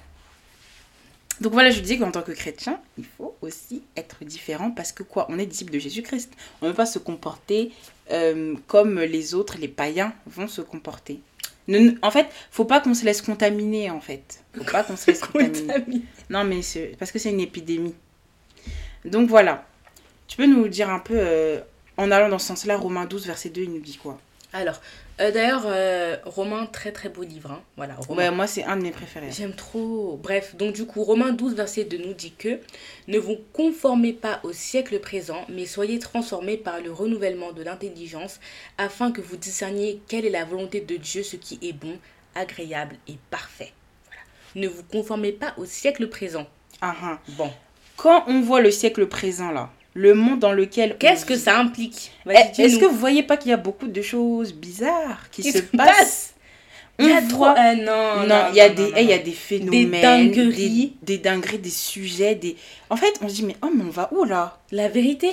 Donc 1.40 1.54
voilà, 1.54 1.72
je 1.72 1.80
disais 1.80 1.98
qu'en 1.98 2.12
tant 2.12 2.22
que 2.22 2.34
chrétien, 2.34 2.78
il 3.00 3.06
faut 3.18 3.31
aussi 3.42 3.84
être 3.98 4.24
différent 4.24 4.72
parce 4.72 4.92
que 4.92 5.04
quoi 5.04 5.26
On 5.30 5.40
est 5.40 5.46
disciple 5.46 5.72
de 5.74 5.80
Jésus-Christ. 5.80 6.32
On 6.62 6.66
ne 6.68 6.72
peut 6.72 6.78
pas 6.78 6.86
se 6.86 7.00
comporter 7.00 7.72
euh, 8.12 8.56
comme 8.68 9.00
les 9.00 9.34
autres, 9.34 9.58
les 9.60 9.68
païens, 9.68 10.14
vont 10.26 10.48
se 10.48 10.62
comporter. 10.62 11.20
Ne- 11.68 11.94
en 12.02 12.12
fait, 12.12 12.28
faut 12.52 12.66
pas 12.66 12.80
qu'on 12.80 12.94
se 12.94 13.06
laisse 13.06 13.22
contaminer 13.22 13.90
en 13.90 14.02
fait. 14.02 14.44
Faut 14.58 14.64
pas 14.64 14.84
qu'on 14.84 14.98
se 14.98 15.08
laisse 15.08 15.20
contaminer. 15.22 15.68
Contamine. 15.68 16.02
Non, 16.30 16.44
mais 16.44 16.62
c'est 16.62 16.96
parce 17.00 17.12
que 17.12 17.20
c'est 17.20 17.30
une 17.32 17.40
épidémie. 17.40 17.96
Donc 19.06 19.30
voilà. 19.30 19.66
Tu 20.28 20.38
peux 20.38 20.46
nous 20.46 20.68
dire 20.68 20.90
un 20.90 21.00
peu, 21.00 21.16
euh, 21.18 21.60
en 21.98 22.10
allant 22.12 22.30
dans 22.30 22.40
ce 22.40 22.48
sens-là, 22.48 22.78
Romains 22.78 23.06
12, 23.06 23.28
verset 23.28 23.50
2, 23.50 23.62
il 23.64 23.74
nous 23.74 23.80
dit 23.82 23.98
quoi? 23.98 24.20
Alors, 24.54 24.82
euh, 25.20 25.32
d'ailleurs, 25.32 25.64
euh, 25.66 26.18
Romain, 26.26 26.66
très 26.66 26.92
très 26.92 27.10
beau 27.10 27.24
livre. 27.24 27.52
hein. 27.52 27.62
Voilà, 27.78 27.96
Romain. 27.96 28.18
Ouais, 28.30 28.32
moi 28.32 28.48
c'est 28.48 28.64
un 28.64 28.78
de 28.78 28.84
mes 28.84 28.92
préférés. 28.92 29.30
J'aime 29.32 29.54
trop. 29.54 30.20
Bref, 30.22 30.56
donc 30.56 30.74
du 30.74 30.86
coup, 30.86 31.04
Romains 31.04 31.32
12, 31.34 31.54
verset 31.56 31.84
2 31.84 31.98
nous 31.98 32.14
dit 32.14 32.34
que 32.38 32.60
ne 33.08 33.20
vous 33.20 33.38
conformez 33.54 34.14
pas 34.14 34.40
au 34.44 34.54
siècle 34.54 35.00
présent, 35.00 35.46
mais 35.50 35.66
soyez 35.66 36.00
transformés 36.00 36.58
par 36.58 36.80
le 36.82 36.92
renouvellement 36.92 37.52
de 37.52 37.62
l'intelligence, 37.64 38.40
afin 38.78 39.12
que 39.12 39.22
vous 39.22 39.38
discerniez 39.38 40.02
quelle 40.08 40.26
est 40.26 40.30
la 40.32 40.46
volonté 40.46 40.82
de 40.82 40.96
Dieu, 40.96 41.24
ce 41.24 41.36
qui 41.36 41.60
est 41.62 41.74
bon, 41.74 41.98
agréable 42.36 42.96
et 43.08 43.18
parfait. 43.30 43.74
Voilà. 44.06 44.22
Ne 44.56 44.68
vous 44.74 44.84
conformez 44.84 45.32
pas 45.34 45.54
au 45.58 45.66
siècle 45.66 46.08
présent. 46.08 46.48
Ah, 46.82 46.96
ah. 47.04 47.20
Bon, 47.38 47.52
Quand 47.98 48.24
on 48.28 48.42
voit 48.42 48.62
le 48.62 48.72
siècle 48.72 49.06
présent 49.08 49.52
là, 49.52 49.70
le 49.94 50.14
monde 50.14 50.40
dans 50.40 50.54
lequel. 50.54 50.98
qu'est-ce 50.98 51.26
que 51.26 51.36
ça 51.36 51.58
implique? 51.60 52.12
Eh, 52.30 52.34
Est-ce 52.62 52.78
que 52.80 52.86
vous 52.86 52.98
voyez 52.98 53.24
pas 53.24 53.38
qu'il 53.38 53.52
y 53.52 53.54
a 53.54 53.58
beaucoup 53.58 53.88
de 53.88 54.02
choses 54.02 54.54
bizarres 54.54 55.30
qui, 55.32 55.42
Qui 55.42 55.52
se, 55.52 55.60
se 55.60 55.64
passent? 55.64 55.88
passent 55.90 56.34
On 57.00 57.04
Il 57.04 57.10
y 57.10 57.14
a 57.14 57.22
trop. 57.22 57.38
voit- 57.40 57.56
euh, 57.58 57.76
non, 57.76 58.28
Non, 58.28 58.46
il 58.52 58.56
y 58.56 58.62
a 58.62 58.70
non, 58.70 58.76
des, 58.76 58.94
eh, 58.96 59.04
il 59.04 59.10
y 59.10 59.14
a 59.14 59.18
des 59.18 59.32
phénomènes, 59.32 60.32
dingueries. 60.32 60.94
des, 61.02 61.16
des 61.16 61.18
dingueries, 61.18 61.60
des 61.60 61.70
sujets, 61.70 62.36
des. 62.36 62.56
En 62.90 62.96
fait, 62.96 63.14
on 63.22 63.28
se 63.30 63.36
dit 63.36 63.44
mais 63.44 63.56
oh 63.64 63.70
mais 63.76 63.84
on 63.84 63.90
va 63.90 64.10
où 64.14 64.24
là? 64.24 64.60
La 64.72 64.88
vérité, 64.88 65.32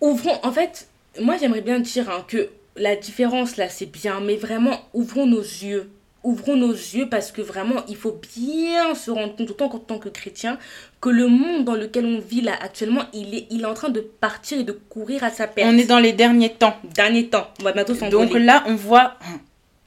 ouvrons. 0.00 0.38
En 0.42 0.52
fait, 0.52 0.88
moi 1.20 1.36
j'aimerais 1.38 1.60
bien 1.60 1.80
dire 1.80 2.08
hein, 2.10 2.24
que 2.26 2.50
la 2.76 2.96
différence 2.96 3.56
là 3.56 3.68
c'est 3.68 3.86
bien, 3.86 4.20
mais 4.20 4.36
vraiment 4.36 4.80
ouvrons 4.94 5.26
nos 5.26 5.40
yeux. 5.42 5.90
Ouvrons 6.24 6.54
nos 6.54 6.72
yeux 6.72 7.08
parce 7.08 7.32
que 7.32 7.42
vraiment 7.42 7.82
il 7.88 7.96
faut 7.96 8.20
bien 8.36 8.94
se 8.94 9.10
rendre 9.10 9.34
compte, 9.34 9.50
autant 9.50 9.68
qu'en 9.68 9.78
tant 9.80 9.98
que 9.98 10.08
chrétien, 10.08 10.56
que 11.00 11.08
le 11.08 11.26
monde 11.26 11.64
dans 11.64 11.74
lequel 11.74 12.06
on 12.06 12.20
vit 12.20 12.42
là 12.42 12.52
actuellement, 12.60 13.02
il 13.12 13.34
est, 13.34 13.46
il 13.50 13.62
est 13.62 13.66
en 13.66 13.74
train 13.74 13.88
de 13.88 14.00
partir 14.00 14.60
et 14.60 14.62
de 14.64 14.72
courir 14.72 15.24
à 15.24 15.30
sa 15.30 15.48
perte. 15.48 15.68
On 15.68 15.76
est 15.76 15.84
dans 15.84 15.98
les 15.98 16.12
derniers 16.12 16.50
temps. 16.52 16.76
Dernier 16.94 17.26
temps, 17.28 17.48
on 17.60 17.64
va 17.64 17.72
bientôt 17.72 17.94
Donc 17.94 18.12
s'envoler. 18.12 18.44
là, 18.44 18.62
on 18.66 18.76
voit. 18.76 19.14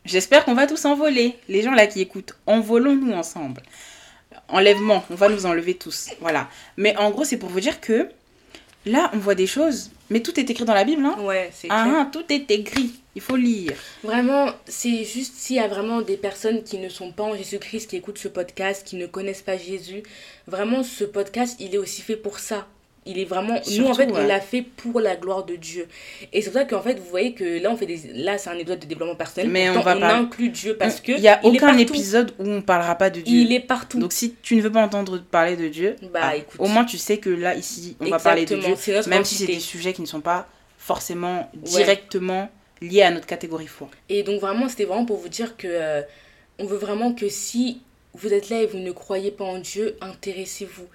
J'espère 0.04 0.44
qu'on 0.44 0.54
va 0.56 0.68
tous 0.68 0.84
envoler. 0.86 1.36
Les 1.48 1.62
gens 1.62 1.72
là 1.74 1.88
qui 1.88 2.02
écoutent, 2.02 2.36
envolons-nous 2.48 3.14
ensemble. 3.14 3.62
Enlèvement, 4.50 5.04
on 5.10 5.16
va 5.16 5.30
nous 5.30 5.46
enlever 5.46 5.76
tous. 5.76 6.10
Voilà. 6.20 6.50
Mais 6.78 6.96
en 6.98 7.12
gros, 7.12 7.24
c'est 7.24 7.38
pour 7.38 7.50
vous 7.50 7.62
dire 7.62 7.80
que 7.80 8.10
là, 8.86 9.10
on 9.14 9.18
voit 9.18 9.36
des 9.36 9.48
choses, 9.48 9.90
mais 10.10 10.20
tout 10.20 10.38
est 10.40 10.50
écrit 10.50 10.66
dans 10.66 10.74
la 10.74 10.84
Bible. 10.84 11.04
Hein 11.06 11.16
Ouais, 11.20 11.50
c'est 11.54 11.68
ah, 11.72 11.84
clair. 11.84 11.96
ah, 12.02 12.10
tout 12.12 12.26
est 12.30 12.52
écrit. 12.52 12.94
Il 13.16 13.22
faut 13.22 13.38
lire. 13.38 13.74
Vraiment, 14.04 14.50
c'est 14.68 15.06
juste 15.06 15.36
s'il 15.36 15.56
y 15.56 15.60
a 15.60 15.68
vraiment 15.70 16.02
des 16.02 16.18
personnes 16.18 16.64
qui 16.64 16.78
ne 16.78 16.90
sont 16.90 17.12
pas 17.12 17.24
en 17.24 17.36
Jésus-Christ, 17.36 17.90
qui 17.90 17.96
écoutent 17.96 18.18
ce 18.18 18.28
podcast, 18.28 18.86
qui 18.86 18.98
ne 18.98 19.06
connaissent 19.08 19.42
pas 19.42 19.58
Jésus, 19.58 20.04
vraiment 20.48 20.84
ce 20.84 21.06
podcast, 21.06 21.56
il 21.62 21.74
est 21.74 21.78
aussi 21.78 22.02
fait 22.02 22.18
pour 22.18 22.40
ça. 22.40 22.68
Il 23.08 23.20
est 23.20 23.26
vraiment, 23.26 23.60
nous 23.78 23.86
en 23.86 23.94
fait, 23.94 24.10
on 24.12 24.26
l'a 24.26 24.42
fait 24.42 24.64
pour 24.64 25.00
la 25.00 25.16
gloire 25.16 25.46
de 25.46 25.56
Dieu. 25.56 25.88
Et 26.34 26.42
c'est 26.42 26.50
pour 26.50 26.60
ça 26.60 26.66
qu'en 26.66 26.82
fait, 26.82 26.96
vous 26.96 27.06
voyez 27.08 27.36
que 27.36 27.62
là, 27.62 27.70
on 27.70 27.78
fait 27.78 27.86
des, 27.86 28.02
là, 28.16 28.40
c'est 28.40 28.50
un 28.50 28.58
épisode 28.58 28.80
de 28.80 28.88
développement 28.88 29.16
personnel. 29.16 29.48
Mais 29.52 29.68
pourtant, 29.72 29.96
on 29.96 30.00
va 30.00 30.16
on 30.20 30.24
inclut 30.24 30.50
Dieu 30.50 30.76
parce 30.76 31.00
que 31.02 31.12
Il 31.12 31.22
n'y 31.22 31.28
a 31.28 31.40
aucun 31.44 31.78
épisode 31.78 32.34
où 32.40 32.50
on 32.50 32.62
parlera 32.64 32.96
pas 32.96 33.12
de 33.12 33.22
Dieu. 33.22 33.42
Il 33.42 33.54
est 33.54 33.60
partout. 33.60 34.00
Donc 34.00 34.12
si 34.12 34.34
tu 34.42 34.56
ne 34.56 34.62
veux 34.64 34.72
pas 34.72 34.82
entendre 34.82 35.22
parler 35.22 35.56
de 35.56 35.68
Dieu, 35.68 35.98
Bah, 36.12 36.20
ah, 36.24 36.36
écoute. 36.36 36.60
au 36.60 36.68
moins 36.68 36.84
tu 36.84 36.98
sais 36.98 37.20
que 37.20 37.30
là, 37.30 37.56
ici, 37.56 37.96
on 38.02 38.10
va 38.10 38.18
parler 38.18 38.46
de 38.46 38.56
Dieu. 38.56 38.76
Même 39.08 39.24
si 39.24 39.36
c'est 39.36 39.46
des 39.46 39.60
sujets 39.60 39.94
qui 39.94 40.02
ne 40.02 40.08
sont 40.08 40.22
pas 40.22 40.48
forcément 40.80 41.50
directement 41.54 42.50
liés 42.90 43.02
à 43.04 43.12
notre 43.12 43.26
catégorie 43.28 43.68
foi. 43.68 43.90
Et 44.10 44.24
donc 44.24 44.40
vraiment, 44.42 44.70
c'était 44.70 44.86
vraiment 44.86 45.06
pour 45.06 45.18
vous 45.18 45.30
dire 45.30 45.58
que 45.58 45.68
euh, 45.70 46.02
on 46.60 46.66
veut 46.66 46.78
vraiment 46.78 47.14
que 47.14 47.28
si 47.30 47.82
vous 48.14 48.34
êtes 48.34 48.50
là 48.50 48.62
et 48.62 48.66
vous 48.66 48.78
ne 48.78 48.92
croyez 48.92 49.32
pas 49.32 49.44
en 49.44 49.60
Dieu, 49.60 49.98
intéressez-vous. 50.02 50.88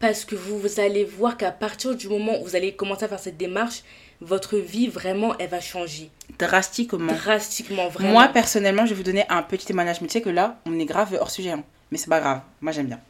parce 0.00 0.24
que 0.24 0.34
vous, 0.34 0.58
vous 0.58 0.80
allez 0.80 1.04
voir 1.04 1.36
qu'à 1.36 1.50
partir 1.52 1.94
du 1.94 2.08
moment 2.08 2.38
où 2.40 2.44
vous 2.44 2.56
allez 2.56 2.72
commencer 2.74 3.04
à 3.04 3.08
faire 3.08 3.20
cette 3.20 3.36
démarche, 3.36 3.82
votre 4.20 4.56
vie 4.58 4.88
vraiment 4.88 5.36
elle 5.38 5.48
va 5.50 5.60
changer 5.60 6.10
Drastiquement. 6.38 7.12
drastiquement 7.12 7.88
vraiment. 7.88 8.12
Moi, 8.12 8.28
personnellement, 8.28 8.84
je 8.86 8.90
vais 8.90 8.96
vous 8.96 9.02
donner 9.02 9.24
un 9.28 9.42
petit 9.42 9.66
témoignage. 9.66 10.00
Mais 10.00 10.08
tu 10.08 10.14
sais 10.14 10.20
que 10.20 10.30
là, 10.30 10.60
on 10.66 10.78
est 10.78 10.84
grave 10.84 11.16
hors 11.20 11.30
sujet. 11.30 11.50
hein. 11.50 11.62
Mais 11.90 11.98
c'est 11.98 12.08
pas 12.10 12.20
grave. 12.20 12.40
Moi, 12.60 12.72
j'aime 12.72 12.86
bien. 12.86 13.00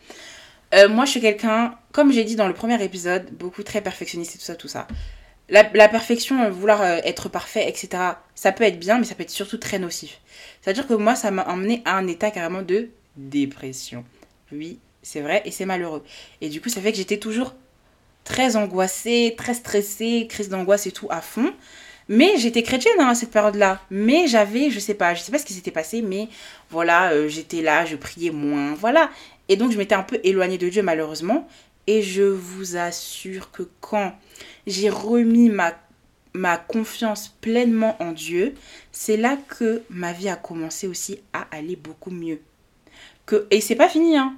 Euh, 0.75 0.89
moi, 0.89 1.05
je 1.05 1.13
suis 1.13 1.21
quelqu'un, 1.21 1.75
comme 1.93 2.13
j'ai 2.13 2.25
dit 2.25 2.37
dans 2.37 2.49
le 2.49 2.55
premier 2.55 2.83
épisode, 2.83 3.31
beaucoup 3.33 3.63
très 3.63 3.81
perfectionniste 3.81 4.35
et 4.35 4.39
tout 4.39 4.45
ça, 4.45 4.57
tout 4.57 4.69
ça. 4.69 4.87
La, 5.49 5.65
perfection, 5.65 6.51
vouloir 6.51 6.81
euh, 6.81 6.99
être 7.05 7.29
parfait, 7.29 7.69
etc., 7.69 7.89
ça 8.35 8.53
peut 8.53 8.65
être 8.65 8.79
bien, 8.79 8.99
mais 8.99 9.05
ça 9.05 9.15
peut 9.15 9.23
être 9.23 9.31
surtout 9.31 9.59
très 9.59 9.79
nocif. 9.79 10.21
C'est-à-dire 10.63 10.87
que 10.87 10.95
moi, 10.95 11.15
ça 11.15 11.31
m'a 11.31 11.45
emmené 11.45 11.83
à 11.85 11.97
un 11.97 12.07
état 12.07 12.31
carrément 12.31 12.63
de 12.63 12.89
dépression. 13.17 14.05
Oui, 14.53 14.79
c'est 15.03 15.21
vrai, 15.21 15.43
et 15.45 15.51
c'est 15.51 15.67
malheureux. 15.67 16.03
Et 16.41 16.49
du 16.49 16.61
coup, 16.61 16.71
ça 16.71 16.81
fait 16.81 16.93
que 16.93 16.97
j'étais 16.97 17.19
toujours 17.19 17.55
très 18.25 18.57
angoissée, 18.57 19.35
très 19.37 19.55
stressée, 19.55 20.27
crise 20.29 20.49
d'angoisse 20.49 20.87
et 20.87 20.93
tout 20.93 21.09
à 21.11 21.21
fond. 21.21 21.53
Mais 22.09 22.37
j'étais 22.37 22.63
chrétienne 22.63 22.99
hein, 22.99 23.09
à 23.09 23.15
cette 23.15 23.31
période-là. 23.31 23.81
Mais 23.91 24.27
j'avais, 24.27 24.71
je 24.71 24.79
sais 24.79 24.95
pas, 24.95 25.15
je 25.15 25.23
sais 25.23 25.33
pas 25.33 25.39
ce 25.39 25.45
qui 25.45 25.55
s'était 25.55 25.71
passé, 25.71 26.03
mais 26.03 26.29
voilà, 26.71 27.13
euh, 27.13 27.29
j'étais 27.29 27.63
là, 27.63 27.85
je 27.85 27.97
priais 27.97 28.31
moins, 28.31 28.75
voilà. 28.75 29.11
Et 29.49 29.57
donc 29.57 29.73
je 29.73 29.79
m'étais 29.79 29.95
un 29.95 30.03
peu 30.03 30.21
éloignée 30.25 30.59
de 30.59 30.69
Dieu 30.69 30.83
malheureusement. 30.83 31.49
Et 31.87 32.03
je 32.03 32.23
vous 32.23 32.77
assure 32.77 33.51
que 33.51 33.63
quand 33.81 34.15
j'ai 34.67 34.91
remis 34.91 35.51
ma, 35.51 35.75
ma 36.33 36.57
confiance 36.57 37.29
pleinement 37.41 37.97
en 38.01 38.13
Dieu, 38.13 38.55
c'est 38.93 39.17
là 39.17 39.37
que 39.49 39.83
ma 39.91 40.13
vie 40.13 40.29
a 40.29 40.37
commencé 40.37 40.87
aussi 40.87 41.19
à 41.33 41.47
aller 41.51 41.77
beaucoup 41.77 42.11
mieux. 42.11 42.41
Que, 43.27 43.47
et 43.51 43.61
c'est 43.61 43.77
pas 43.77 43.89
fini, 43.89 44.17
hein. 44.17 44.35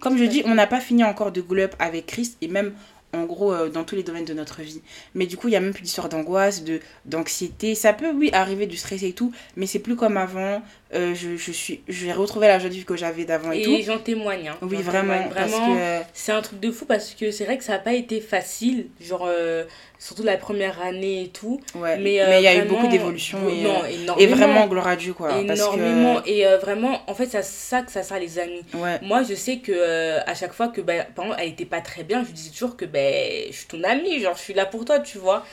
Comme 0.00 0.18
je 0.18 0.24
dis, 0.24 0.42
on 0.44 0.54
n'a 0.54 0.66
pas 0.66 0.80
fini 0.80 1.02
encore 1.02 1.32
de 1.32 1.40
glow 1.40 1.62
up 1.62 1.74
avec 1.78 2.06
Christ 2.06 2.36
et 2.42 2.48
même 2.48 2.74
en 3.14 3.24
gros 3.24 3.52
euh, 3.52 3.70
dans 3.70 3.84
tous 3.84 3.94
les 3.94 4.02
domaines 4.02 4.24
de 4.24 4.34
notre 4.34 4.62
vie. 4.62 4.82
Mais 5.14 5.26
du 5.26 5.36
coup, 5.36 5.48
il 5.48 5.52
y 5.52 5.56
a 5.56 5.60
même 5.60 5.72
plus 5.72 5.82
d'histoire 5.82 6.08
d'angoisse, 6.08 6.64
de 6.64 6.80
d'anxiété. 7.04 7.74
Ça 7.74 7.92
peut, 7.92 8.10
oui, 8.10 8.30
arriver 8.32 8.66
du 8.66 8.76
stress 8.76 9.02
et 9.02 9.12
tout, 9.12 9.32
mais 9.56 9.66
c'est 9.66 9.78
plus 9.78 9.96
comme 9.96 10.16
avant. 10.16 10.62
Euh, 10.94 11.14
je, 11.14 11.36
je 11.36 11.50
suis, 11.50 11.80
j'ai 11.88 12.12
retrouvé 12.12 12.46
la 12.46 12.58
joie 12.58 12.68
de 12.68 12.74
vie 12.74 12.84
que 12.84 12.96
j'avais 12.96 13.24
d'avant 13.24 13.50
et, 13.50 13.58
Et 13.58 13.62
tout. 13.62 13.78
j'en 13.84 13.98
témoigne. 13.98 14.48
hein. 14.48 14.56
Oui, 14.62 14.80
vraiment, 14.82 15.14
témoigne. 15.14 15.30
parce 15.34 15.50
Vraiment, 15.52 15.74
que 16.00 16.04
c'est 16.12 16.32
un 16.32 16.40
truc 16.40 16.60
de 16.60 16.70
fou 16.70 16.84
parce 16.84 17.14
que 17.14 17.30
c'est 17.32 17.44
vrai 17.44 17.58
que 17.58 17.64
ça 17.64 17.72
n'a 17.72 17.78
pas 17.80 17.94
été 17.94 18.20
facile, 18.20 18.86
genre 19.00 19.26
euh, 19.26 19.64
surtout 19.98 20.22
la 20.22 20.36
première 20.36 20.80
année 20.80 21.24
et 21.24 21.28
tout. 21.28 21.60
ouais, 21.74 21.96
Mais 21.98 22.20
euh, 22.20 22.38
il 22.38 22.42
y 22.42 22.46
a 22.46 22.54
eu 22.54 22.58
vraiment, 22.58 22.74
beaucoup 22.76 22.86
d'évolutions 22.86 23.38
et, 23.48 23.64
euh, 23.66 23.86
énormément. 23.90 24.16
et 24.18 24.26
vraiment 24.26 24.66
gloire 24.68 24.86
à 24.86 24.96
Dieu 24.96 25.14
quoi. 25.14 25.28
parce 25.28 25.42
que- 25.42 25.44
énormément. 25.74 26.22
Et 26.26 26.46
euh, 26.46 26.58
vraiment, 26.58 27.02
en 27.08 27.14
fait, 27.14 27.26
c'est 27.26 27.42
ça 27.42 27.82
que 27.82 27.90
ça 27.90 28.02
sert 28.04 28.20
les 28.20 28.38
amis. 28.38 28.62
ouais, 28.74 29.00
Moi, 29.02 29.22
je 29.24 29.34
sais 29.34 29.56
que 29.58 29.72
euh, 29.74 30.20
à 30.26 30.34
chaque 30.34 30.52
fois 30.52 30.68
que, 30.68 30.80
ben, 30.80 31.04
par 31.14 31.24
exemple, 31.24 31.42
elle 31.42 31.50
était 31.50 31.64
pas 31.64 31.80
très 31.80 32.04
bien, 32.04 32.24
je 32.24 32.30
disais 32.30 32.50
toujours 32.50 32.76
que 32.76 32.84
ben, 32.84 33.46
je 33.50 33.56
suis 33.56 33.66
ton 33.66 33.82
amie, 33.82 34.20
genre, 34.20 34.36
je 34.36 34.42
suis 34.42 34.54
là 34.54 34.64
pour 34.66 34.84
toi, 34.84 35.00
tu 35.00 35.18
vois. 35.18 35.44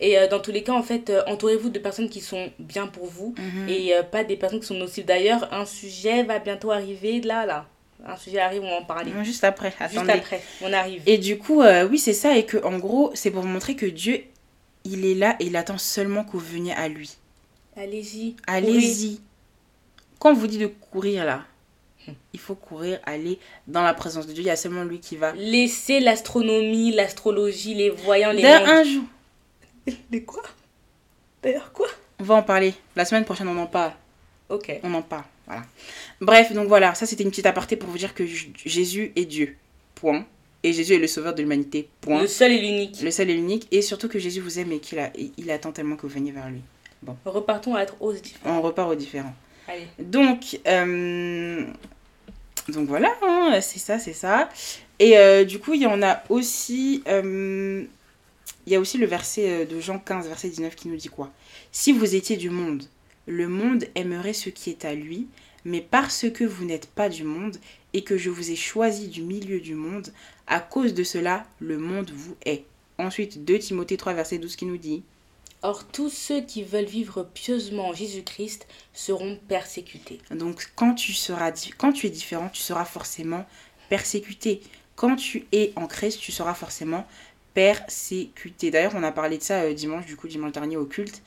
Et 0.00 0.18
euh, 0.18 0.28
dans 0.28 0.40
tous 0.40 0.50
les 0.50 0.62
cas, 0.62 0.72
en 0.72 0.82
fait, 0.82 1.10
euh, 1.10 1.22
entourez-vous 1.26 1.68
de 1.68 1.78
personnes 1.78 2.08
qui 2.08 2.20
sont 2.20 2.50
bien 2.58 2.86
pour 2.86 3.06
vous 3.06 3.34
mhm. 3.38 3.68
et 3.68 3.94
euh, 3.94 4.02
pas 4.02 4.24
des 4.24 4.36
personnes 4.36 4.60
qui 4.60 4.66
sont 4.66 4.74
nocives. 4.74 5.04
D'ailleurs, 5.04 5.52
un 5.52 5.66
sujet 5.66 6.22
va 6.22 6.38
bientôt 6.38 6.70
arriver, 6.70 7.20
là, 7.20 7.46
là. 7.46 7.66
Un 8.06 8.16
sujet 8.16 8.38
arrive, 8.38 8.62
on 8.62 8.70
va 8.70 8.76
en 8.76 8.84
parler. 8.84 9.12
juste 9.22 9.44
après. 9.44 9.74
Juste 9.78 9.98
Attendez. 9.98 10.12
après, 10.12 10.42
on 10.62 10.72
arrive. 10.72 11.02
Et 11.04 11.18
du 11.18 11.36
coup, 11.36 11.62
oui, 11.90 11.98
c'est 11.98 12.14
ça. 12.14 12.36
Et 12.36 12.46
que, 12.46 12.56
en 12.64 12.78
gros, 12.78 13.10
c'est 13.14 13.30
pour 13.30 13.42
vous 13.42 13.48
montrer 13.48 13.76
que 13.76 13.84
Dieu, 13.84 14.22
il 14.84 15.04
est 15.04 15.14
là 15.14 15.36
et 15.38 15.46
il 15.46 15.56
attend 15.56 15.76
seulement 15.76 16.24
que 16.24 16.32
vous 16.32 16.38
veniez 16.38 16.72
à 16.72 16.88
lui. 16.88 17.16
Allez-y. 17.76 18.36
Allez-y. 18.46 19.20
Quand 20.18 20.30
on 20.30 20.34
vous 20.34 20.46
dit 20.46 20.58
de 20.58 20.66
courir 20.66 21.26
là, 21.26 21.44
il 22.32 22.40
faut 22.40 22.54
courir, 22.54 22.98
aller 23.04 23.38
dans 23.66 23.82
la 23.82 23.94
présence 23.94 24.26
de 24.26 24.32
Dieu. 24.32 24.42
Il 24.42 24.46
y 24.46 24.50
a 24.50 24.56
seulement 24.56 24.84
lui 24.84 25.00
qui 25.00 25.16
va. 25.16 25.32
Laissez 25.32 26.00
l'astronomie, 26.00 26.92
l'astrologie, 26.92 27.74
les 27.74 27.90
voyants, 27.90 28.32
les 28.32 28.42
noms- 28.42 28.66
un 28.66 28.84
jour, 28.84 29.04
Les 30.10 30.22
quoi? 30.22 30.42
D'ailleurs, 31.42 31.72
quoi? 31.72 31.86
On 32.18 32.24
va 32.24 32.34
en 32.34 32.42
parler. 32.42 32.74
La 32.96 33.04
semaine 33.04 33.24
prochaine, 33.24 33.48
on 33.48 33.58
en 33.58 33.66
parle. 33.66 33.92
Ok. 34.48 34.72
On 34.82 34.92
en 34.94 35.02
parle. 35.02 35.24
Voilà. 35.46 35.62
Bref, 36.20 36.52
donc 36.52 36.68
voilà, 36.68 36.94
ça 36.94 37.06
c'était 37.06 37.24
une 37.24 37.30
petite 37.30 37.46
aparté 37.46 37.76
pour 37.76 37.88
vous 37.88 37.98
dire 37.98 38.14
que 38.14 38.26
J- 38.26 38.52
Jésus 38.64 39.12
est 39.16 39.24
Dieu. 39.24 39.56
Point. 39.94 40.24
Et 40.62 40.72
Jésus 40.72 40.94
est 40.94 40.98
le 40.98 41.06
sauveur 41.06 41.34
de 41.34 41.40
l'humanité. 41.40 41.88
Point. 42.02 42.20
Le 42.20 42.26
seul 42.26 42.52
et 42.52 42.60
l'unique. 42.60 43.00
Le 43.00 43.10
seul 43.10 43.30
et 43.30 43.34
l'unique. 43.34 43.66
Et 43.70 43.80
surtout 43.80 44.08
que 44.08 44.18
Jésus 44.18 44.40
vous 44.40 44.58
aime 44.58 44.72
et 44.72 44.78
qu'il 44.78 44.98
a, 44.98 45.10
il 45.16 45.50
attend 45.50 45.72
tellement 45.72 45.96
que 45.96 46.02
vous 46.02 46.12
veniez 46.12 46.32
vers 46.32 46.48
lui. 46.50 46.60
Repartons 47.24 47.74
à 47.74 47.82
être 47.82 47.94
positif. 47.96 48.38
On 48.44 48.60
repart 48.60 48.90
au 48.90 48.94
différent. 48.94 49.34
Allez. 49.66 49.86
Donc, 49.98 50.60
euh, 50.66 51.64
donc 52.68 52.88
voilà, 52.88 53.14
hein, 53.22 53.58
c'est 53.62 53.78
ça, 53.78 53.98
c'est 53.98 54.12
ça. 54.12 54.50
Et 54.98 55.16
euh, 55.16 55.44
du 55.44 55.58
coup, 55.58 55.72
il 55.72 55.80
y 55.80 55.86
en 55.86 56.02
a 56.02 56.22
aussi, 56.28 57.02
euh, 57.08 57.84
il 58.66 58.72
y 58.72 58.76
a 58.76 58.80
aussi 58.80 58.98
le 58.98 59.06
verset 59.06 59.50
euh, 59.50 59.66
de 59.66 59.80
Jean 59.80 59.98
15, 59.98 60.28
verset 60.28 60.48
19 60.48 60.74
qui 60.76 60.88
nous 60.88 60.96
dit 60.96 61.08
quoi? 61.08 61.30
Si 61.72 61.92
vous 61.92 62.14
étiez 62.14 62.36
du 62.36 62.50
monde, 62.50 62.84
le 63.26 63.48
monde 63.48 63.84
aimerait 63.94 64.32
ce 64.32 64.50
qui 64.50 64.70
est 64.70 64.84
à 64.84 64.94
lui, 64.94 65.28
mais 65.64 65.80
parce 65.80 66.26
que 66.30 66.44
vous 66.44 66.64
n'êtes 66.64 66.86
pas 66.86 67.08
du 67.08 67.24
monde 67.24 67.56
et 67.92 68.02
que 68.02 68.16
je 68.16 68.30
vous 68.30 68.50
ai 68.50 68.56
choisi 68.56 69.08
du 69.08 69.22
milieu 69.22 69.60
du 69.60 69.74
monde, 69.74 70.12
à 70.46 70.60
cause 70.60 70.94
de 70.94 71.04
cela, 71.04 71.46
le 71.58 71.78
monde 71.78 72.10
vous 72.14 72.36
est. 72.44 72.64
Ensuite, 72.98 73.44
2 73.44 73.58
Timothée 73.58 73.96
3, 73.96 74.14
verset 74.14 74.38
12 74.38 74.56
qui 74.56 74.66
nous 74.66 74.76
dit 74.76 75.02
Or, 75.62 75.86
tous 75.86 76.08
ceux 76.08 76.40
qui 76.40 76.62
veulent 76.62 76.86
vivre 76.86 77.28
pieusement 77.34 77.88
en 77.88 77.92
Jésus-Christ 77.92 78.66
seront 78.94 79.38
persécutés. 79.48 80.18
Donc 80.30 80.72
quand 80.74 80.94
tu 80.94 81.12
seras 81.12 81.52
quand 81.76 81.92
tu 81.92 82.06
es 82.06 82.10
différent, 82.10 82.48
tu 82.48 82.62
seras 82.62 82.86
forcément 82.86 83.44
persécuté. 83.90 84.62
Quand 84.96 85.16
tu 85.16 85.46
es 85.52 85.72
en 85.76 85.86
Christ, 85.86 86.20
tu 86.20 86.32
seras 86.32 86.54
forcément 86.54 87.06
persécuté. 87.54 88.70
D'ailleurs, 88.70 88.94
on 88.94 89.02
a 89.02 89.12
parlé 89.12 89.38
de 89.38 89.42
ça 89.42 89.62
euh, 89.62 89.74
dimanche, 89.74 90.06
du 90.06 90.16
coup 90.16 90.28
dimanche 90.28 90.52
dernier 90.52 90.76
au 90.76 90.86
culte. 90.86 91.22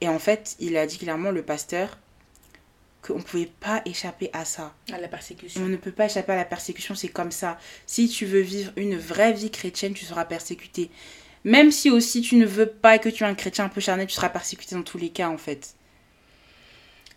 Et 0.00 0.08
en 0.08 0.18
fait, 0.18 0.56
il 0.58 0.76
a 0.76 0.86
dit 0.86 0.98
clairement 0.98 1.30
le 1.30 1.42
pasteur 1.42 1.98
qu'on 3.02 3.16
ne 3.16 3.22
pouvait 3.22 3.50
pas 3.60 3.82
échapper 3.84 4.30
à 4.32 4.44
ça. 4.44 4.74
À 4.92 4.98
la 4.98 5.08
persécution. 5.08 5.62
On 5.62 5.68
ne 5.68 5.76
peut 5.76 5.90
pas 5.90 6.06
échapper 6.06 6.32
à 6.32 6.36
la 6.36 6.44
persécution, 6.44 6.94
c'est 6.94 7.08
comme 7.08 7.32
ça. 7.32 7.58
Si 7.86 8.08
tu 8.08 8.26
veux 8.26 8.40
vivre 8.40 8.72
une 8.76 8.96
vraie 8.96 9.32
vie 9.32 9.50
chrétienne, 9.50 9.92
tu 9.92 10.04
seras 10.04 10.24
persécuté. 10.24 10.90
Même 11.44 11.72
si 11.72 11.90
aussi 11.90 12.20
tu 12.20 12.36
ne 12.36 12.46
veux 12.46 12.66
pas 12.66 12.96
et 12.96 12.98
que 13.00 13.08
tu 13.08 13.24
es 13.24 13.26
un 13.26 13.34
chrétien 13.34 13.64
un 13.64 13.68
peu 13.68 13.80
charnel, 13.80 14.06
tu 14.06 14.14
seras 14.14 14.28
persécuté 14.28 14.76
dans 14.76 14.82
tous 14.82 14.98
les 14.98 15.08
cas 15.08 15.28
en 15.28 15.38
fait. 15.38 15.74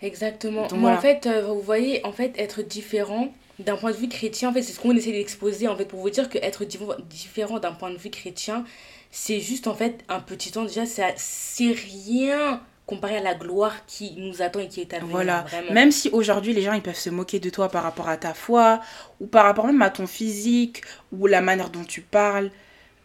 Exactement. 0.02 0.68
Donc, 0.68 0.80
voilà. 0.80 0.98
en 0.98 1.02
fait, 1.02 1.26
euh, 1.26 1.44
vous 1.44 1.62
voyez, 1.62 2.06
en 2.06 2.12
fait, 2.12 2.34
être 2.38 2.62
différent 2.62 3.34
d'un 3.60 3.78
point 3.78 3.92
de 3.92 3.98
vue 3.98 4.10
chrétien, 4.10 4.50
en 4.50 4.54
fait, 4.54 4.62
c'est 4.62 4.74
ce 4.74 4.80
qu'on 4.80 4.96
essaie 4.96 5.12
d'exposer, 5.12 5.68
en 5.68 5.76
fait, 5.76 5.86
pour 5.86 6.02
vous 6.02 6.10
dire 6.10 6.30
que 6.30 6.38
être 6.40 6.66
différent 6.66 7.60
d'un 7.60 7.74
point 7.74 7.92
de 7.92 7.98
vue 7.98 8.10
chrétien, 8.10 8.66
c'est 9.12 9.40
juste, 9.40 9.68
en 9.68 9.76
fait, 9.76 10.04
un 10.10 10.20
petit 10.20 10.52
temps. 10.52 10.66
Déjà, 10.66 10.86
c'est 10.86 11.72
rien 11.72 12.62
comparé 12.86 13.18
à 13.18 13.22
la 13.22 13.34
gloire 13.34 13.86
qui 13.88 14.14
nous 14.18 14.42
attend 14.42 14.60
et 14.60 14.68
qui 14.68 14.82
est 14.82 14.94
à 14.94 15.00
venir. 15.00 15.12
Voilà. 15.12 15.42
Vraiment. 15.42 15.74
Même 15.74 15.92
si 15.92 16.10
aujourd'hui 16.10 16.54
les 16.54 16.62
gens 16.62 16.74
ils 16.74 16.82
peuvent 16.82 16.96
se 16.96 17.10
moquer 17.10 17.40
de 17.40 17.50
toi 17.50 17.70
par 17.70 17.84
rapport 17.84 18.08
à 18.08 18.18
ta 18.18 18.34
foi 18.34 18.80
ou 19.20 19.28
par 19.28 19.46
rapport 19.46 19.66
même 19.66 19.82
à 19.82 19.90
ton 19.90 20.08
physique 20.08 20.84
ou 21.12 21.28
la 21.28 21.42
manière 21.42 21.70
dont 21.70 21.84
tu 21.84 22.02
parles, 22.02 22.52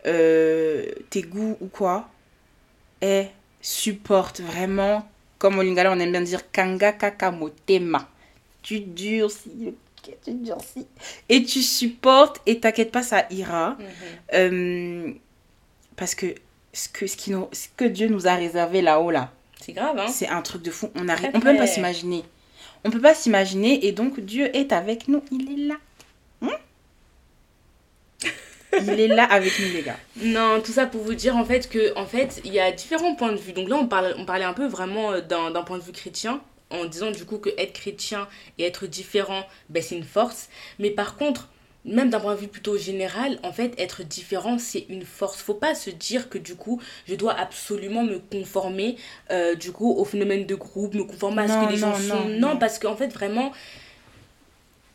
euh, 0.07 0.87
tes 1.09 1.23
goûts 1.23 1.57
ou 1.61 1.69
quoi, 1.69 2.09
et 3.01 3.27
supporte 3.61 4.41
vraiment, 4.41 5.09
comme 5.39 5.59
au 5.59 5.63
lingala 5.63 5.93
on 5.93 5.99
aime 5.99 6.13
bien 6.13 6.21
dire 6.21 6.51
kanga 6.51 6.93
kaka 6.93 7.31
motema. 7.31 8.09
Tu 8.63 8.81
durcis, 8.81 9.51
ok, 9.69 9.90
tu 10.03 10.33
durcis. 10.33 10.87
Et 11.29 11.45
tu 11.45 11.63
supportes 11.63 12.41
et 12.47 12.61
t'inquiète 12.61 12.93
pas, 12.93 13.03
ça 13.03 13.27
ira. 13.31 13.71
Mhm. 13.71 13.87
Euh, 14.35 15.13
parce 15.97 16.15
que 16.15 16.35
ce 16.73 16.89
que, 16.89 17.07
ce, 17.07 17.17
qui 17.17 17.31
nous, 17.33 17.49
ce 17.53 17.67
que 17.77 17.85
Dieu 17.85 18.09
nous 18.09 18.27
a 18.27 18.35
réservé 18.35 18.83
là-haut 18.83 19.11
là, 19.11 19.33
C'est 19.61 19.73
grave, 19.73 19.99
hein 19.99 20.09
c'est 20.09 20.29
un 20.29 20.43
truc 20.43 20.63
de 20.63 20.71
fou. 20.71 20.91
On 20.95 21.09
arrive, 21.09 21.31
on 21.35 21.41
peut 21.41 21.49
même 21.49 21.59
pas 21.59 21.67
s'imaginer. 21.67 22.25
On 22.85 22.91
peut 22.91 23.01
pas 23.01 23.15
s'imaginer 23.15 23.87
et 23.87 23.93
donc 23.93 24.21
Dieu 24.21 24.55
est 24.57 24.73
avec 24.73 25.09
nous. 25.09 25.23
Il 25.31 25.53
est 25.53 25.67
là. 25.69 25.75
Hein? 26.43 26.57
Il 28.81 29.01
est 29.01 29.09
là 29.09 29.25
avec 29.25 29.59
nous 29.59 29.73
les 29.73 29.83
gars. 29.83 29.99
Non, 30.17 30.61
tout 30.65 30.73
ça 30.73 30.87
pour 30.87 31.03
vous 31.03 31.15
dire 31.15 31.37
en 31.37 31.45
fait 31.45 31.69
que 31.69 31.97
en 31.99 32.07
fait 32.07 32.41
il 32.45 32.53
y 32.53 32.61
a 32.61 32.71
différents 32.73 33.15
points 33.15 33.33
de 33.33 33.39
vue. 33.39 33.53
Donc 33.53 33.69
là 33.69 33.77
on 33.77 33.87
parle, 33.87 34.15
on 34.17 34.25
parlait 34.25 34.45
un 34.45 34.55
peu 34.55 34.67
vraiment 34.67 35.13
euh, 35.13 35.21
d'un 35.21 35.63
point 35.63 35.79
de 35.79 35.83
vue 35.83 35.93
chrétien 35.93 36.41
en 36.71 36.85
disant 36.87 37.11
du 37.11 37.25
coup 37.25 37.39
que 37.39 37.51
être 37.59 37.73
chrétien 37.73 38.29
et 38.59 38.65
être 38.65 38.87
différent 38.87 39.47
ben, 39.69 39.83
c'est 39.83 39.97
une 39.97 40.05
force. 40.05 40.49
Mais 40.79 40.91
par 40.91 41.17
contre 41.17 41.49
même 41.85 42.11
d'un 42.11 42.21
point 42.21 42.35
de 42.35 42.41
vue 42.41 42.49
plutôt 42.49 42.77
général, 42.77 43.39
en 43.43 43.53
fait, 43.53 43.73
être 43.79 44.03
différent, 44.03 44.59
c'est 44.59 44.85
une 44.91 45.05
force. 45.07 45.41
Faut 45.41 45.55
pas 45.55 45.75
se 45.75 45.89
dire 45.89 46.29
que 46.29 46.37
du 46.37 46.55
coup, 46.55 46.79
je 47.09 47.15
dois 47.15 47.33
absolument 47.33 48.03
me 48.05 48.19
conformer 48.19 48.97
euh, 49.31 49.55
du 49.55 49.73
coup 49.73 49.91
au 49.91 50.05
phénomène 50.05 50.45
de 50.45 50.55
groupe, 50.55 50.93
me 50.95 51.05
conformer 51.05 51.45
à 51.45 51.49
ce 51.49 51.53
Non, 51.55 51.67
que 51.67 51.73
les 51.73 51.79
gens 51.79 51.99
non, 51.99 52.23
sont. 52.23 52.29
non. 52.29 52.57
parce 52.59 52.79
qu'en 52.79 52.97
fait, 52.97 53.09
vraiment, 53.09 53.51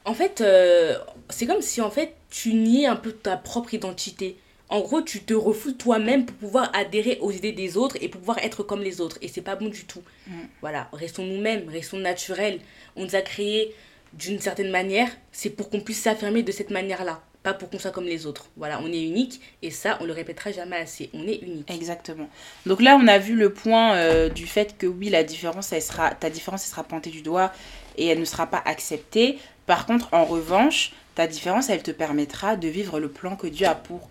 en 0.06 0.14
fait, 0.14 0.42
euh, 0.42 0.96
c'est 1.30 1.48
comme 1.48 1.62
si 1.64 1.82
en 1.82 1.90
fait 1.90 2.14
tu 2.30 2.54
niais 2.54 2.86
un 2.86 2.96
peu 2.96 3.12
ta 3.12 3.36
propre 3.38 3.74
identité. 3.74 4.38
En 4.70 4.80
gros, 4.80 5.02
tu 5.02 5.22
te 5.22 5.34
refoules 5.34 5.78
toi-même 5.78 6.26
pour 6.26 6.36
pouvoir 6.38 6.72
adhérer 6.74 7.20
aux 7.22 7.32
idées 7.32 7.52
des 7.52 7.78
autres 7.78 7.98
et 8.02 8.10
pour 8.10 8.20
pouvoir 8.20 8.40
être 8.40 8.64
comme 8.64 8.82
les 8.82 9.00
autres. 9.00 9.18
Et 9.22 9.28
c'est 9.28 9.42
pas 9.42 9.56
bon 9.56 9.70
du 9.70 9.86
tout. 9.86 10.02
Mm. 10.28 10.34
Voilà, 10.62 10.90
restons 10.92 11.24
nous-mêmes, 11.24 11.70
restons 11.70 11.98
naturels. 11.98 12.60
On 12.96 13.04
nous 13.04 13.16
a 13.16 13.22
créés 13.22 13.76
d'une 14.14 14.40
certaine 14.40 14.72
manière, 14.72 15.10
c'est 15.32 15.50
pour 15.50 15.70
qu'on 15.70 15.82
puisse 15.82 16.02
s'affirmer 16.02 16.42
de 16.42 16.52
cette 16.52 16.72
manière-là. 16.72 17.22
pas 17.44 17.54
pour 17.54 17.70
qu'on 17.70 17.78
soit 17.78 17.92
comme 17.92 18.06
les 18.06 18.26
autres. 18.26 18.48
Voilà, 18.58 18.80
on 18.82 18.92
est 18.92 19.04
unique 19.04 19.40
et 19.62 19.70
ça, 19.70 20.00
on 20.02 20.06
le 20.06 20.14
répétera 20.14 20.52
jamais 20.52 20.78
assez. 20.78 21.12
On 21.14 21.28
est 21.28 21.36
unique. 21.44 21.70
Exactement. 21.70 22.28
Donc 22.66 22.82
là, 22.82 22.98
on 23.00 23.08
a 23.08 23.20
vu 23.20 23.36
le 23.36 23.54
point 23.54 23.96
euh, 23.96 24.30
du 24.30 24.48
fait 24.48 24.76
que 24.80 24.88
oui, 24.88 25.10
la 25.10 25.24
différence, 25.24 25.72
elle 25.72 25.84
sera, 25.84 26.10
ta 26.12 26.32
différence, 26.32 26.64
elle 26.64 26.72
sera 26.72 26.84
pointée 26.84 27.12
du 27.12 27.22
doigt 27.22 27.52
et 27.98 28.08
elle 28.08 28.20
ne 28.20 28.26
sera 28.26 28.48
pas 28.48 28.64
acceptée. 28.66 29.38
Par 29.68 29.86
contre, 29.86 30.10
en 30.12 30.26
revanche, 30.26 30.94
ta 31.14 31.28
différence, 31.28 31.70
elle 31.70 31.84
te 31.84 31.92
permettra 31.92 32.56
de 32.56 32.68
vivre 32.68 33.00
le 33.00 33.10
plan 33.10 33.36
que 33.36 33.46
Dieu 33.46 33.68
a 33.68 33.76
pour 33.76 34.10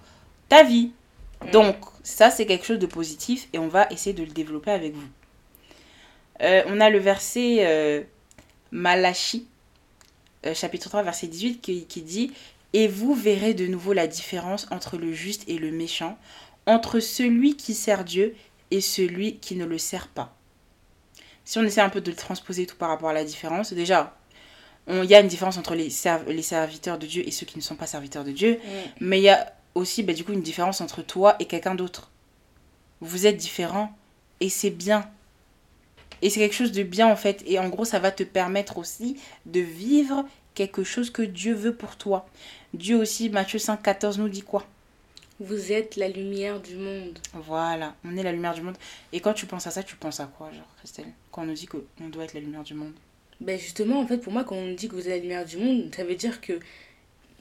ta 0.55 0.63
vie. 0.63 0.93
Mm. 1.45 1.51
Donc, 1.51 1.77
ça, 2.03 2.31
c'est 2.31 2.47
quelque 2.47 2.67
chose 2.67 2.79
de 2.79 2.87
positif 2.87 3.49
et 3.53 3.59
on 3.59 3.69
va 3.69 3.87
essayer 3.91 4.15
de 4.15 4.23
le 4.23 4.31
développer 4.31 4.71
avec 4.71 4.95
vous. 4.95 5.09
Euh, 6.43 6.63
on 6.67 6.81
a 6.81 6.91
le 6.91 6.99
verset 6.99 7.59
euh, 7.61 8.03
Malachi, 8.71 9.47
euh, 10.47 10.55
chapitre 10.55 10.89
3, 10.89 11.03
verset 11.03 11.29
18, 11.29 11.61
qui, 11.61 11.87
qui 11.87 12.03
dit 12.03 12.33
Et 12.73 12.89
vous 12.89 13.15
verrez 13.15 13.55
de 13.55 13.67
nouveau 13.67 13.93
la 13.93 14.07
différence 14.07 14.67
entre 14.71 14.97
le 14.97 15.13
juste 15.13 15.45
et 15.49 15.59
le 15.59 15.71
méchant, 15.71 16.19
entre 16.67 17.01
celui 17.01 17.57
qui 17.57 17.75
sert 17.75 18.05
Dieu 18.05 18.35
et 18.71 18.81
celui 18.81 19.37
qui 19.39 19.55
ne 19.57 19.65
le 19.65 19.79
sert 19.79 20.09
pas. 20.09 20.37
Si 21.45 21.59
on 21.59 21.63
essaie 21.63 21.83
un 21.83 21.91
peu 21.91 22.01
de 22.01 22.11
le 22.11 22.17
transposer 22.17 22.67
tout 22.67 22.77
par 22.77 22.89
rapport 22.89 23.11
à 23.11 23.13
la 23.13 23.25
différence, 23.25 23.73
déjà, 23.73 24.17
il 24.89 25.05
y 25.05 25.15
a 25.15 25.21
une 25.21 25.29
différence 25.29 25.57
entre 25.59 25.75
les, 25.75 25.91
serv- 25.91 26.27
les 26.29 26.43
serviteurs 26.43 26.99
de 26.99 27.07
Dieu 27.07 27.23
et 27.27 27.31
ceux 27.31 27.47
qui 27.47 27.57
ne 27.59 27.63
sont 27.63 27.77
pas 27.77 27.87
serviteurs 27.87 28.25
de 28.25 28.33
Dieu. 28.33 28.59
Mais 29.01 29.19
il 29.19 29.25
y 29.25 29.29
a 29.29 29.53
aussi 29.75 30.03
bah, 30.03 30.13
du 30.13 30.25
coup 30.25 30.33
une 30.33 30.43
différence 30.43 30.81
entre 30.81 31.03
toi 31.03 31.37
et 31.41 31.47
quelqu'un 31.47 31.75
d'autre. 31.75 32.11
Vous 33.01 33.27
êtes 33.27 33.37
différents 33.37 33.97
et 34.41 34.49
c'est 34.49 34.71
bien. 34.71 35.11
Et 36.23 36.31
c'est 36.31 36.41
quelque 36.41 36.55
chose 36.55 36.73
de 36.73 36.83
bien 36.83 37.07
en 37.07 37.17
fait. 37.17 37.43
Et 37.47 37.59
en 37.59 37.69
gros, 37.69 37.85
ça 37.85 37.99
va 37.99 38.11
te 38.11 38.23
permettre 38.23 38.79
aussi 38.79 39.17
de 39.47 39.61
vivre 39.61 40.25
quelque 40.55 40.85
chose 40.85 41.11
que 41.11 41.23
Dieu 41.23 41.55
veut 41.55 41.75
pour 41.75 41.97
toi. 41.97 42.27
Dieu 42.73 42.97
aussi, 42.97 43.29
Matthieu 43.29 43.59
5, 43.59 43.83
14 43.83 44.19
nous 44.19 44.29
dit 44.29 44.43
quoi? 44.43 44.65
Vous 45.41 45.73
êtes 45.73 45.97
la 45.97 46.09
lumière 46.09 46.61
du 46.61 46.77
monde. 46.77 47.19
Voilà, 47.33 47.95
on 48.05 48.17
est 48.17 48.23
la 48.23 48.31
lumière 48.31 48.55
du 48.55 48.63
monde. 48.63 48.77
Et 49.13 49.21
quand 49.21 49.35
tu 49.35 49.47
penses 49.47 49.67
à 49.67 49.73
ça, 49.73 49.83
tu 49.83 49.97
penses 49.97 50.21
à 50.21 50.27
quoi, 50.27 50.53
genre, 50.53 50.69
Christelle? 50.79 51.13
Quand 51.33 51.43
on 51.43 51.47
nous 51.47 51.55
dit 51.55 51.67
qu'on 51.67 52.09
doit 52.09 52.25
être 52.25 52.35
la 52.35 52.41
lumière 52.41 52.63
du 52.63 52.75
monde 52.75 52.93
Ben 53.41 53.59
justement, 53.59 54.01
en 54.01 54.07
fait, 54.07 54.19
pour 54.19 54.33
moi, 54.33 54.45
quand 54.45 54.55
on 54.55 54.73
dit 54.73 54.89
que 54.89 54.95
vous 54.95 55.09
êtes 55.09 55.17
la 55.17 55.19
lumière 55.19 55.45
du 55.45 55.57
monde, 55.57 55.93
ça 55.95 56.05
veut 56.05 56.15
dire 56.15 56.41
que 56.41 56.61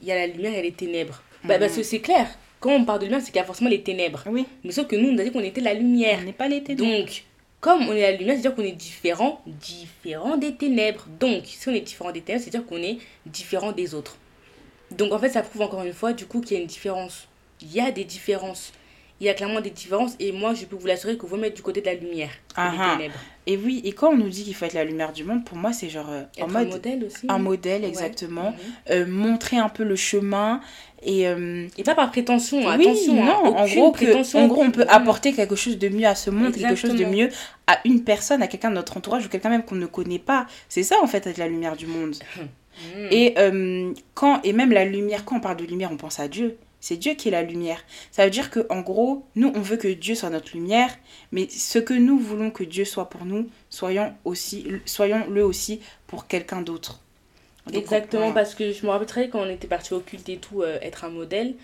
il 0.02 0.08
y 0.08 0.12
a 0.12 0.16
la 0.16 0.26
lumière 0.26 0.54
et 0.54 0.62
les 0.62 0.72
ténèbres. 0.72 1.22
Bah. 1.44 1.58
Parce 1.58 1.76
que 1.76 1.82
c'est 1.82 2.00
clair, 2.00 2.28
quand 2.60 2.72
on 2.72 2.84
parle 2.84 3.00
de 3.00 3.04
lumière, 3.04 3.20
c'est 3.20 3.26
qu'il 3.30 3.36
y 3.36 3.40
a 3.40 3.44
forcément 3.44 3.70
les 3.70 3.82
ténèbres. 3.82 4.22
Oui, 4.26 4.46
Mais 4.64 4.72
sauf 4.72 4.86
que 4.86 4.96
nous, 4.96 5.10
on 5.10 5.18
a 5.18 5.24
dit 5.24 5.30
qu'on 5.30 5.40
était 5.40 5.60
la 5.60 5.74
lumière. 5.74 6.18
on 6.22 6.24
n'est 6.24 6.32
pas 6.32 6.48
l'été. 6.48 6.74
Donc, 6.74 7.24
comme 7.60 7.88
on 7.88 7.92
est 7.92 8.00
la 8.00 8.12
lumière, 8.12 8.34
c'est-à-dire 8.34 8.54
qu'on 8.54 8.62
est 8.62 8.72
différent, 8.72 9.42
différent 9.46 10.36
des 10.36 10.54
ténèbres. 10.54 11.06
Donc, 11.20 11.42
si 11.44 11.68
on 11.68 11.72
est 11.72 11.80
différent 11.80 12.10
des 12.10 12.22
ténèbres, 12.22 12.42
c'est-à-dire 12.44 12.66
qu'on 12.66 12.82
est 12.82 12.98
différent 13.26 13.72
des 13.72 13.94
autres. 13.94 14.16
Donc, 14.90 15.12
en 15.12 15.18
fait, 15.18 15.28
ça 15.28 15.42
prouve 15.42 15.62
encore 15.62 15.82
une 15.82 15.92
fois, 15.92 16.12
du 16.12 16.26
coup, 16.26 16.40
qu'il 16.40 16.56
y 16.56 16.60
a 16.60 16.62
une 16.62 16.68
différence. 16.68 17.28
Il 17.60 17.72
y 17.72 17.80
a 17.80 17.90
des 17.90 18.04
différences. 18.04 18.72
Il 19.20 19.26
y 19.26 19.30
a 19.30 19.34
clairement 19.34 19.60
des 19.60 19.70
différences. 19.70 20.16
Et 20.18 20.32
moi, 20.32 20.54
je 20.54 20.64
peux 20.64 20.74
vous 20.76 20.86
l'assurer 20.86 21.16
que 21.16 21.24
vous 21.24 21.36
mettre 21.36 21.54
du 21.54 21.62
côté 21.62 21.80
de 21.80 21.86
la 21.86 21.94
lumière. 21.94 22.30
Ah 22.56 22.96
des 22.98 23.06
ah. 23.06 23.10
Et 23.46 23.56
oui, 23.56 23.80
et 23.84 23.92
quand 23.92 24.10
on 24.10 24.16
nous 24.16 24.28
dit 24.28 24.42
qu'il 24.42 24.54
faut 24.54 24.64
être 24.64 24.72
la 24.74 24.84
lumière 24.84 25.12
du 25.12 25.22
monde, 25.22 25.44
pour 25.44 25.56
moi, 25.56 25.72
c'est 25.72 25.88
genre 25.88 26.08
euh, 26.10 26.22
en 26.40 26.52
un 26.54 26.64
modèle 26.64 27.04
aussi. 27.04 27.26
un 27.28 27.38
modèle 27.38 27.84
exactement, 27.84 28.50
Mhm. 28.50 28.56
Euh, 28.90 29.06
montrer 29.06 29.56
un 29.58 29.68
peu 29.68 29.84
le 29.84 29.96
chemin 29.96 30.60
et 31.02 31.28
euh, 31.28 31.66
Et 31.76 31.84
pas 31.84 31.94
par 31.94 32.10
prétention, 32.10 32.58
oui, 32.58 32.66
attention. 32.88 33.22
hein, 33.22 33.26
non, 33.26 33.56
en 33.56 33.64
aucune 33.64 33.74
gros, 33.76 33.92
que, 33.92 34.36
en 34.36 34.46
gros, 34.48 34.62
on 34.62 34.70
peut 34.70 34.82
aucune- 34.82 34.94
apporter 34.94 35.32
quelque 35.32 35.56
chose 35.56 35.78
de 35.78 35.88
mieux 35.88 36.06
à 36.06 36.14
ce 36.14 36.30
monde, 36.30 36.52
quelque 36.54 36.74
chose 36.74 36.94
de 36.96 37.04
mieux 37.04 37.28
à 37.66 37.78
une 37.84 38.02
personne, 38.02 38.42
à 38.42 38.46
quelqu'un 38.48 38.70
de 38.70 38.74
notre 38.76 38.96
entourage 38.96 39.26
ou 39.26 39.28
quelqu'un 39.28 39.50
même 39.50 39.62
qu'on 39.64 39.74
ne 39.76 39.86
connaît 39.86 40.18
pas. 40.18 40.46
C'est 40.68 40.82
ça 40.82 40.96
en 41.02 41.06
fait 41.06 41.26
être 41.26 41.38
la 41.38 41.46
lumière 41.48 41.76
du 41.76 41.86
monde. 41.86 42.16
Mhm. 42.96 43.08
Et 43.12 43.34
quand 44.14 44.40
et 44.42 44.52
même 44.52 44.72
la 44.72 44.84
lumière, 44.84 45.24
quand 45.24 45.36
on 45.36 45.40
parle 45.40 45.58
de 45.58 45.64
lumière, 45.64 45.90
on 45.92 45.96
pense 45.96 46.18
à 46.18 46.26
Dieu. 46.26 46.56
C'est 46.84 46.98
Dieu 46.98 47.14
qui 47.14 47.28
est 47.28 47.30
la 47.30 47.42
lumière. 47.42 47.82
Ça 48.10 48.26
veut 48.26 48.30
dire 48.30 48.50
que 48.50 48.66
en 48.68 48.82
gros, 48.82 49.24
nous 49.36 49.50
on 49.54 49.60
veut 49.62 49.78
que 49.78 49.88
Dieu 49.88 50.14
soit 50.14 50.28
notre 50.28 50.52
lumière, 50.52 50.90
mais 51.32 51.48
ce 51.48 51.78
que 51.78 51.94
nous 51.94 52.18
voulons 52.18 52.50
que 52.50 52.62
Dieu 52.62 52.84
soit 52.84 53.08
pour 53.08 53.24
nous, 53.24 53.48
soyons 53.70 54.12
aussi, 54.26 54.66
soyons 54.84 55.26
le 55.30 55.42
aussi 55.46 55.80
pour 56.06 56.26
quelqu'un 56.26 56.60
d'autre. 56.60 57.00
Donc, 57.66 57.76
Exactement, 57.82 58.32
parce 58.32 58.54
que 58.54 58.70
je 58.72 58.84
me 58.84 58.90
rappelle 58.90 59.06
très 59.06 59.28
quand 59.30 59.40
on 59.40 59.48
était 59.48 59.66
parti 59.66 59.94
au 59.94 60.00
culte 60.00 60.28
et 60.28 60.36
tout, 60.36 60.60
euh, 60.60 60.76
être 60.82 61.04
un 61.06 61.08
modèle. 61.08 61.54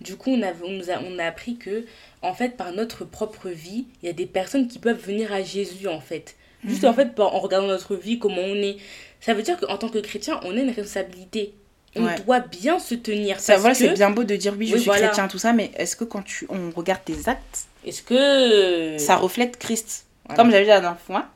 Du 0.00 0.16
coup, 0.16 0.30
on 0.32 0.42
a, 0.42 0.48
on, 0.64 0.70
nous 0.70 0.90
a, 0.90 0.98
on 1.08 1.20
a 1.20 1.24
appris 1.24 1.56
que, 1.56 1.84
en 2.20 2.34
fait, 2.34 2.56
par 2.56 2.72
notre 2.72 3.04
propre 3.04 3.50
vie, 3.50 3.84
il 4.02 4.06
y 4.06 4.08
a 4.08 4.12
des 4.12 4.26
personnes 4.26 4.66
qui 4.66 4.80
peuvent 4.80 5.00
venir 5.00 5.32
à 5.32 5.40
Jésus, 5.44 5.86
en 5.86 6.00
fait. 6.00 6.34
Juste, 6.66 6.82
Mhm. 6.82 6.90
en 6.90 6.94
fait, 6.94 7.20
en 7.20 7.38
regardant 7.38 7.68
notre 7.68 7.94
vie, 7.94 8.18
comment 8.18 8.42
on 8.42 8.56
est. 8.56 8.78
Ça 9.20 9.34
veut 9.34 9.42
dire 9.44 9.56
qu'en 9.60 9.76
tant 9.78 9.88
que 9.88 9.98
chrétien, 10.00 10.40
on 10.42 10.50
a 10.56 10.60
une 10.60 10.70
responsabilité. 10.70 11.54
On 11.96 12.04
Ouais. 12.06 12.16
doit 12.20 12.40
bien 12.40 12.78
se 12.78 12.94
tenir. 12.94 13.38
Ça, 13.40 13.56
voilà, 13.56 13.74
que, 13.74 13.78
c'est 13.80 13.92
bien 13.94 14.10
beau 14.10 14.24
de 14.24 14.34
dire 14.36 14.54
oui, 14.58 14.66
je 14.66 14.74
Oui, 14.74 14.80
suis 14.80 14.86
voilà. 14.88 15.06
chrétien, 15.08 15.28
tout 15.28 15.38
ça, 15.38 15.52
mais 15.52 15.70
est-ce 15.76 15.94
que 15.96 16.04
quand 16.04 16.22
tu, 16.22 16.46
on 16.48 16.70
regarde 16.74 17.04
tes 17.04 17.28
actes, 17.28 17.66
Est-ce 17.86 18.02
que. 18.02 18.98
ça 18.98 19.16
reflète 19.16 19.58
Christ 19.58 20.06
Voilà. 20.26 20.36
Comme 20.42 20.50
j'avais 20.50 20.64
dit 20.64 20.70
la 20.70 20.80
dernière 20.80 20.98
fois, 21.00 21.26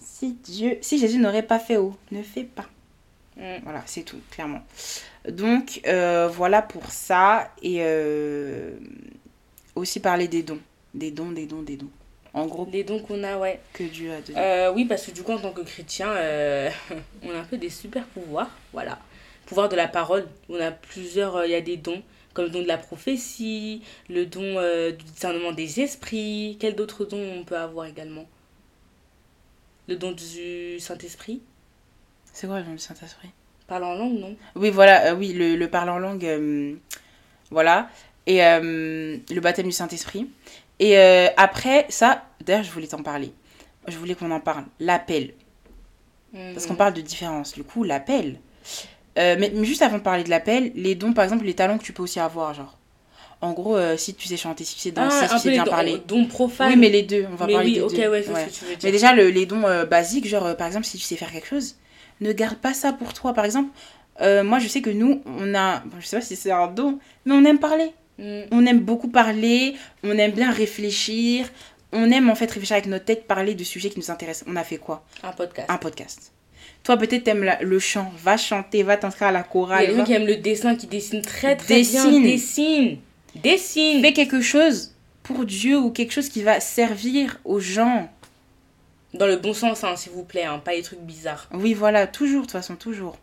si 0.00 0.32
Dieu, 0.44 0.78
si 0.80 0.98
Jésus 0.98 1.18
n'aurait 1.18 1.42
pas 1.42 1.58
fait 1.58 1.76
haut, 1.76 1.96
ne 2.10 2.22
fais 2.22 2.44
pas. 2.44 2.66
Mm. 3.36 3.58
Voilà, 3.62 3.82
c'est 3.86 4.02
tout, 4.02 4.18
clairement. 4.30 4.62
Donc, 5.28 5.80
euh, 5.86 6.28
voilà 6.28 6.60
pour 6.62 6.90
ça. 6.90 7.50
Et 7.62 7.76
euh, 7.80 8.72
aussi 9.76 10.00
parler 10.00 10.26
des 10.26 10.42
dons. 10.42 10.58
Des 10.94 11.10
dons, 11.12 11.30
des 11.30 11.46
dons, 11.46 11.62
des 11.62 11.76
dons. 11.76 11.90
En 12.34 12.46
gros, 12.46 12.68
Les 12.70 12.84
dons 12.84 13.00
qu'on 13.00 13.22
a, 13.24 13.38
ouais. 13.38 13.58
que 13.72 13.84
Dieu 13.84 14.12
a 14.12 14.20
donné. 14.20 14.38
Euh, 14.38 14.72
oui, 14.72 14.84
parce 14.84 15.06
que 15.06 15.10
du 15.12 15.22
coup, 15.22 15.32
en 15.32 15.38
tant 15.38 15.52
que 15.52 15.62
chrétien, 15.62 16.08
euh, 16.08 16.68
on 17.22 17.30
a 17.30 17.38
un 17.38 17.44
peu 17.44 17.56
des 17.56 17.70
super 17.70 18.04
pouvoirs. 18.06 18.50
Voilà. 18.72 18.98
Pouvoir 19.48 19.70
de 19.70 19.76
la 19.76 19.88
parole. 19.88 20.26
On 20.50 20.60
a 20.60 20.70
plusieurs. 20.70 21.36
euh, 21.36 21.46
Il 21.46 21.52
y 21.52 21.54
a 21.54 21.62
des 21.62 21.78
dons, 21.78 22.02
comme 22.34 22.44
le 22.44 22.50
don 22.50 22.60
de 22.62 22.68
la 22.68 22.76
prophétie, 22.76 23.80
le 24.10 24.26
don 24.26 24.42
euh, 24.42 24.92
du 24.92 25.04
discernement 25.04 25.52
des 25.52 25.80
esprits. 25.80 26.58
Quels 26.60 26.74
d'autres 26.76 27.06
dons 27.06 27.32
on 27.40 27.44
peut 27.44 27.56
avoir 27.56 27.86
également? 27.86 28.26
Le 29.88 29.96
don 29.96 30.12
du 30.12 30.78
Saint-Esprit? 30.78 31.40
C'est 32.30 32.46
quoi 32.46 32.60
le 32.60 32.66
nom 32.66 32.72
du 32.72 32.78
Saint-Esprit? 32.78 33.30
Parler 33.66 33.86
en 33.86 33.94
langue, 33.94 34.18
non? 34.18 34.36
Oui, 34.54 34.68
voilà, 34.68 35.12
euh, 35.12 35.14
oui, 35.16 35.32
le, 35.32 35.56
le 35.56 35.70
parler 35.70 35.92
en 35.92 35.98
langue, 35.98 36.26
euh, 36.26 36.74
voilà. 37.50 37.88
Et 38.26 38.44
euh, 38.44 39.16
le 39.30 39.40
baptême 39.40 39.64
du 39.66 39.72
Saint-Esprit. 39.72 40.28
Et 40.78 40.96
après, 41.38 41.86
ça, 41.88 42.26
d'ailleurs, 42.44 42.62
je 42.64 42.70
voulais 42.70 42.86
t'en 42.86 43.02
parler. 43.02 43.32
Je 43.88 43.96
voulais 43.96 44.14
qu'on 44.14 44.30
en 44.30 44.40
parle. 44.40 44.64
L'appel. 44.78 45.32
Parce 46.32 46.66
qu'on 46.66 46.74
Mhm. 46.74 46.78
parle 46.78 46.92
de 46.94 47.00
différence. 47.00 47.54
Du 47.54 47.64
coup, 47.64 47.82
l'appel. 47.84 48.38
Euh, 49.18 49.36
mais, 49.38 49.50
mais 49.54 49.64
juste 49.64 49.82
avant 49.82 49.98
de 49.98 50.02
parler 50.02 50.24
de 50.24 50.30
l'appel, 50.30 50.72
les 50.74 50.94
dons, 50.94 51.12
par 51.12 51.24
exemple, 51.24 51.44
les 51.44 51.54
talents 51.54 51.78
que 51.78 51.84
tu 51.84 51.92
peux 51.92 52.02
aussi 52.02 52.20
avoir, 52.20 52.54
genre. 52.54 52.76
En 53.40 53.52
gros, 53.52 53.76
euh, 53.76 53.96
si 53.96 54.14
tu 54.14 54.26
sais 54.26 54.36
chanter, 54.36 54.64
si 54.64 54.74
tu 54.74 54.80
sais 54.80 54.90
danser, 54.90 55.16
Ah, 55.22 55.28
si 55.28 55.34
tu 55.36 55.40
sais 55.42 55.50
bien 55.50 55.64
dons, 55.64 55.70
parler. 55.70 56.02
dons 56.08 56.26
profanes. 56.26 56.70
Oui, 56.70 56.76
mais 56.76 56.88
les 56.88 57.02
deux, 57.02 57.26
on 57.30 57.36
va 57.36 57.46
Mais 57.46 57.52
parler 57.54 57.68
oui, 57.68 57.74
des 57.74 57.96
deux. 58.02 58.08
ouais, 58.10 58.22
je 58.22 58.28
vois 58.30 58.38
Ouais. 58.40 58.46
ce 58.48 58.50
que 58.50 58.58
tu 58.58 58.64
veux 58.64 58.70
dire. 58.76 58.78
Mais 58.84 58.92
déjà, 58.92 59.12
le- 59.14 59.28
les 59.30 59.46
dons 59.46 59.62
euh, 59.64 59.84
basiques, 59.86 60.26
genre, 60.26 60.46
euh, 60.46 60.54
par 60.54 60.66
exemple, 60.66 60.86
si 60.86 60.98
tu 60.98 61.04
sais 61.04 61.14
faire 61.16 61.30
quelque 61.32 61.46
chose, 61.46 61.76
ne 62.20 62.32
garde 62.32 62.56
pas 62.58 62.74
ça 62.74 62.92
pour 62.92 63.12
toi. 63.14 63.32
Par 63.34 63.44
exemple, 63.44 63.70
euh, 64.20 64.42
moi, 64.42 64.58
je 64.58 64.66
sais 64.66 64.80
que 64.82 64.90
nous, 64.90 65.22
on 65.24 65.54
a, 65.54 65.80
bon, 65.80 65.96
je 66.00 66.06
sais 66.06 66.16
pas 66.16 66.22
si 66.24 66.34
c'est 66.34 66.50
un 66.50 66.66
don, 66.66 66.98
mais 67.24 67.32
on 67.34 67.44
aime 67.44 67.60
parler. 67.60 67.92
Mm. 68.18 68.40
On 68.50 68.66
aime 68.66 68.80
beaucoup 68.80 69.08
parler, 69.08 69.76
on 70.02 70.18
aime 70.18 70.32
bien 70.32 70.50
réfléchir, 70.50 71.48
on 71.92 72.10
aime 72.10 72.28
en 72.30 72.34
fait 72.34 72.50
réfléchir 72.50 72.74
avec 72.74 72.86
notre 72.86 73.04
tête, 73.04 73.28
parler 73.28 73.54
de 73.54 73.62
sujets 73.62 73.90
qui 73.90 74.00
nous 74.00 74.10
intéressent. 74.10 74.48
On 74.50 74.56
a 74.56 74.64
fait 74.64 74.78
quoi? 74.78 75.04
Un 75.22 75.30
podcast. 75.30 75.70
Un 75.70 75.76
podcast. 75.76 76.32
Toi, 76.84 76.96
peut-être 76.96 77.24
t'aimes 77.24 77.44
la- 77.44 77.60
le 77.62 77.78
chant, 77.78 78.10
va 78.22 78.36
chanter, 78.36 78.82
va 78.82 78.96
t'inscrire 78.96 79.28
à 79.28 79.32
la 79.32 79.38
Il 79.40 79.42
y 79.42 79.44
a 79.44 79.48
chorale. 79.48 79.86
des 79.88 79.96
gens 79.96 80.04
qui 80.04 80.12
aiment 80.14 80.26
le 80.26 80.36
dessin, 80.36 80.74
qui 80.74 80.86
dessinent 80.86 81.22
très 81.22 81.54
très 81.56 81.76
Dessine. 81.76 82.10
bien. 82.10 82.20
Dessine. 82.32 82.98
Dessine. 83.34 84.00
Fais 84.00 84.12
quelque 84.14 84.40
chose 84.40 84.94
pour 85.22 85.44
Dieu 85.44 85.78
ou 85.78 85.90
quelque 85.90 86.12
chose 86.12 86.28
qui 86.30 86.42
va 86.42 86.60
servir 86.60 87.38
aux 87.44 87.60
gens. 87.60 88.10
Dans 89.14 89.26
le 89.26 89.36
bon 89.36 89.52
sens, 89.54 89.84
hein, 89.84 89.96
s'il 89.96 90.12
vous 90.12 90.22
plaît, 90.24 90.44
hein, 90.44 90.60
pas 90.64 90.72
les 90.74 90.82
trucs 90.82 91.00
bizarres. 91.00 91.48
Oui, 91.52 91.74
voilà, 91.74 92.06
toujours, 92.06 92.40
de 92.42 92.46
toute 92.46 92.52
façon, 92.52 92.76
toujours. 92.76 93.18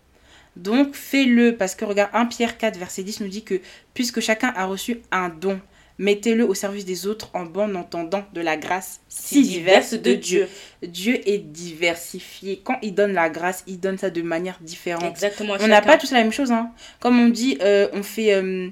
Donc, 0.56 0.94
fais-le, 0.96 1.56
parce 1.58 1.76
que 1.76 1.86
regarde, 1.86 2.10
1 2.14 2.26
Pierre 2.28 2.58
4, 2.58 2.78
verset 2.78 3.04
10 3.04 3.20
nous 3.20 3.28
dit 3.28 3.44
que 3.44 3.60
puisque 3.94 4.20
chacun 4.20 4.54
a 4.56 4.66
reçu 4.66 5.02
un 5.12 5.30
don, 5.30 5.60
mettez-le 5.98 6.46
au 6.48 6.54
service 6.54 6.86
des 6.86 7.08
autres 7.08 7.30
en 7.34 7.46
bon 7.46 7.76
entendant 7.76 8.24
de 8.34 8.42
la 8.42 8.58
grâce 8.58 9.00
si 9.08 9.42
diverse 9.44 9.94
de 9.94 10.14
Dieu. 10.14 10.48
Dieu 10.84 11.20
est 11.28 11.38
diversifié. 11.40 12.62
Quand 12.64 12.78
il 12.82 12.94
donne 12.94 13.14
la 13.14 13.30
grâce, 13.30 13.64
il 13.68 13.80
donne 13.80 13.98
ça 13.98 14.10
de 14.10 14.22
manière 14.22 14.58
différente. 14.62 15.10
Exactement. 15.12 15.56
On 15.60 15.68
n'a 15.68 15.82
pas 15.82 15.98
tous 15.98 16.12
la 16.12 16.22
même 16.22 16.32
chose. 16.34 16.52
Hein. 16.52 16.72
Comme 17.00 17.20
on 17.20 17.30
dit, 17.30 17.58
euh, 17.62 17.88
on 17.94 18.04
fait... 18.04 18.34
euh, 18.34 18.70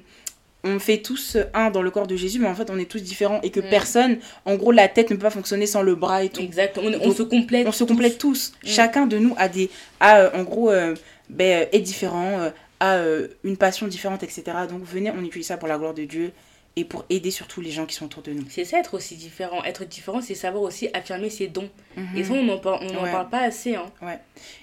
on 0.66 0.78
fait 0.78 0.96
tous 1.02 1.36
un 1.52 1.68
dans 1.70 1.82
le 1.82 1.90
corps 1.90 2.06
de 2.06 2.16
Jésus, 2.16 2.38
mais 2.38 2.48
en 2.48 2.54
fait, 2.54 2.70
on 2.70 2.78
est 2.78 2.86
tous 2.90 3.02
différents 3.02 3.38
et 3.42 3.50
que 3.50 3.60
Mm. 3.60 3.68
personne, 3.68 4.18
en 4.46 4.54
gros, 4.54 4.72
la 4.72 4.88
tête 4.88 5.10
ne 5.10 5.16
peut 5.16 5.22
pas 5.24 5.28
fonctionner 5.30 5.66
sans 5.66 5.82
le 5.82 5.94
bras 5.94 6.24
et 6.24 6.30
tout. 6.30 6.40
Exactement. 6.40 6.86
On, 6.88 6.94
on 7.02 7.08
Donc, 7.08 7.16
se 7.18 7.22
complète. 7.22 7.66
On 7.66 7.72
se 7.72 7.84
complète 7.84 8.16
tous. 8.16 8.54
Mm. 8.62 8.66
Chacun 8.68 9.06
de 9.06 9.18
nous 9.18 9.34
a 9.36 9.50
des, 9.50 9.68
a, 10.00 10.20
euh, 10.20 10.30
en 10.32 10.42
gros, 10.42 10.70
euh, 10.70 10.94
ben, 11.28 11.68
est 11.70 11.80
différent, 11.80 12.40
euh, 12.40 12.50
a 12.80 12.98
une 13.44 13.58
passion 13.58 13.86
différente, 13.88 14.22
etc. 14.22 14.42
Donc 14.70 14.84
venez, 14.84 15.10
on 15.10 15.22
utilise 15.22 15.48
ça 15.48 15.58
pour 15.58 15.68
la 15.68 15.76
gloire 15.76 15.92
de 15.92 16.04
Dieu 16.04 16.32
et 16.76 16.84
pour 16.84 17.04
aider 17.08 17.30
surtout 17.30 17.60
les 17.60 17.70
gens 17.70 17.86
qui 17.86 17.94
sont 17.94 18.06
autour 18.06 18.22
de 18.24 18.32
nous. 18.32 18.44
C'est 18.50 18.64
ça, 18.64 18.78
être 18.80 18.94
aussi 18.94 19.14
différent. 19.14 19.62
Être 19.62 19.84
différent, 19.84 20.20
c'est 20.20 20.34
savoir 20.34 20.64
aussi 20.64 20.88
affirmer 20.92 21.30
ses 21.30 21.46
dons. 21.46 21.70
Mhm. 21.96 22.16
Et 22.16 22.24
ça, 22.24 22.32
on 22.32 22.42
n'en 22.42 22.58
par- 22.58 22.82
Ouais. 22.82 23.10
parle 23.12 23.28
pas 23.28 23.42
assez. 23.42 23.76
Hein. 23.76 23.86
Ouais. 24.02 24.18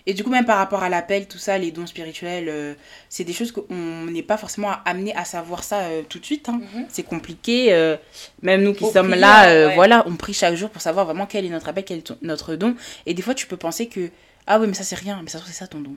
Et 0.06 0.14
du 0.14 0.22
coup, 0.24 0.30
même 0.30 0.44
par 0.46 0.58
rapport 0.58 0.84
à 0.84 0.90
l'appel, 0.90 1.28
tout 1.30 1.38
ça, 1.38 1.58
les 1.58 1.72
dons 1.72 1.88
spirituels, 1.88 2.50
euh, 2.50 2.74
c'est 3.08 3.24
des 3.24 3.32
choses 3.32 3.54
qu'on 3.54 4.06
n'est 4.12 4.24
pas 4.24 4.36
forcément 4.38 4.72
amené 4.84 5.16
à 5.16 5.24
savoir 5.24 5.64
ça 5.64 5.84
euh, 5.84 6.02
tout 6.08 6.20
de 6.20 6.26
suite. 6.26 6.50
hein. 6.50 6.60
Mhm. 6.76 6.86
C'est 6.90 7.04
compliqué. 7.04 7.72
euh, 7.72 7.96
même 8.42 8.62
nous 8.64 8.74
qui 8.74 8.86
sommes 8.92 9.14
là, 9.16 9.68
ouais. 9.70 9.76
voilà, 9.76 10.04
on 10.06 10.16
prie 10.18 10.34
chaque 10.34 10.56
jour 10.56 10.70
pour 10.70 10.82
savoir 10.82 11.06
vraiment 11.06 11.26
quel 11.26 11.46
est 11.46 11.50
notre 11.50 11.70
appel, 11.70 11.86
quel 11.86 12.00
est 12.00 12.12
notre 12.22 12.56
don. 12.56 12.76
Et 13.06 13.14
des 13.14 13.22
fois, 13.22 13.34
tu 13.36 13.48
peux 13.48 13.58
penser 13.58 13.88
que, 13.88 14.10
ah 14.48 14.60
oui, 14.60 14.68
mais 14.68 14.74
ça, 14.74 14.84
c'est 14.84 14.96
rien. 14.98 15.22
Mais 15.24 15.30
ça 15.30 15.40
c'est 15.46 15.54
ça 15.54 15.68
ton 15.68 15.80
don. 15.80 15.96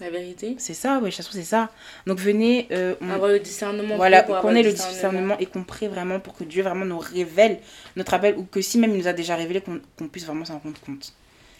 La 0.00 0.10
vérité. 0.10 0.54
C'est 0.58 0.74
ça, 0.74 1.00
oui, 1.02 1.10
trouve, 1.10 1.26
c'est 1.32 1.42
ça. 1.42 1.70
Donc, 2.06 2.18
venez, 2.18 2.68
euh, 2.70 2.94
on- 3.00 3.10
Avoir 3.10 3.30
le 3.30 3.40
discernement. 3.40 3.96
voilà, 3.96 4.22
qu'on 4.22 4.54
ait 4.54 4.62
le 4.62 4.72
discernement 4.72 5.36
et 5.38 5.46
qu'on 5.46 5.64
prie 5.64 5.88
vraiment 5.88 6.20
pour 6.20 6.34
que 6.36 6.44
Dieu 6.44 6.62
vraiment 6.62 6.84
nous 6.84 6.98
révèle 7.00 7.58
notre 7.96 8.14
appel 8.14 8.36
ou 8.38 8.44
que 8.44 8.60
si 8.60 8.78
même 8.78 8.92
il 8.92 8.98
nous 8.98 9.08
a 9.08 9.12
déjà 9.12 9.34
révélé, 9.34 9.60
qu'on 9.60 9.80
qu'on 9.98 10.06
puisse 10.08 10.24
vraiment 10.24 10.44
s'en 10.44 10.58
rendre 10.58 10.78
compte. 10.86 11.12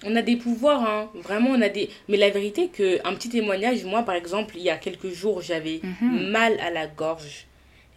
On 0.05 0.15
a 0.15 0.23
des 0.23 0.37
pouvoirs, 0.37 0.85
hein. 0.89 1.11
vraiment, 1.25 1.51
on 1.51 1.61
a 1.61 1.69
des... 1.69 1.91
Mais 2.09 2.17
la 2.17 2.31
vérité 2.31 2.69
que 2.69 3.01
un 3.05 3.15
petit 3.15 3.29
témoignage, 3.31 3.83
moi, 3.85 4.05
par 4.05 4.15
exemple, 4.15 4.55
il 4.57 4.63
y 4.63 4.71
a 4.71 4.77
quelques 4.77 5.09
jours, 5.11 5.43
j'avais 5.43 5.81
Mhm. 5.83 6.29
mal 6.31 6.57
à 6.61 6.71
la 6.71 6.87
gorge. 6.87 7.48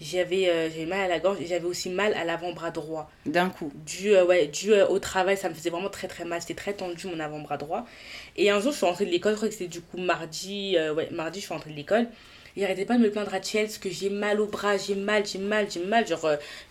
J'avais 0.02 0.50
euh, 0.50 0.68
j'avais 0.72 0.88
mal 0.88 1.00
à 1.02 1.08
la 1.08 1.20
gorge 1.20 1.40
et 1.40 1.46
j'avais 1.46 1.66
aussi 1.66 1.92
mal 1.92 2.16
à 2.16 2.24
l'avant-bras 2.24 2.72
droit. 2.72 3.12
D'un 3.28 3.52
coup. 3.52 3.72
Dû, 3.86 4.16
euh, 4.16 4.26
ouais, 4.26 4.48
dû 4.48 4.74
euh, 4.74 4.88
au 4.88 4.98
travail, 4.98 5.38
ça 5.38 5.48
me 5.48 5.54
faisait 5.54 5.70
vraiment 5.70 5.92
très 5.92 6.08
très 6.08 6.26
mal. 6.26 6.42
C'était 6.42 6.56
très 6.56 6.74
tendu 6.74 7.06
mon 7.06 7.20
avant-bras 7.20 7.58
droit. 7.58 7.86
Et 8.36 8.50
un 8.50 8.60
jour, 8.60 8.72
je 8.72 8.78
suis 8.78 8.86
rentrée 8.88 9.06
de 9.06 9.12
l'école, 9.12 9.34
je 9.34 9.38
crois 9.38 9.50
que 9.50 9.54
c'était 9.54 9.68
du 9.68 9.80
coup 9.80 9.98
mardi. 10.00 10.76
euh, 10.76 10.92
ouais, 10.96 11.10
mardi, 11.12 11.40
je 11.40 11.46
suis 11.46 11.54
rentrée 11.54 11.70
de 11.70 11.76
l'école. 11.76 12.08
Il 12.56 12.64
arrêtait 12.66 12.86
pas 12.86 12.98
de 12.98 13.04
me 13.04 13.12
plaindre 13.12 13.34
à 13.34 13.42
Chelsea 13.42 13.78
que 13.80 13.92
j'ai 13.92 14.10
mal 14.10 14.42
au 14.42 14.48
bras, 14.48 14.76
j'ai 14.76 14.96
mal, 14.96 15.24
j'ai 15.26 15.38
mal, 15.38 15.70
j'ai 15.70 15.86
mal. 15.86 16.08
Genre, 16.08 16.28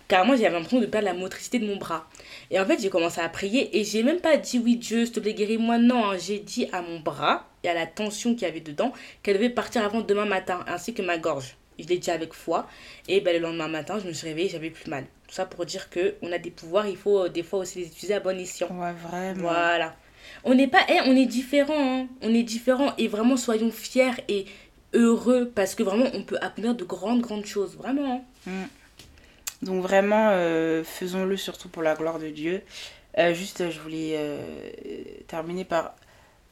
carrément, 0.08 0.34
j'avais 0.36 0.50
l'impression 0.50 0.80
de 0.80 0.86
perdre 0.86 1.06
la 1.06 1.14
motricité 1.14 1.60
de 1.60 1.66
mon 1.66 1.76
bras. 1.76 2.08
Et 2.50 2.58
en 2.58 2.66
fait, 2.66 2.80
j'ai 2.82 2.90
commencé 2.90 3.20
à 3.20 3.28
prier 3.28 3.78
et 3.78 3.84
j'ai 3.84 4.02
même 4.02 4.20
pas 4.20 4.36
dit 4.38 4.58
oui, 4.58 4.76
Dieu, 4.76 5.06
s'il 5.06 5.14
te 5.14 5.20
plaît, 5.20 5.34
guéris-moi. 5.34 5.78
Non, 5.78 6.10
hein. 6.10 6.16
j'ai 6.18 6.40
dit 6.40 6.68
à 6.72 6.82
mon 6.82 6.98
bras 6.98 7.46
et 7.62 7.68
à 7.68 7.74
la 7.74 7.86
tension 7.86 8.34
qu'il 8.34 8.42
y 8.42 8.50
avait 8.50 8.60
dedans 8.60 8.92
qu'elle 9.22 9.36
devait 9.36 9.50
partir 9.50 9.84
avant 9.84 10.00
demain 10.00 10.26
matin, 10.26 10.64
ainsi 10.66 10.92
que 10.94 11.02
ma 11.02 11.16
gorge. 11.16 11.56
Je 11.82 11.88
l'ai 11.88 11.98
dit 11.98 12.10
avec 12.10 12.32
foi. 12.34 12.68
Et 13.08 13.20
ben, 13.20 13.32
le 13.34 13.40
lendemain 13.40 13.68
matin, 13.68 13.98
je 14.02 14.06
me 14.08 14.12
suis 14.12 14.28
réveillée, 14.28 14.48
j'avais 14.48 14.70
plus 14.70 14.88
mal. 14.90 15.04
Tout 15.28 15.34
ça 15.34 15.46
pour 15.46 15.64
dire 15.66 15.90
que 15.90 16.14
on 16.22 16.32
a 16.32 16.38
des 16.38 16.50
pouvoirs, 16.50 16.86
il 16.88 16.96
faut 16.96 17.24
euh, 17.24 17.28
des 17.28 17.42
fois 17.42 17.60
aussi 17.60 17.78
les 17.80 17.86
utiliser 17.86 18.14
à 18.14 18.20
bon 18.20 18.38
escient. 18.38 18.68
Ouais, 18.68 18.92
vraiment. 18.92 19.42
Voilà. 19.42 19.94
On 20.44 20.54
n'est 20.54 20.68
pas, 20.68 20.80
eh, 20.88 21.00
on 21.06 21.16
est 21.16 21.26
différent, 21.26 22.06
on 22.22 22.34
est 22.34 22.42
différent 22.42 22.92
et 22.98 23.08
vraiment 23.08 23.36
soyons 23.36 23.70
fiers 23.70 24.12
et 24.28 24.46
heureux 24.94 25.50
parce 25.54 25.74
que 25.74 25.82
vraiment 25.82 26.06
on 26.14 26.22
peut 26.22 26.38
accomplir 26.40 26.74
de 26.74 26.84
grandes 26.84 27.20
grandes 27.20 27.46
choses, 27.46 27.76
vraiment. 27.76 28.24
hein. 28.46 28.50
Donc 29.62 29.82
vraiment, 29.82 30.30
euh, 30.30 30.82
faisons-le 30.84 31.36
surtout 31.36 31.68
pour 31.68 31.82
la 31.82 31.94
gloire 31.94 32.18
de 32.18 32.28
Dieu. 32.28 32.62
Euh, 33.18 33.34
juste, 33.34 33.70
je 33.70 33.78
voulais 33.80 34.14
euh, 34.14 34.40
terminer 35.26 35.64
par... 35.64 35.94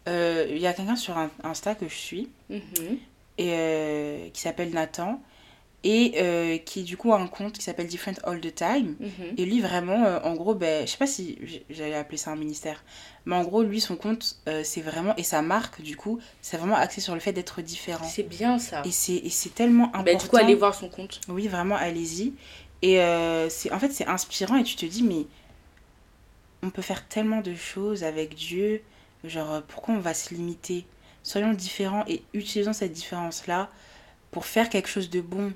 euh, 0.08 0.46
Il 0.50 0.58
y 0.58 0.66
a 0.66 0.72
quelqu'un 0.74 0.96
sur 0.96 1.16
un- 1.16 1.30
Insta 1.42 1.74
que 1.74 1.88
je 1.88 1.94
suis 1.94 2.28
Mhm. 2.50 2.98
Et, 3.38 3.52
euh, 3.52 4.28
qui 4.30 4.40
s'appelle 4.42 4.70
Nathan 4.70 5.20
et 5.84 6.14
euh, 6.16 6.58
qui 6.58 6.82
du 6.82 6.96
coup 6.96 7.12
a 7.12 7.20
un 7.20 7.28
compte 7.28 7.52
qui 7.52 7.62
s'appelle 7.62 7.86
Different 7.86 8.18
All 8.24 8.40
the 8.40 8.54
Time. 8.54 8.96
Mhm. 8.98 9.34
Et 9.36 9.44
lui 9.44 9.60
vraiment, 9.60 10.04
euh, 10.04 10.18
en 10.24 10.34
gros, 10.34 10.54
ben, 10.54 10.86
je 10.86 10.90
sais 10.90 10.98
pas 10.98 11.06
si 11.06 11.38
j'allais 11.70 11.94
appeler 11.94 12.18
ça 12.18 12.32
un 12.32 12.36
ministère, 12.36 12.82
mais 13.26 13.36
en 13.36 13.44
gros, 13.44 13.62
lui, 13.62 13.80
son 13.80 13.96
compte, 13.96 14.38
euh, 14.48 14.62
c'est 14.64 14.80
vraiment, 14.80 15.14
et 15.16 15.22
sa 15.22 15.40
marque, 15.40 15.80
du 15.80 15.96
coup, 15.96 16.18
c'est 16.40 16.56
vraiment 16.56 16.76
axé 16.76 17.00
sur 17.00 17.14
le 17.14 17.20
fait 17.20 17.32
d'être 17.32 17.62
différent. 17.62 18.06
C'est 18.06 18.24
bien 18.24 18.58
ça. 18.58 18.82
Et 18.84 18.90
c'est 18.90 19.14
et 19.14 19.30
c'est 19.30 19.54
tellement 19.54 19.86
important. 19.88 20.04
Bah, 20.04 20.14
du 20.14 20.28
coup, 20.28 20.36
allez 20.36 20.54
voir 20.54 20.74
son 20.74 20.88
compte. 20.88 21.20
Oui, 21.28 21.46
vraiment, 21.46 21.76
allez-y. 21.76 22.32
Et 22.82 23.00
c'est 23.48 23.72
en 23.72 23.78
fait, 23.78 23.90
c'est 23.90 24.06
inspirant 24.06 24.56
et 24.56 24.64
tu 24.64 24.76
te 24.76 24.86
dis, 24.86 25.02
mais 25.02 25.26
on 26.62 26.70
peut 26.70 26.82
faire 26.82 27.06
tellement 27.06 27.40
de 27.40 27.54
choses 27.54 28.02
avec 28.02 28.34
Dieu. 28.34 28.82
Genre, 29.24 29.62
pourquoi 29.66 29.94
on 29.94 29.98
va 29.98 30.14
se 30.14 30.32
limiter 30.32 30.86
Soyons 31.28 31.52
différents 31.52 32.04
et 32.08 32.22
utilisons 32.32 32.72
cette 32.72 32.92
différence-là 32.92 33.68
pour 34.30 34.46
faire 34.46 34.70
quelque 34.70 34.88
chose 34.88 35.10
de 35.10 35.20
bon. 35.20 35.52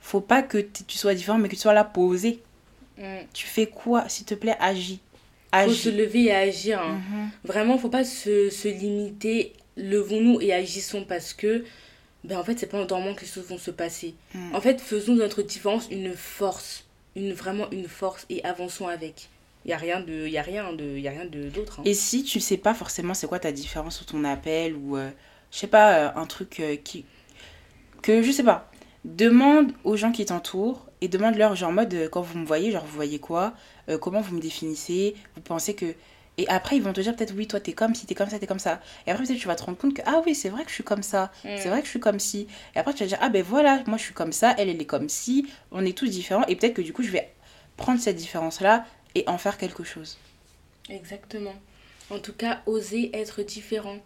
Faut 0.00 0.20
pas 0.20 0.42
que 0.42 0.58
tu 0.58 0.96
sois 0.96 1.14
différent, 1.14 1.36
mais 1.38 1.48
que 1.48 1.56
tu 1.56 1.60
sois 1.62 1.74
là 1.74 1.82
posé. 1.82 2.40
Mm. 2.96 3.02
Tu 3.32 3.44
fais 3.46 3.66
quoi 3.66 4.08
S'il 4.08 4.24
te 4.24 4.34
plaît, 4.34 4.56
agis. 4.60 5.00
Faut 5.52 5.72
se 5.72 5.88
Agis. 5.88 5.92
lever 5.98 6.24
et 6.24 6.34
agir. 6.34 6.80
hein. 6.80 7.00
Mhm. 7.10 7.30
Vraiment, 7.44 7.76
faut 7.78 7.88
pas 7.88 8.04
se, 8.04 8.50
se 8.50 8.68
limiter. 8.68 9.52
Levons-nous 9.76 10.40
et 10.40 10.52
agissons 10.52 11.04
parce 11.04 11.32
que, 11.34 11.64
ben 12.24 12.38
en 12.38 12.44
fait, 12.44 12.58
c'est 12.58 12.66
pas 12.66 12.80
en 12.80 12.84
dormant 12.84 13.14
que 13.14 13.22
les 13.22 13.26
choses 13.26 13.46
vont 13.48 13.58
se 13.58 13.70
passer. 13.72 14.14
Mm. 14.34 14.54
En 14.54 14.60
fait, 14.60 14.80
faisons 14.80 15.14
de 15.14 15.18
notre 15.22 15.42
différence 15.42 15.88
une 15.90 16.14
force, 16.14 16.84
une 17.16 17.32
vraiment 17.32 17.68
une 17.72 17.88
force 17.88 18.26
et 18.30 18.44
avançons 18.44 18.86
avec. 18.86 19.28
Il 19.66 19.70
y 19.70 19.72
a 19.74 19.76
rien 19.76 20.00
de, 20.00 20.26
y 20.28 20.38
a 20.38 20.42
rien 20.42 20.72
de, 20.72 20.96
y 20.96 21.08
a 21.08 21.10
rien 21.10 21.24
de 21.26 21.48
d'autre. 21.50 21.80
hein. 21.80 21.82
Et 21.84 21.92
si 21.92 22.22
tu 22.24 22.40
sais 22.40 22.56
pas 22.56 22.72
forcément 22.72 23.12
c'est 23.14 23.26
quoi 23.26 23.38
ta 23.40 23.52
différence 23.52 23.96
sur 23.96 24.06
ton 24.06 24.22
appel 24.24 24.74
ou 24.76 24.96
euh, 24.96 25.10
je 25.50 25.58
sais 25.58 25.66
pas 25.66 25.92
euh, 25.98 26.10
un 26.14 26.24
truc 26.26 26.60
euh, 26.60 26.76
qui 26.76 27.04
que 28.02 28.22
je 28.22 28.30
sais 28.30 28.44
pas, 28.44 28.70
demande 29.04 29.72
aux 29.84 29.96
gens 29.96 30.12
qui 30.12 30.24
t'entourent 30.24 30.86
et 31.00 31.08
demande-leur 31.08 31.54
genre 31.56 31.70
en 31.70 31.72
mode 31.72 31.92
euh, 31.94 32.08
quand 32.08 32.22
vous 32.22 32.38
me 32.38 32.46
voyez 32.46 32.70
genre 32.72 32.84
vous 32.84 32.94
voyez 32.94 33.18
quoi, 33.18 33.54
comment 34.00 34.20
vous 34.20 34.34
me 34.36 34.40
définissez, 34.40 35.14
vous 35.34 35.42
pensez 35.42 35.74
que 35.74 35.94
et 36.38 36.46
après 36.48 36.76
ils 36.76 36.82
vont 36.82 36.92
te 36.92 37.00
dire 37.00 37.16
peut-être 37.16 37.32
oui 37.34 37.46
toi 37.46 37.60
t'es 37.60 37.72
comme 37.72 37.94
si 37.94 38.04
t'es 38.06 38.14
comme 38.14 38.28
ça 38.28 38.38
t'es 38.38 38.46
comme 38.46 38.58
ça 38.58 38.80
et 39.06 39.10
après 39.10 39.24
peut-être 39.24 39.38
tu 39.38 39.46
vas 39.48 39.54
te 39.56 39.62
rendre 39.64 39.78
compte 39.78 39.94
que 39.94 40.02
ah 40.04 40.22
oui 40.26 40.34
c'est 40.34 40.50
vrai 40.50 40.64
que 40.64 40.68
je 40.68 40.74
suis 40.74 40.84
comme 40.84 41.02
ça 41.02 41.32
Mm. 41.44 41.48
c'est 41.56 41.68
vrai 41.70 41.78
que 41.80 41.86
je 41.86 41.90
suis 41.90 42.00
comme 42.00 42.18
si 42.20 42.46
et 42.74 42.78
après 42.78 42.92
tu 42.92 43.02
vas 43.04 43.08
dire 43.08 43.16
ah 43.22 43.30
ben 43.30 43.42
voilà 43.42 43.82
moi 43.86 43.96
je 43.96 44.02
suis 44.02 44.12
comme 44.12 44.32
ça 44.32 44.54
elle 44.58 44.68
elle 44.68 44.80
est 44.80 44.84
comme 44.86 45.08
si 45.08 45.46
on 45.72 45.82
est 45.86 45.96
tous 45.96 46.08
différents 46.08 46.44
et 46.46 46.54
peut-être 46.56 46.74
que 46.74 46.82
du 46.82 46.92
coup 46.92 47.02
je 47.02 47.10
vais 47.10 47.32
prendre 47.78 47.98
cette 48.00 48.16
différence 48.16 48.60
là 48.60 48.84
et 49.16 49.24
en 49.28 49.38
faire 49.38 49.56
quelque 49.56 49.82
chose 49.82 50.18
Exactement. 50.90 51.54
En 52.10 52.18
tout 52.18 52.34
cas, 52.34 52.60
oser 52.66 53.10
être 53.16 53.42
différent. 53.42 53.98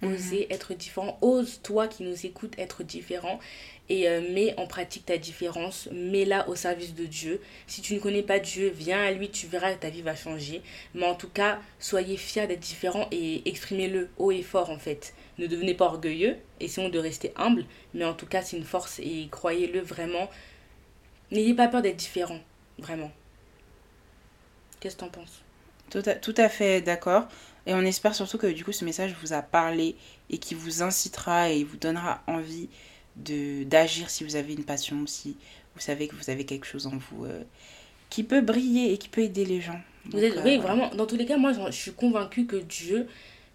Mhm. 0.00 0.14
Oser 0.14 0.46
être 0.50 0.72
différent. 0.72 1.18
Ose, 1.20 1.60
toi 1.62 1.88
qui 1.88 2.04
nous 2.04 2.26
écoutes, 2.26 2.58
être 2.58 2.84
différent. 2.84 3.40
Et 3.88 4.08
euh, 4.08 4.20
mets 4.32 4.54
en 4.58 4.66
pratique 4.68 5.04
ta 5.04 5.18
différence. 5.18 5.88
Mets-la 5.90 6.48
au 6.48 6.54
service 6.54 6.94
de 6.94 7.04
Dieu. 7.06 7.40
Si 7.66 7.82
tu 7.82 7.94
ne 7.94 7.98
connais 7.98 8.22
pas 8.22 8.38
Dieu, 8.38 8.72
viens 8.74 9.02
à 9.02 9.10
lui, 9.10 9.30
tu 9.30 9.48
verras 9.48 9.74
que 9.74 9.80
ta 9.80 9.90
vie 9.90 10.02
va 10.02 10.14
changer. 10.14 10.62
Mais 10.94 11.06
en 11.06 11.16
tout 11.16 11.28
cas, 11.28 11.60
soyez 11.80 12.16
fiers 12.16 12.46
d'être 12.46 12.60
différent 12.60 13.08
et 13.10 13.42
exprimez-le 13.48 14.10
haut 14.16 14.30
et 14.30 14.42
fort 14.42 14.70
en 14.70 14.78
fait. 14.78 15.12
Ne 15.38 15.48
devenez 15.48 15.74
pas 15.74 15.86
orgueilleux. 15.86 16.36
Essayons 16.60 16.88
de 16.88 16.98
rester 17.00 17.32
humble. 17.34 17.66
Mais 17.94 18.04
en 18.04 18.14
tout 18.14 18.26
cas, 18.26 18.42
c'est 18.42 18.56
une 18.56 18.64
force 18.64 19.00
et 19.00 19.26
croyez-le 19.30 19.80
vraiment. 19.80 20.30
N'ayez 21.32 21.54
pas 21.54 21.66
peur 21.66 21.82
d'être 21.82 21.96
différent. 21.96 22.38
Vraiment. 22.78 23.10
Qu'est-ce 24.82 24.96
que 24.96 25.00
t'en 25.02 25.10
penses? 25.10 25.42
Tout 25.90 26.02
à, 26.06 26.16
tout 26.16 26.34
à 26.36 26.48
fait 26.48 26.80
d'accord. 26.80 27.28
Et 27.66 27.74
on 27.74 27.82
espère 27.82 28.16
surtout 28.16 28.36
que 28.36 28.48
du 28.48 28.64
coup 28.64 28.72
ce 28.72 28.84
message 28.84 29.14
vous 29.22 29.32
a 29.32 29.40
parlé 29.40 29.94
et 30.28 30.38
qui 30.38 30.56
vous 30.56 30.82
incitera 30.82 31.50
et 31.50 31.62
vous 31.62 31.76
donnera 31.76 32.20
envie 32.26 32.68
de 33.14 33.62
d'agir 33.62 34.10
si 34.10 34.24
vous 34.24 34.34
avez 34.34 34.54
une 34.54 34.64
passion, 34.64 35.06
si 35.06 35.36
vous 35.76 35.80
savez 35.80 36.08
que 36.08 36.16
vous 36.16 36.30
avez 36.30 36.44
quelque 36.44 36.66
chose 36.66 36.88
en 36.88 36.96
vous 36.96 37.26
euh, 37.26 37.44
qui 38.10 38.24
peut 38.24 38.40
briller 38.40 38.92
et 38.92 38.98
qui 38.98 39.08
peut 39.08 39.20
aider 39.20 39.44
les 39.44 39.60
gens. 39.60 39.80
Vous 40.06 40.12
Donc, 40.12 40.22
êtes, 40.22 40.38
euh, 40.38 40.42
oui, 40.44 40.58
vraiment, 40.58 40.92
dans 40.96 41.06
tous 41.06 41.14
les 41.14 41.26
cas, 41.26 41.36
moi, 41.36 41.52
je, 41.52 41.70
suis 41.70 41.92
convaincue 41.92 42.46
que 42.46 42.56
Dieu, 42.56 43.06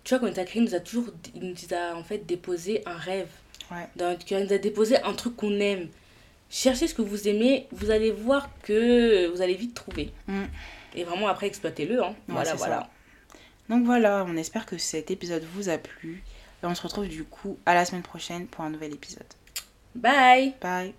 tu 0.05 0.13
vois, 0.13 0.19
quand 0.19 0.27
il 0.27 0.33
t'a 0.33 0.45
créé, 0.45 0.61
il 0.61 0.65
nous 0.65 0.75
a 0.75 0.79
toujours, 0.79 1.07
il 1.35 1.49
nous 1.49 1.75
a 1.75 1.93
en 1.93 2.03
fait 2.05 2.25
déposé 2.25 2.83
un 2.85 2.95
rêve. 2.95 3.27
Ouais. 3.69 3.89
Cœur, 4.25 4.39
il 4.39 4.45
nous 4.45 4.53
a 4.53 4.57
déposé 4.57 4.95
un 5.03 5.11
truc 5.11 5.35
qu'on 5.35 5.59
aime. 5.59 5.89
Cherchez 6.49 6.87
ce 6.87 6.93
que 6.93 7.01
vous 7.01 7.27
aimez, 7.27 7.67
vous 7.71 7.91
allez 7.91 8.11
voir 8.11 8.49
que 8.63 9.27
vous 9.27 9.41
allez 9.41 9.55
vite 9.55 9.73
trouver. 9.73 10.11
Mm. 10.27 10.43
Et 10.97 11.03
vraiment, 11.03 11.27
après, 11.27 11.47
exploitez-le. 11.47 12.03
Hein. 12.03 12.09
Ouais, 12.27 12.33
voilà, 12.33 12.55
voilà. 12.55 12.79
ça. 12.79 12.89
Donc 13.69 13.85
voilà, 13.85 14.25
on 14.27 14.35
espère 14.35 14.65
que 14.65 14.77
cet 14.77 15.11
épisode 15.11 15.43
vous 15.53 15.69
a 15.69 15.77
plu. 15.77 16.23
Et 16.63 16.65
on 16.65 16.73
se 16.73 16.81
retrouve 16.81 17.07
du 17.07 17.23
coup 17.23 17.57
à 17.65 17.73
la 17.73 17.85
semaine 17.85 18.01
prochaine 18.01 18.47
pour 18.47 18.63
un 18.63 18.69
nouvel 18.69 18.93
épisode. 18.93 19.27
Bye 19.95 20.53
Bye 20.61 20.93